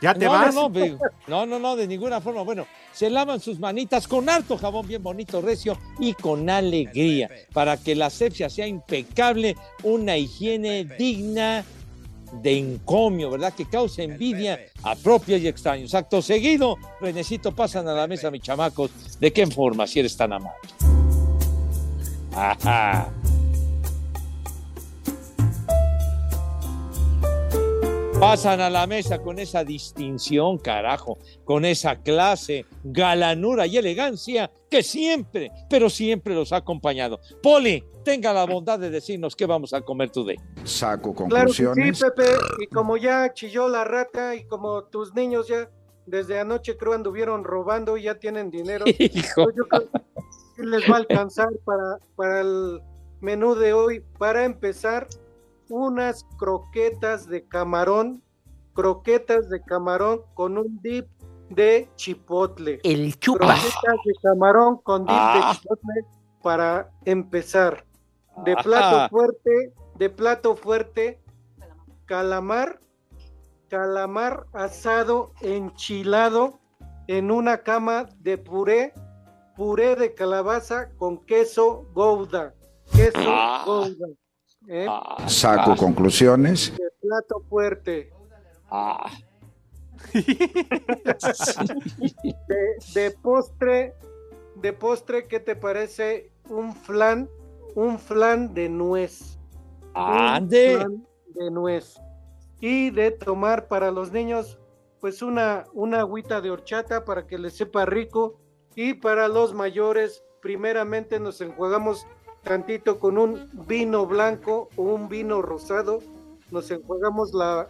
¿Ya 0.00 0.12
te 0.12 0.24
no, 0.24 0.32
vas? 0.32 0.54
No, 0.54 0.68
no, 0.68 0.98
no, 1.28 1.46
no, 1.46 1.58
no, 1.60 1.76
de 1.76 1.86
ninguna 1.86 2.20
forma. 2.20 2.42
Bueno, 2.42 2.66
se 2.92 3.08
lavan 3.08 3.40
sus 3.40 3.58
manitas 3.60 4.08
con 4.08 4.28
harto 4.28 4.58
jabón 4.58 4.86
bien 4.88 5.02
bonito, 5.02 5.40
recio 5.40 5.78
y 6.00 6.14
con 6.14 6.50
alegría 6.50 7.30
para 7.52 7.76
que 7.76 7.94
la 7.94 8.06
asepsia 8.06 8.50
sea 8.50 8.66
impecable, 8.66 9.56
una 9.84 10.16
higiene 10.16 10.84
digna 10.84 11.64
de 12.42 12.58
encomio, 12.58 13.30
¿verdad? 13.30 13.52
Que 13.54 13.66
cause 13.66 14.02
envidia 14.02 14.60
a 14.82 14.94
propios 14.94 15.40
y 15.40 15.48
extraños. 15.48 15.94
Acto 15.94 16.22
seguido, 16.22 16.76
Renecito, 17.00 17.52
pasan 17.52 17.88
a 17.88 17.94
la 17.94 18.06
mesa, 18.06 18.30
mis 18.30 18.42
chamacos. 18.42 18.90
¿De 19.18 19.32
qué 19.32 19.46
forma, 19.46 19.86
si 19.86 20.00
eres 20.00 20.16
tan 20.16 20.32
amable? 20.32 20.68
Ajá. 22.34 23.12
Pasan 28.18 28.60
a 28.60 28.70
la 28.70 28.86
mesa 28.86 29.18
con 29.18 29.38
esa 29.38 29.64
distinción, 29.64 30.56
carajo, 30.58 31.18
con 31.44 31.64
esa 31.64 31.96
clase, 31.96 32.64
galanura 32.84 33.66
y 33.66 33.76
elegancia 33.76 34.50
que 34.70 34.82
siempre, 34.82 35.50
pero 35.68 35.90
siempre 35.90 36.34
los 36.34 36.52
ha 36.52 36.56
acompañado. 36.56 37.20
Poli, 37.42 37.84
tenga 38.04 38.32
la 38.32 38.44
bondad 38.46 38.78
de 38.78 38.90
decirnos 38.90 39.34
qué 39.34 39.46
vamos 39.46 39.72
a 39.72 39.80
comer 39.80 40.10
today. 40.10 40.36
Saco 40.64 41.14
Claro 41.14 41.46
que 41.48 41.52
sí, 41.52 41.64
conclusiones. 41.64 42.00
Pepe, 42.00 42.24
y 42.60 42.66
como 42.68 42.96
ya 42.96 43.32
chilló 43.32 43.68
la 43.68 43.84
rata 43.84 44.34
y 44.34 44.44
como 44.46 44.84
tus 44.84 45.14
niños 45.14 45.48
ya 45.48 45.68
desde 46.06 46.38
anoche 46.38 46.76
creo 46.76 46.92
anduvieron 46.92 47.44
robando 47.44 47.96
y 47.96 48.02
ya 48.02 48.16
tienen 48.18 48.50
dinero, 48.50 48.84
Hijo. 48.98 49.44
pues 49.44 49.56
yo 49.56 49.64
creo 49.68 49.90
que 50.56 50.62
les 50.62 50.88
va 50.88 50.94
a 50.94 50.98
alcanzar 50.98 51.48
para, 51.64 51.98
para 52.14 52.40
el 52.42 52.80
menú 53.20 53.54
de 53.54 53.72
hoy. 53.72 54.04
Para 54.18 54.44
empezar, 54.44 55.08
unas 55.70 56.24
croquetas 56.38 57.26
de 57.26 57.46
camarón, 57.48 58.22
croquetas 58.74 59.48
de 59.48 59.62
camarón 59.62 60.20
con 60.34 60.58
un 60.58 60.78
dip 60.82 61.06
de 61.48 61.88
chipotle. 61.96 62.80
El 62.84 63.18
chupa. 63.18 63.38
Croquetas 63.46 64.04
de 64.04 64.14
camarón 64.22 64.76
con 64.82 65.02
dip 65.02 65.10
Ah. 65.10 65.52
de 65.54 65.58
chipotle 65.58 66.04
para 66.42 66.90
empezar. 67.06 67.84
De 68.44 68.52
Ajá. 68.52 68.62
plato 68.62 69.08
fuerte, 69.10 69.72
de 69.96 70.10
plato 70.10 70.56
fuerte, 70.56 71.20
calamar, 72.06 72.80
calamar 73.68 74.46
asado 74.52 75.32
enchilado 75.40 76.58
en 77.06 77.30
una 77.30 77.62
cama 77.62 78.08
de 78.20 78.38
puré, 78.38 78.92
puré 79.56 79.94
de 79.96 80.14
calabaza 80.14 80.90
con 80.96 81.18
queso 81.24 81.86
gouda, 81.94 82.54
queso 82.94 83.18
Ah. 83.18 83.62
gouda. 83.64 84.08
¿eh? 84.68 84.86
Saco 85.26 85.76
conclusiones. 85.76 86.72
De 86.76 86.88
plato 87.00 87.40
fuerte. 87.48 88.10
de, 90.12 90.22
de 92.94 93.10
postre, 93.22 93.94
de 94.56 94.72
postre, 94.72 95.26
¿qué 95.28 95.40
te 95.40 95.56
parece 95.56 96.30
un 96.48 96.74
flan, 96.74 97.28
un 97.74 97.98
flan 97.98 98.54
de 98.54 98.68
nuez? 98.68 99.38
Un 99.94 100.02
Ande. 100.02 100.76
flan 100.76 101.06
de 101.34 101.50
nuez. 101.50 101.94
Y 102.60 102.90
de 102.90 103.10
tomar 103.10 103.68
para 103.68 103.90
los 103.90 104.12
niños, 104.12 104.58
pues 105.00 105.22
una, 105.22 105.64
una 105.72 106.00
agüita 106.00 106.40
de 106.40 106.50
horchata 106.50 107.04
para 107.04 107.26
que 107.26 107.38
les 107.38 107.56
sepa 107.56 107.84
rico. 107.84 108.38
Y 108.74 108.94
para 108.94 109.28
los 109.28 109.54
mayores, 109.54 110.24
primeramente 110.40 111.20
nos 111.20 111.40
enjuagamos 111.40 112.06
tantito 112.42 112.98
con 112.98 113.18
un 113.18 113.48
vino 113.66 114.06
blanco 114.06 114.68
o 114.76 114.82
un 114.82 115.08
vino 115.08 115.42
rosado. 115.42 116.00
Nos 116.50 116.70
enjuagamos 116.70 117.32
la, 117.32 117.68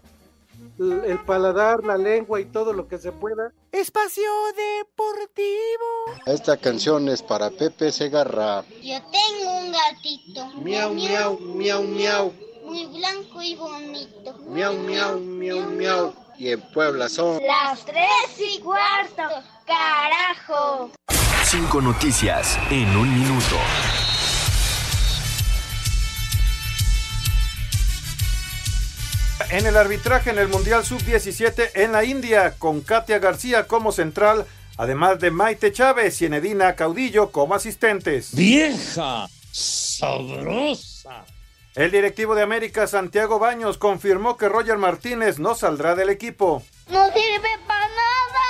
el 0.79 1.19
paladar, 1.25 1.85
la 1.85 1.97
lengua 1.97 2.41
y 2.41 2.47
todo 2.47 2.73
lo 2.73 2.89
que 2.89 2.99
se 2.99 3.13
pueda. 3.13 3.53
Espacio 3.73 4.31
Deportivo. 4.57 6.23
Esta 6.27 6.57
canción 6.57 7.09
es 7.09 7.23
para 7.23 7.51
Pepe 7.51 7.93
Segarra. 7.93 8.65
Yo 8.83 8.99
tengo 9.11 9.59
un 9.59 9.73
gatito. 9.73 10.47
Miau, 10.63 10.95
miau, 10.95 11.39
miau, 11.39 11.83
miau. 11.83 12.33
Muy 12.65 12.87
blanco 12.87 13.43
y 13.43 13.55
bonito. 13.57 14.35
Miau, 14.49 14.75
miau, 14.75 15.21
miau, 15.21 15.61
miau. 15.71 16.15
Y 16.39 16.51
en 16.51 16.61
Puebla 16.73 17.09
son. 17.09 17.41
Las 17.45 17.85
tres 17.85 18.07
y 18.39 18.61
cuarto. 18.61 19.23
Carajo. 19.67 20.91
Cinco 21.45 21.81
noticias 21.81 22.59
en 22.71 22.89
un 22.97 23.15
minuto. 23.15 23.57
En 29.51 29.67
el 29.67 29.77
arbitraje 29.77 30.31
en 30.31 30.39
el 30.39 30.49
Mundial 30.49 30.85
Sub-17 30.85 31.71
en 31.75 31.93
la 31.93 32.05
India, 32.05 32.55
con 32.59 32.81
Katia 32.81 33.19
García 33.19 33.67
como 33.67 33.93
central, 33.93 34.47
además 34.77 35.21
de 35.21 35.31
Maite 35.31 35.73
Chávez 35.73 36.21
y 36.23 36.27
Enedina 36.27 36.75
Caudillo 36.75 37.31
como 37.31 37.55
asistentes. 37.55 38.35
¡Vieja! 38.35 39.29
¡Sabrosa! 39.53 41.25
El 41.75 41.91
directivo 41.91 42.35
de 42.35 42.43
América, 42.43 42.87
Santiago 42.87 43.39
Baños, 43.39 43.79
confirmó 43.79 44.37
que 44.37 44.49
Roger 44.49 44.79
Martínez 44.79 45.39
no 45.39 45.55
saldrá 45.55 45.95
del 45.95 46.11
equipo. 46.11 46.63
No 46.89 47.07
sirve 47.07 47.49
para 47.67 47.89
nada. 47.89 48.41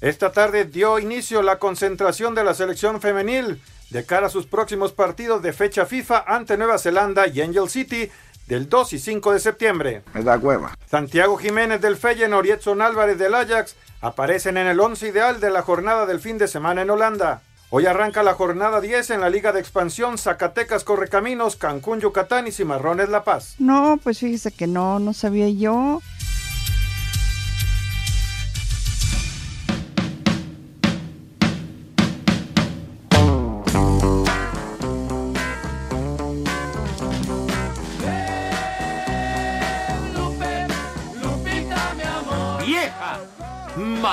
Esta 0.00 0.32
tarde 0.32 0.64
dio 0.64 0.98
inicio 0.98 1.42
la 1.42 1.58
concentración 1.58 2.34
de 2.34 2.44
la 2.44 2.54
selección 2.54 3.00
femenil 3.00 3.60
de 3.90 4.04
cara 4.04 4.26
a 4.26 4.30
sus 4.30 4.46
próximos 4.46 4.92
partidos 4.92 5.42
de 5.42 5.52
fecha 5.52 5.86
FIFA 5.86 6.24
ante 6.26 6.56
Nueva 6.56 6.78
Zelanda 6.78 7.28
y 7.28 7.40
Angel 7.40 7.68
City 7.68 8.10
del 8.46 8.68
2 8.68 8.92
y 8.92 8.98
5 8.98 9.32
de 9.32 9.40
septiembre. 9.40 10.02
Me 10.14 10.22
da 10.22 10.36
hueva. 10.36 10.76
Santiago 10.90 11.36
Jiménez 11.36 11.80
del 11.80 11.96
Feyenoord 11.96 12.46
y 12.46 12.50
Edson 12.50 12.82
Álvarez 12.82 13.18
del 13.18 13.34
Ajax 13.34 13.76
aparecen 14.00 14.56
en 14.56 14.66
el 14.66 14.80
once 14.80 15.08
ideal 15.08 15.40
de 15.40 15.50
la 15.50 15.62
jornada 15.62 16.06
del 16.06 16.20
fin 16.20 16.38
de 16.38 16.48
semana 16.48 16.82
en 16.82 16.90
Holanda. 16.90 17.42
Hoy 17.70 17.86
arranca 17.86 18.22
la 18.22 18.34
jornada 18.34 18.80
10 18.80 19.10
en 19.10 19.20
la 19.20 19.28
Liga 19.28 19.52
de 19.52 19.58
Expansión 19.58 20.18
Zacatecas 20.18 20.84
Correcaminos, 20.84 21.56
Cancún, 21.56 22.00
Yucatán 22.00 22.46
y 22.46 22.52
Cimarrones 22.52 23.08
La 23.08 23.24
Paz. 23.24 23.56
No, 23.58 23.98
pues 24.02 24.20
fíjese 24.20 24.52
que 24.52 24.68
no, 24.68 25.00
no 25.00 25.12
sabía 25.12 25.48
yo. 25.48 26.00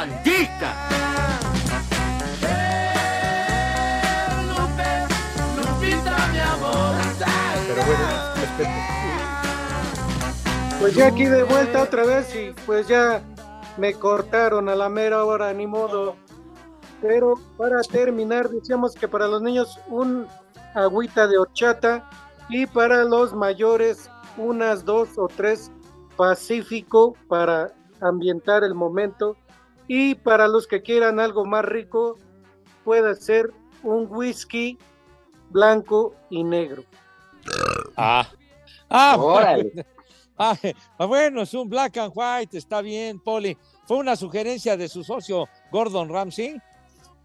¡Maldita! 0.03 0.73
Lupita, 5.55 6.27
mi 6.33 6.39
amor. 6.39 6.95
Pero 7.67 7.85
bueno, 7.85 8.05
Pues 10.81 10.95
ya 10.95 11.07
aquí 11.07 11.23
de 11.23 11.43
vuelta 11.43 11.83
otra 11.83 12.03
vez 12.03 12.35
y 12.35 12.53
pues 12.65 12.85
ya 12.89 13.21
me 13.77 13.93
cortaron 13.93 14.67
a 14.67 14.75
la 14.75 14.89
mera 14.89 15.23
hora, 15.23 15.53
ni 15.53 15.67
modo. 15.67 16.17
Pero 17.01 17.35
para 17.57 17.81
terminar, 17.83 18.49
decíamos 18.49 18.95
que 18.95 19.07
para 19.07 19.27
los 19.27 19.41
niños 19.41 19.79
un 19.87 20.27
agüita 20.75 21.27
de 21.27 21.37
horchata 21.37 22.09
y 22.49 22.65
para 22.65 23.05
los 23.05 23.33
mayores 23.33 24.09
unas 24.35 24.83
dos 24.83 25.17
o 25.17 25.29
tres 25.29 25.71
Pacífico 26.17 27.15
para 27.29 27.73
ambientar 28.01 28.65
el 28.65 28.75
momento 28.75 29.37
y 29.87 30.15
para 30.15 30.47
los 30.47 30.67
que 30.67 30.81
quieran 30.81 31.19
algo 31.19 31.45
más 31.45 31.65
rico 31.65 32.17
puede 32.83 33.15
ser 33.15 33.51
un 33.81 34.07
whisky 34.09 34.77
blanco 35.49 36.15
y 36.29 36.43
negro. 36.43 36.83
Ah, 37.95 38.27
ah, 38.89 39.15
Órale. 39.17 39.63
bueno. 39.63 39.83
Ah, 40.35 40.57
ah, 40.97 41.05
bueno, 41.05 41.43
es 41.43 41.53
un 41.53 41.69
black 41.69 41.95
and 41.97 42.11
white, 42.15 42.57
está 42.57 42.81
bien, 42.81 43.19
Poli. 43.19 43.55
¿Fue 43.85 43.97
una 43.97 44.15
sugerencia 44.15 44.75
de 44.75 44.87
su 44.89 45.03
socio 45.03 45.47
Gordon 45.71 46.09
Ramsay? 46.09 46.59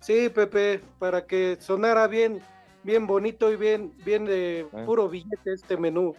Sí, 0.00 0.28
Pepe, 0.28 0.82
para 0.98 1.26
que 1.26 1.56
sonara 1.58 2.06
bien, 2.06 2.42
bien 2.82 3.06
bonito 3.06 3.50
y 3.50 3.56
bien, 3.56 3.94
bien 4.04 4.26
de 4.26 4.66
puro 4.84 5.08
billete 5.08 5.54
este 5.54 5.78
menú. 5.78 6.14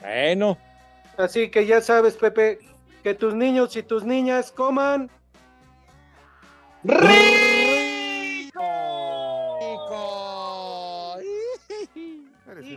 Bueno. 0.00 0.58
Así 1.16 1.50
que 1.52 1.66
ya 1.66 1.80
sabes, 1.80 2.14
Pepe, 2.16 2.58
que 3.04 3.14
tus 3.14 3.32
niños 3.32 3.76
y 3.76 3.84
tus 3.84 4.02
niñas 4.04 4.50
coman 4.50 5.10
y 6.84 8.50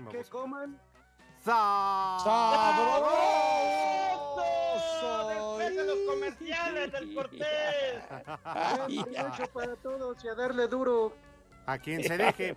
que 0.02 0.24
coman 0.30 0.80
los 5.86 5.98
comerciales 6.08 6.92
del 6.92 7.14
Cortés. 7.14 8.04
Provecho 8.44 9.48
para 9.54 9.76
todos 9.76 10.24
y 10.24 10.28
a 10.30 10.36
darle 10.36 10.68
duro. 10.68 11.14
A 11.66 11.78
quien 11.78 12.02
se 12.04 12.18
deje. 12.18 12.56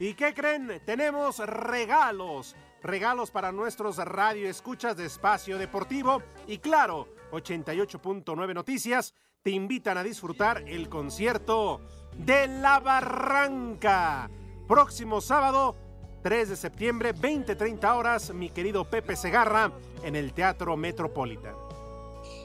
¿Y 0.00 0.14
qué 0.14 0.34
creen? 0.34 0.82
Tenemos 0.84 1.38
regalos. 1.38 2.56
Regalos 2.82 3.30
para 3.30 3.52
nuestros 3.52 3.98
radio 3.98 4.48
escuchas 4.48 4.96
de 4.96 5.06
Espacio 5.06 5.58
Deportivo. 5.58 6.22
Y 6.48 6.58
claro, 6.58 7.06
88.9 7.30 8.54
Noticias 8.54 9.14
te 9.48 9.54
invitan 9.54 9.96
a 9.96 10.02
disfrutar 10.02 10.62
el 10.66 10.90
concierto 10.90 11.80
de 12.18 12.46
La 12.46 12.80
Barranca. 12.80 14.28
Próximo 14.68 15.22
sábado, 15.22 15.74
3 16.22 16.50
de 16.50 16.56
septiembre, 16.56 17.14
20-30 17.14 17.96
horas, 17.96 18.34
mi 18.34 18.50
querido 18.50 18.84
Pepe 18.84 19.16
Segarra, 19.16 19.72
en 20.04 20.16
el 20.16 20.34
Teatro 20.34 20.76
Metropolitan. 20.76 21.54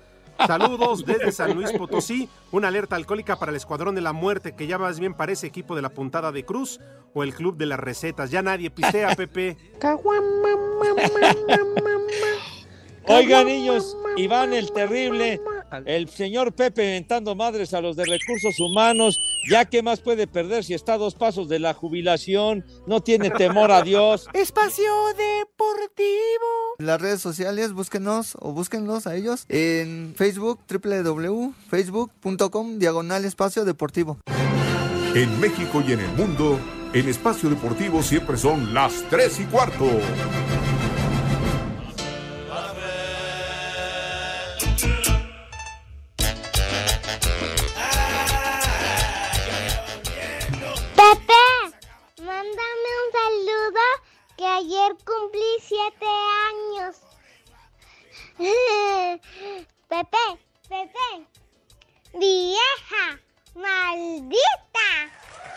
Saludos 0.45 1.05
desde 1.05 1.31
San 1.31 1.55
Luis 1.55 1.71
Potosí, 1.71 2.29
una 2.51 2.67
alerta 2.67 2.95
alcohólica 2.95 3.37
para 3.37 3.51
el 3.51 3.55
Escuadrón 3.55 3.95
de 3.95 4.01
la 4.01 4.13
Muerte, 4.13 4.55
que 4.55 4.67
ya 4.67 4.77
más 4.77 4.99
bien 4.99 5.13
parece 5.13 5.47
equipo 5.47 5.75
de 5.75 5.81
la 5.81 5.89
puntada 5.89 6.31
de 6.31 6.45
Cruz 6.45 6.79
o 7.13 7.23
el 7.23 7.33
Club 7.33 7.57
de 7.57 7.65
las 7.65 7.79
Recetas. 7.79 8.29
Ya 8.29 8.41
nadie 8.41 8.69
pistea, 8.69 9.15
Pepe. 9.15 9.57
Oigan, 13.07 13.47
niños, 13.47 13.97
Iván 14.17 14.53
el 14.53 14.71
Terrible, 14.71 15.41
el 15.85 16.09
señor 16.09 16.53
Pepe 16.53 16.83
inventando 16.83 17.35
madres 17.35 17.73
a 17.73 17.81
los 17.81 17.95
de 17.95 18.05
recursos 18.05 18.59
humanos, 18.59 19.19
ya 19.49 19.65
que 19.65 19.83
más 19.83 19.99
puede 19.99 20.27
perder 20.27 20.63
si 20.63 20.73
está 20.73 20.93
a 20.93 20.97
dos 20.97 21.15
pasos 21.15 21.49
de 21.49 21.59
la 21.59 21.73
jubilación, 21.73 22.65
no 22.85 23.01
tiene 23.01 23.29
temor 23.29 23.71
a 23.71 23.81
Dios. 23.81 24.27
Espacio 24.33 24.91
Deportivo. 25.09 26.77
Las 26.79 27.01
redes 27.01 27.21
sociales, 27.21 27.73
búsquenos 27.73 28.37
o 28.39 28.53
búsquenlos 28.53 29.07
a 29.07 29.15
ellos 29.15 29.45
en 29.49 30.13
Facebook, 30.15 30.59
www.facebook.com, 30.69 32.79
diagonal 32.79 33.25
espacio 33.25 33.65
deportivo. 33.65 34.19
En 35.15 35.39
México 35.39 35.83
y 35.87 35.93
en 35.93 36.01
el 36.01 36.11
mundo, 36.13 36.59
en 36.93 37.09
Espacio 37.09 37.49
Deportivo 37.49 38.03
siempre 38.03 38.37
son 38.37 38.73
las 38.73 39.03
3 39.09 39.39
y 39.39 39.45
cuarto. 39.45 39.85
Saludo 53.47 53.79
que 54.37 54.45
ayer 54.45 54.95
cumplí 55.05 55.57
siete 55.61 56.05
años. 56.49 56.97
Pepe, 59.87 60.25
Pepe, 60.67 61.27
vieja, 62.13 63.19
maldita. 63.55 64.89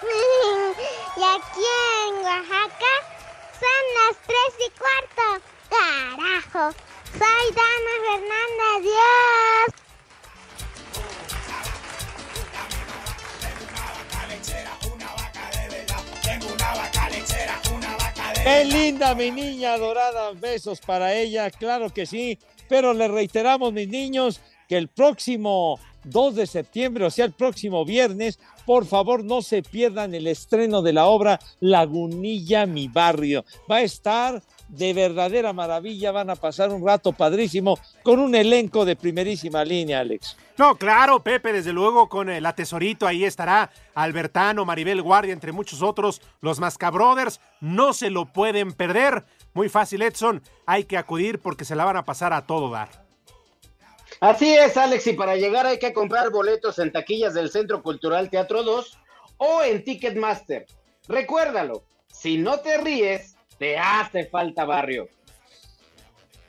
Y 1.17 1.23
aquí 1.23 1.67
en 2.07 2.15
Oaxaca 2.25 2.95
son 3.61 3.83
las 3.99 4.17
tres 4.27 4.53
y 4.67 4.71
cuarto. 4.79 5.45
Carajo, 5.69 6.73
soy 7.19 7.55
Dana 7.55 7.95
Fernanda, 8.07 8.65
adiós. 8.77 9.80
Qué 18.43 18.65
linda 18.65 19.15
mi 19.15 19.31
niña 19.31 19.77
dorada, 19.77 20.33
besos 20.33 20.81
para 20.81 21.15
ella, 21.15 21.51
claro 21.51 21.91
que 21.91 22.07
sí, 22.07 22.39
pero 22.69 22.95
le 22.95 23.07
reiteramos 23.07 23.73
mis 23.73 23.87
niños 23.87 24.41
que 24.67 24.79
el 24.79 24.89
próximo 24.89 25.79
2 26.05 26.35
de 26.37 26.47
septiembre, 26.47 27.05
o 27.05 27.11
sea, 27.11 27.27
el 27.27 27.33
próximo 27.33 27.85
viernes, 27.85 28.39
por 28.65 28.87
favor 28.87 29.25
no 29.25 29.43
se 29.43 29.63
pierdan 29.63 30.15
el 30.15 30.27
estreno 30.27 30.81
de 30.81 30.95
la 30.95 31.07
obra 31.07 31.39
Lagunilla, 31.61 32.65
mi 32.65 32.89
barrio. 32.89 33.45
Va 33.71 33.77
a 33.77 33.83
estar 33.83 34.43
de 34.71 34.95
verdadera 34.95 35.53
maravilla, 35.53 36.13
van 36.13 36.31
a 36.31 36.37
pasar 36.37 36.71
un 36.71 36.87
rato 36.87 37.13
padrísimo 37.13 37.79
con 38.03 38.21
un 38.21 38.35
elenco 38.35 38.85
de 38.85 38.97
primerísima 38.97 39.65
línea, 39.65 40.01
Alex. 40.01 40.37
No, 40.57 40.77
claro, 40.77 41.23
Pepe, 41.23 41.53
desde 41.53 41.73
luego 41.73 42.09
con 42.09 42.31
el 42.31 42.47
atesorito 42.47 43.07
ahí 43.07 43.25
estará 43.25 43.71
Albertano, 43.95 44.65
Maribel 44.65 45.03
Guardia, 45.03 45.33
entre 45.33 45.53
muchos 45.53 45.83
otros, 45.83 46.23
los 46.41 46.61
Mascabrothers, 46.61 47.41
no 47.61 47.93
se 47.93 48.11
lo 48.11 48.27
pueden 48.27 48.73
perder. 48.73 49.25
Muy 49.55 49.69
fácil, 49.69 50.03
Edson, 50.03 50.43
hay 50.67 50.85
que 50.85 50.97
acudir 50.97 51.41
porque 51.41 51.65
se 51.65 51.75
la 51.75 51.85
van 51.85 51.97
a 51.97 52.05
pasar 52.05 52.33
a 52.33 52.47
todo 52.47 52.71
dar. 52.71 52.89
Así 54.21 54.55
es, 54.55 54.77
Alex, 54.77 55.07
y 55.07 55.15
para 55.15 55.37
llegar 55.37 55.67
hay 55.67 55.79
que 55.79 55.93
comprar 55.93 56.31
boletos 56.31 56.79
en 56.79 56.93
taquillas 56.93 57.35
del 57.35 57.51
Centro 57.51 57.83
Cultural 57.83 58.29
Teatro 58.29 58.63
2 58.63 58.99
o 59.39 59.63
en 59.63 59.83
Ticketmaster. 59.83 60.67
Recuérdalo, 61.09 61.85
si 62.13 62.37
no 62.37 62.61
te 62.61 62.77
ríes, 62.79 63.37
te 63.61 63.77
hace 63.79 64.25
falta 64.25 64.65
barrio. 64.65 65.07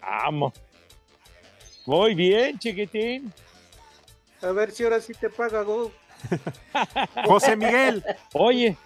Vamos. 0.01 0.53
Muy 1.85 2.15
bien, 2.15 2.57
chiquitín. 2.57 3.33
A 4.41 4.47
ver 4.53 4.71
si 4.71 4.83
ahora 4.85 5.01
sí 5.01 5.13
te 5.13 5.29
paga 5.29 5.61
Go. 5.61 5.91
José 7.25 7.57
Miguel. 7.57 8.01
Oye. 8.33 8.77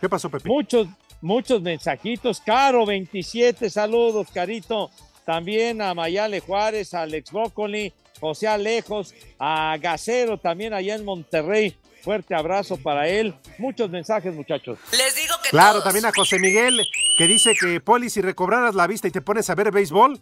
¿Qué 0.00 0.08
pasó, 0.08 0.28
Pepe? 0.28 0.48
Muchos, 0.48 0.88
muchos 1.20 1.62
mensajitos. 1.62 2.40
Caro 2.40 2.84
27, 2.84 3.70
saludos, 3.70 4.26
Carito. 4.34 4.90
También 5.24 5.80
a 5.80 5.94
Mayale 5.94 6.40
Juárez, 6.40 6.94
a 6.94 7.02
Alex 7.02 7.30
Brócoli, 7.30 7.92
José 8.18 8.48
Alejos, 8.48 9.14
a 9.38 9.76
Gacero 9.80 10.38
también 10.38 10.72
allá 10.74 10.96
en 10.96 11.04
Monterrey. 11.04 11.76
Fuerte 12.02 12.34
abrazo 12.34 12.76
para 12.76 13.08
él. 13.08 13.34
Muchos 13.58 13.90
mensajes, 13.90 14.34
muchachos. 14.34 14.78
Les 14.92 15.14
digo 15.14 15.34
que 15.44 15.50
Claro, 15.50 15.72
todos. 15.74 15.84
también 15.84 16.06
a 16.06 16.12
José 16.12 16.38
Miguel, 16.38 16.80
que 17.18 17.26
dice 17.26 17.52
que, 17.60 17.80
Poli, 17.80 18.10
si 18.10 18.20
recobraras 18.22 18.76
la 18.76 18.86
vista 18.86 19.08
y 19.08 19.10
te 19.10 19.20
pones 19.20 19.50
a 19.50 19.56
ver 19.56 19.72
béisbol, 19.72 20.20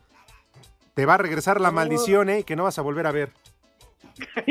te 0.94 1.04
va 1.04 1.14
a 1.14 1.18
regresar 1.18 1.60
la 1.60 1.70
maldición, 1.70 2.30
¿eh? 2.30 2.42
Que 2.42 2.56
no 2.56 2.64
vas 2.64 2.78
a 2.78 2.82
volver 2.82 3.06
a 3.06 3.12
ver. 3.12 3.32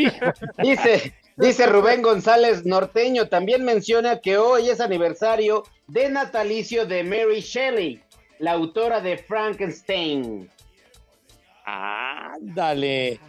Dice, 0.60 1.16
dice 1.38 1.66
Rubén 1.66 2.04
González 2.04 2.68
Norteño, 2.68 3.30
también 3.30 3.66
menciona 3.66 4.20
que 4.22 4.38
hoy 4.38 4.70
es 4.70 4.80
aniversario 4.80 5.64
de 5.88 6.08
natalicio 6.10 6.86
de 6.86 7.04
Mary 7.04 7.42
Shelley, 7.42 8.00
la 8.38 8.52
autora 8.52 9.02
de 9.02 9.18
Frankenstein. 9.18 10.52
Ándale. 11.66 13.20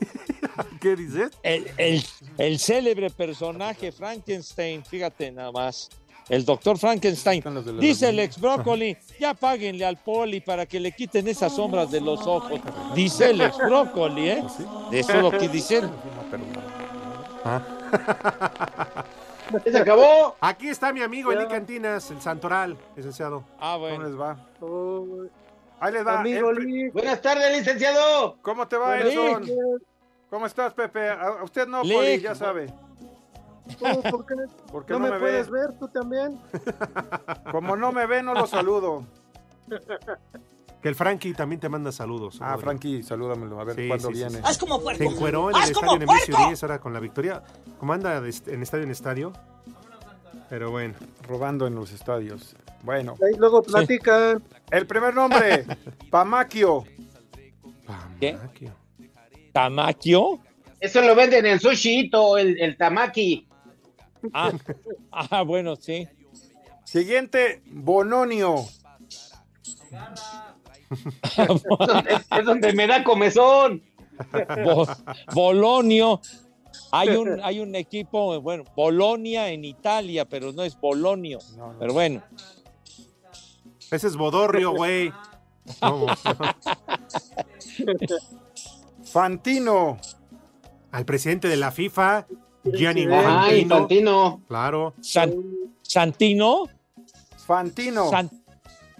¿Qué 0.80 0.96
dices? 0.96 1.30
El, 1.44 1.70
el- 1.76 2.04
el 2.38 2.58
célebre 2.58 3.10
personaje 3.10 3.92
Frankenstein, 3.92 4.84
fíjate 4.84 5.30
nada 5.30 5.52
más. 5.52 5.88
El 6.28 6.44
doctor 6.44 6.78
Frankenstein. 6.78 7.42
Dice 7.78 8.08
el 8.08 8.18
ex 8.20 8.40
brócoli, 8.40 8.96
ya 9.20 9.34
páguenle 9.34 9.84
al 9.84 9.98
poli 9.98 10.40
para 10.40 10.64
que 10.66 10.80
le 10.80 10.92
quiten 10.92 11.28
esas 11.28 11.54
sombras 11.54 11.90
de 11.90 12.00
los 12.00 12.26
ojos. 12.26 12.60
Dice 12.94 13.30
el 13.30 13.40
ex 13.42 13.56
brócoli, 13.58 14.30
¿eh? 14.30 14.42
Eso 14.90 15.12
es 15.12 15.22
lo 15.22 15.30
que 15.30 15.48
dicen. 15.48 15.90
¿Se 19.64 19.78
acabó? 19.78 20.36
Aquí 20.40 20.68
está 20.68 20.92
mi 20.92 21.02
amigo 21.02 21.30
Eli 21.30 21.46
Cantinas, 21.46 22.10
el 22.10 22.20
Santoral, 22.20 22.76
licenciado. 22.96 23.44
Ah, 23.60 23.74
¿Cómo 23.74 23.88
bueno. 23.88 24.04
les 24.04 24.18
va? 24.18 24.36
Oh, 24.60 25.04
Ahí 25.80 25.92
les 25.92 26.06
va. 26.06 26.20
amigo 26.20 26.50
El 26.50 26.56
pri- 26.56 26.72
Lee. 26.72 26.88
Buenas 26.90 27.20
tardes, 27.20 27.56
licenciado. 27.58 28.36
¿Cómo 28.40 28.66
te 28.66 28.76
va, 28.76 28.98
Edson? 28.98 29.44
¿Cómo 30.30 30.46
estás, 30.46 30.72
Pepe? 30.72 31.08
A 31.10 31.20
a 31.40 31.44
usted 31.44 31.66
no, 31.68 31.82
Lee. 31.84 31.94
Poli, 31.94 32.20
ya 32.20 32.34
sabe. 32.34 32.72
¿por 34.10 34.26
qué? 34.26 34.92
¿No, 34.92 34.98
no, 34.98 35.06
me, 35.06 35.10
me, 35.12 35.18
puedes 35.18 35.50
ve. 35.50 35.60
ver 35.60 35.78
tú 35.78 35.88
también? 35.88 36.40
Como 37.52 37.76
no 37.76 37.92
me 37.92 38.06
ve, 38.06 38.22
no 38.22 38.34
lo 38.34 38.46
saludo. 38.46 39.04
Que 40.82 40.90
el 40.90 40.94
Frankie 40.94 41.32
también 41.32 41.58
te 41.58 41.70
manda 41.70 41.90
saludos. 41.90 42.36
Ah, 42.42 42.58
Frankie, 42.58 43.02
salúdamelo, 43.02 43.58
a 43.58 43.64
ver 43.64 43.74
Sí, 43.74 43.88
cuándo 43.88 44.08
sí, 44.08 44.14
viene. 44.16 44.30
sí. 44.32 44.40
¡Haz 44.44 44.58
como 44.58 44.76
Se 44.76 44.82
puerco! 44.82 45.02
encueró 45.04 45.48
en 45.48 45.56
el 45.56 45.62
¡Haz 45.62 45.70
estadio 45.70 45.98
Nemesio 45.98 46.34
puerco! 46.34 46.48
10 46.48 46.62
ahora 46.62 46.78
con 46.78 46.92
la 46.92 47.00
victoria. 47.00 47.42
¿Cómo 47.78 47.94
anda 47.94 48.18
en 48.18 48.62
estadio 48.62 48.84
en 48.84 48.90
estadio? 48.90 49.32
Pero 50.50 50.70
bueno. 50.70 50.92
Robando 51.26 51.66
en 51.66 51.74
los 51.74 51.90
estadios. 51.90 52.54
Bueno, 52.82 53.14
Ahí 53.26 53.34
luego 53.38 53.62
platican. 53.62 54.42
el 54.70 54.86
primer 54.86 55.14
nombre, 55.14 55.64
Pamaquio. 56.10 56.84
¿Qué? 58.20 58.36
¿Tamaquio? 59.54 60.38
Eso 60.80 61.00
lo 61.00 61.14
venden 61.14 61.46
en 61.46 61.60
Sushito, 61.60 62.36
el, 62.36 62.60
el 62.60 62.76
tamaki. 62.76 63.48
Ah, 64.32 64.52
ah, 65.12 65.42
bueno, 65.42 65.76
sí. 65.76 66.08
Siguiente, 66.84 67.62
Bononio. 67.66 68.64
es, 70.90 72.26
es 72.38 72.44
donde 72.44 72.72
me 72.72 72.86
da 72.86 73.02
comezón. 73.04 73.82
Bo- 74.64 74.86
Bolonio. 75.34 76.20
Hay 76.92 77.08
un, 77.10 77.40
hay 77.42 77.58
un 77.60 77.74
equipo, 77.74 78.40
bueno, 78.40 78.64
Bolonia 78.76 79.48
en 79.48 79.64
Italia, 79.64 80.24
pero 80.24 80.52
no 80.52 80.62
es 80.62 80.78
Bolonio. 80.78 81.38
Pero 81.78 81.92
bueno. 81.92 82.22
Ese 83.90 84.06
es 84.06 84.16
Bodorrio, 84.16 84.72
güey. 84.72 85.12
No, 85.82 86.06
Fantino. 89.04 89.98
Al 90.92 91.04
presidente 91.04 91.48
de 91.48 91.56
la 91.56 91.72
FIFA, 91.72 92.26
Gianni 92.72 93.02
Ay, 93.10 93.60
Infantino. 93.60 93.76
Fantino. 93.76 94.42
Claro. 94.48 94.94
San- 95.00 95.34
Santino. 95.82 96.64
Fantino. 97.46 98.10
San- 98.10 98.30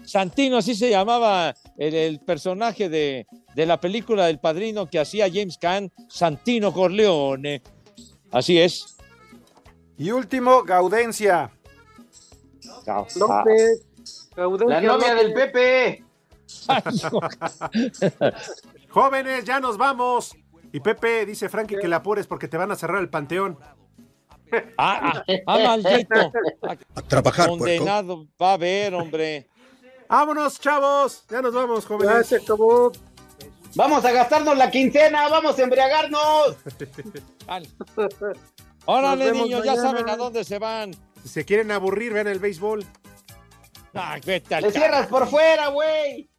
Santino, 0.05 0.57
así 0.57 0.75
se 0.75 0.91
llamaba 0.91 1.55
el, 1.77 1.95
el 1.95 2.19
personaje 2.19 2.89
de, 2.89 3.25
de 3.55 3.65
la 3.65 3.79
película 3.81 4.27
del 4.27 4.39
padrino 4.39 4.87
que 4.87 4.99
hacía 4.99 5.27
James 5.33 5.57
Caan, 5.57 5.91
Santino 6.07 6.71
Corleone. 6.71 7.63
Así 8.31 8.59
es. 8.59 8.97
Y 9.97 10.11
último, 10.11 10.61
Gaudencia. 10.63 11.51
López. 13.15 13.83
La 14.67 14.81
novia 14.81 15.15
del 15.15 15.33
Pepe. 15.33 16.03
Ay. 16.67 16.83
Jóvenes, 18.89 19.43
ya 19.45 19.59
nos 19.59 19.77
vamos. 19.77 20.35
Y 20.75 20.81
Pepe 20.81 21.25
dice 21.25 21.47
Frankie 21.47 21.77
que 21.77 21.87
la 21.87 21.95
apures 21.95 22.27
porque 22.27 22.49
te 22.49 22.57
van 22.57 22.69
a 22.69 22.75
cerrar 22.75 22.99
el 22.99 23.07
panteón. 23.07 23.57
Ah, 24.77 25.13
ah, 25.15 25.23
ah, 25.47 25.57
maldito. 25.57 26.33
A 26.95 27.01
trabajar, 27.01 27.47
puerco. 27.47 27.63
Condenado 27.63 28.27
va 28.41 28.51
a 28.51 28.57
ver, 28.57 28.93
hombre. 28.93 29.47
Vámonos, 30.09 30.59
chavos. 30.59 31.23
Ya 31.29 31.41
nos 31.41 31.53
vamos, 31.53 31.85
jóvenes. 31.85 32.13
Ya 32.13 32.23
se 32.25 32.35
acabó. 32.43 32.91
Vamos 33.75 34.03
a 34.03 34.11
gastarnos 34.11 34.57
la 34.57 34.69
quincena, 34.69 35.29
vamos 35.29 35.57
a 35.57 35.63
embriagarnos. 35.63 36.57
Órale, 38.85 39.31
niños, 39.31 39.63
ya 39.63 39.77
saben 39.77 40.09
a 40.09 40.17
dónde 40.17 40.43
se 40.43 40.59
van. 40.59 40.93
Si 41.23 41.29
se 41.29 41.45
quieren 41.45 41.71
aburrir, 41.71 42.11
vean 42.11 42.27
el 42.27 42.39
béisbol. 42.39 42.85
Ay, 43.93 44.19
vete 44.25 44.55
al 44.55 44.63
Le 44.63 44.71
cierras 44.73 45.07
por 45.07 45.25
fuera, 45.29 45.69
güey. 45.69 46.29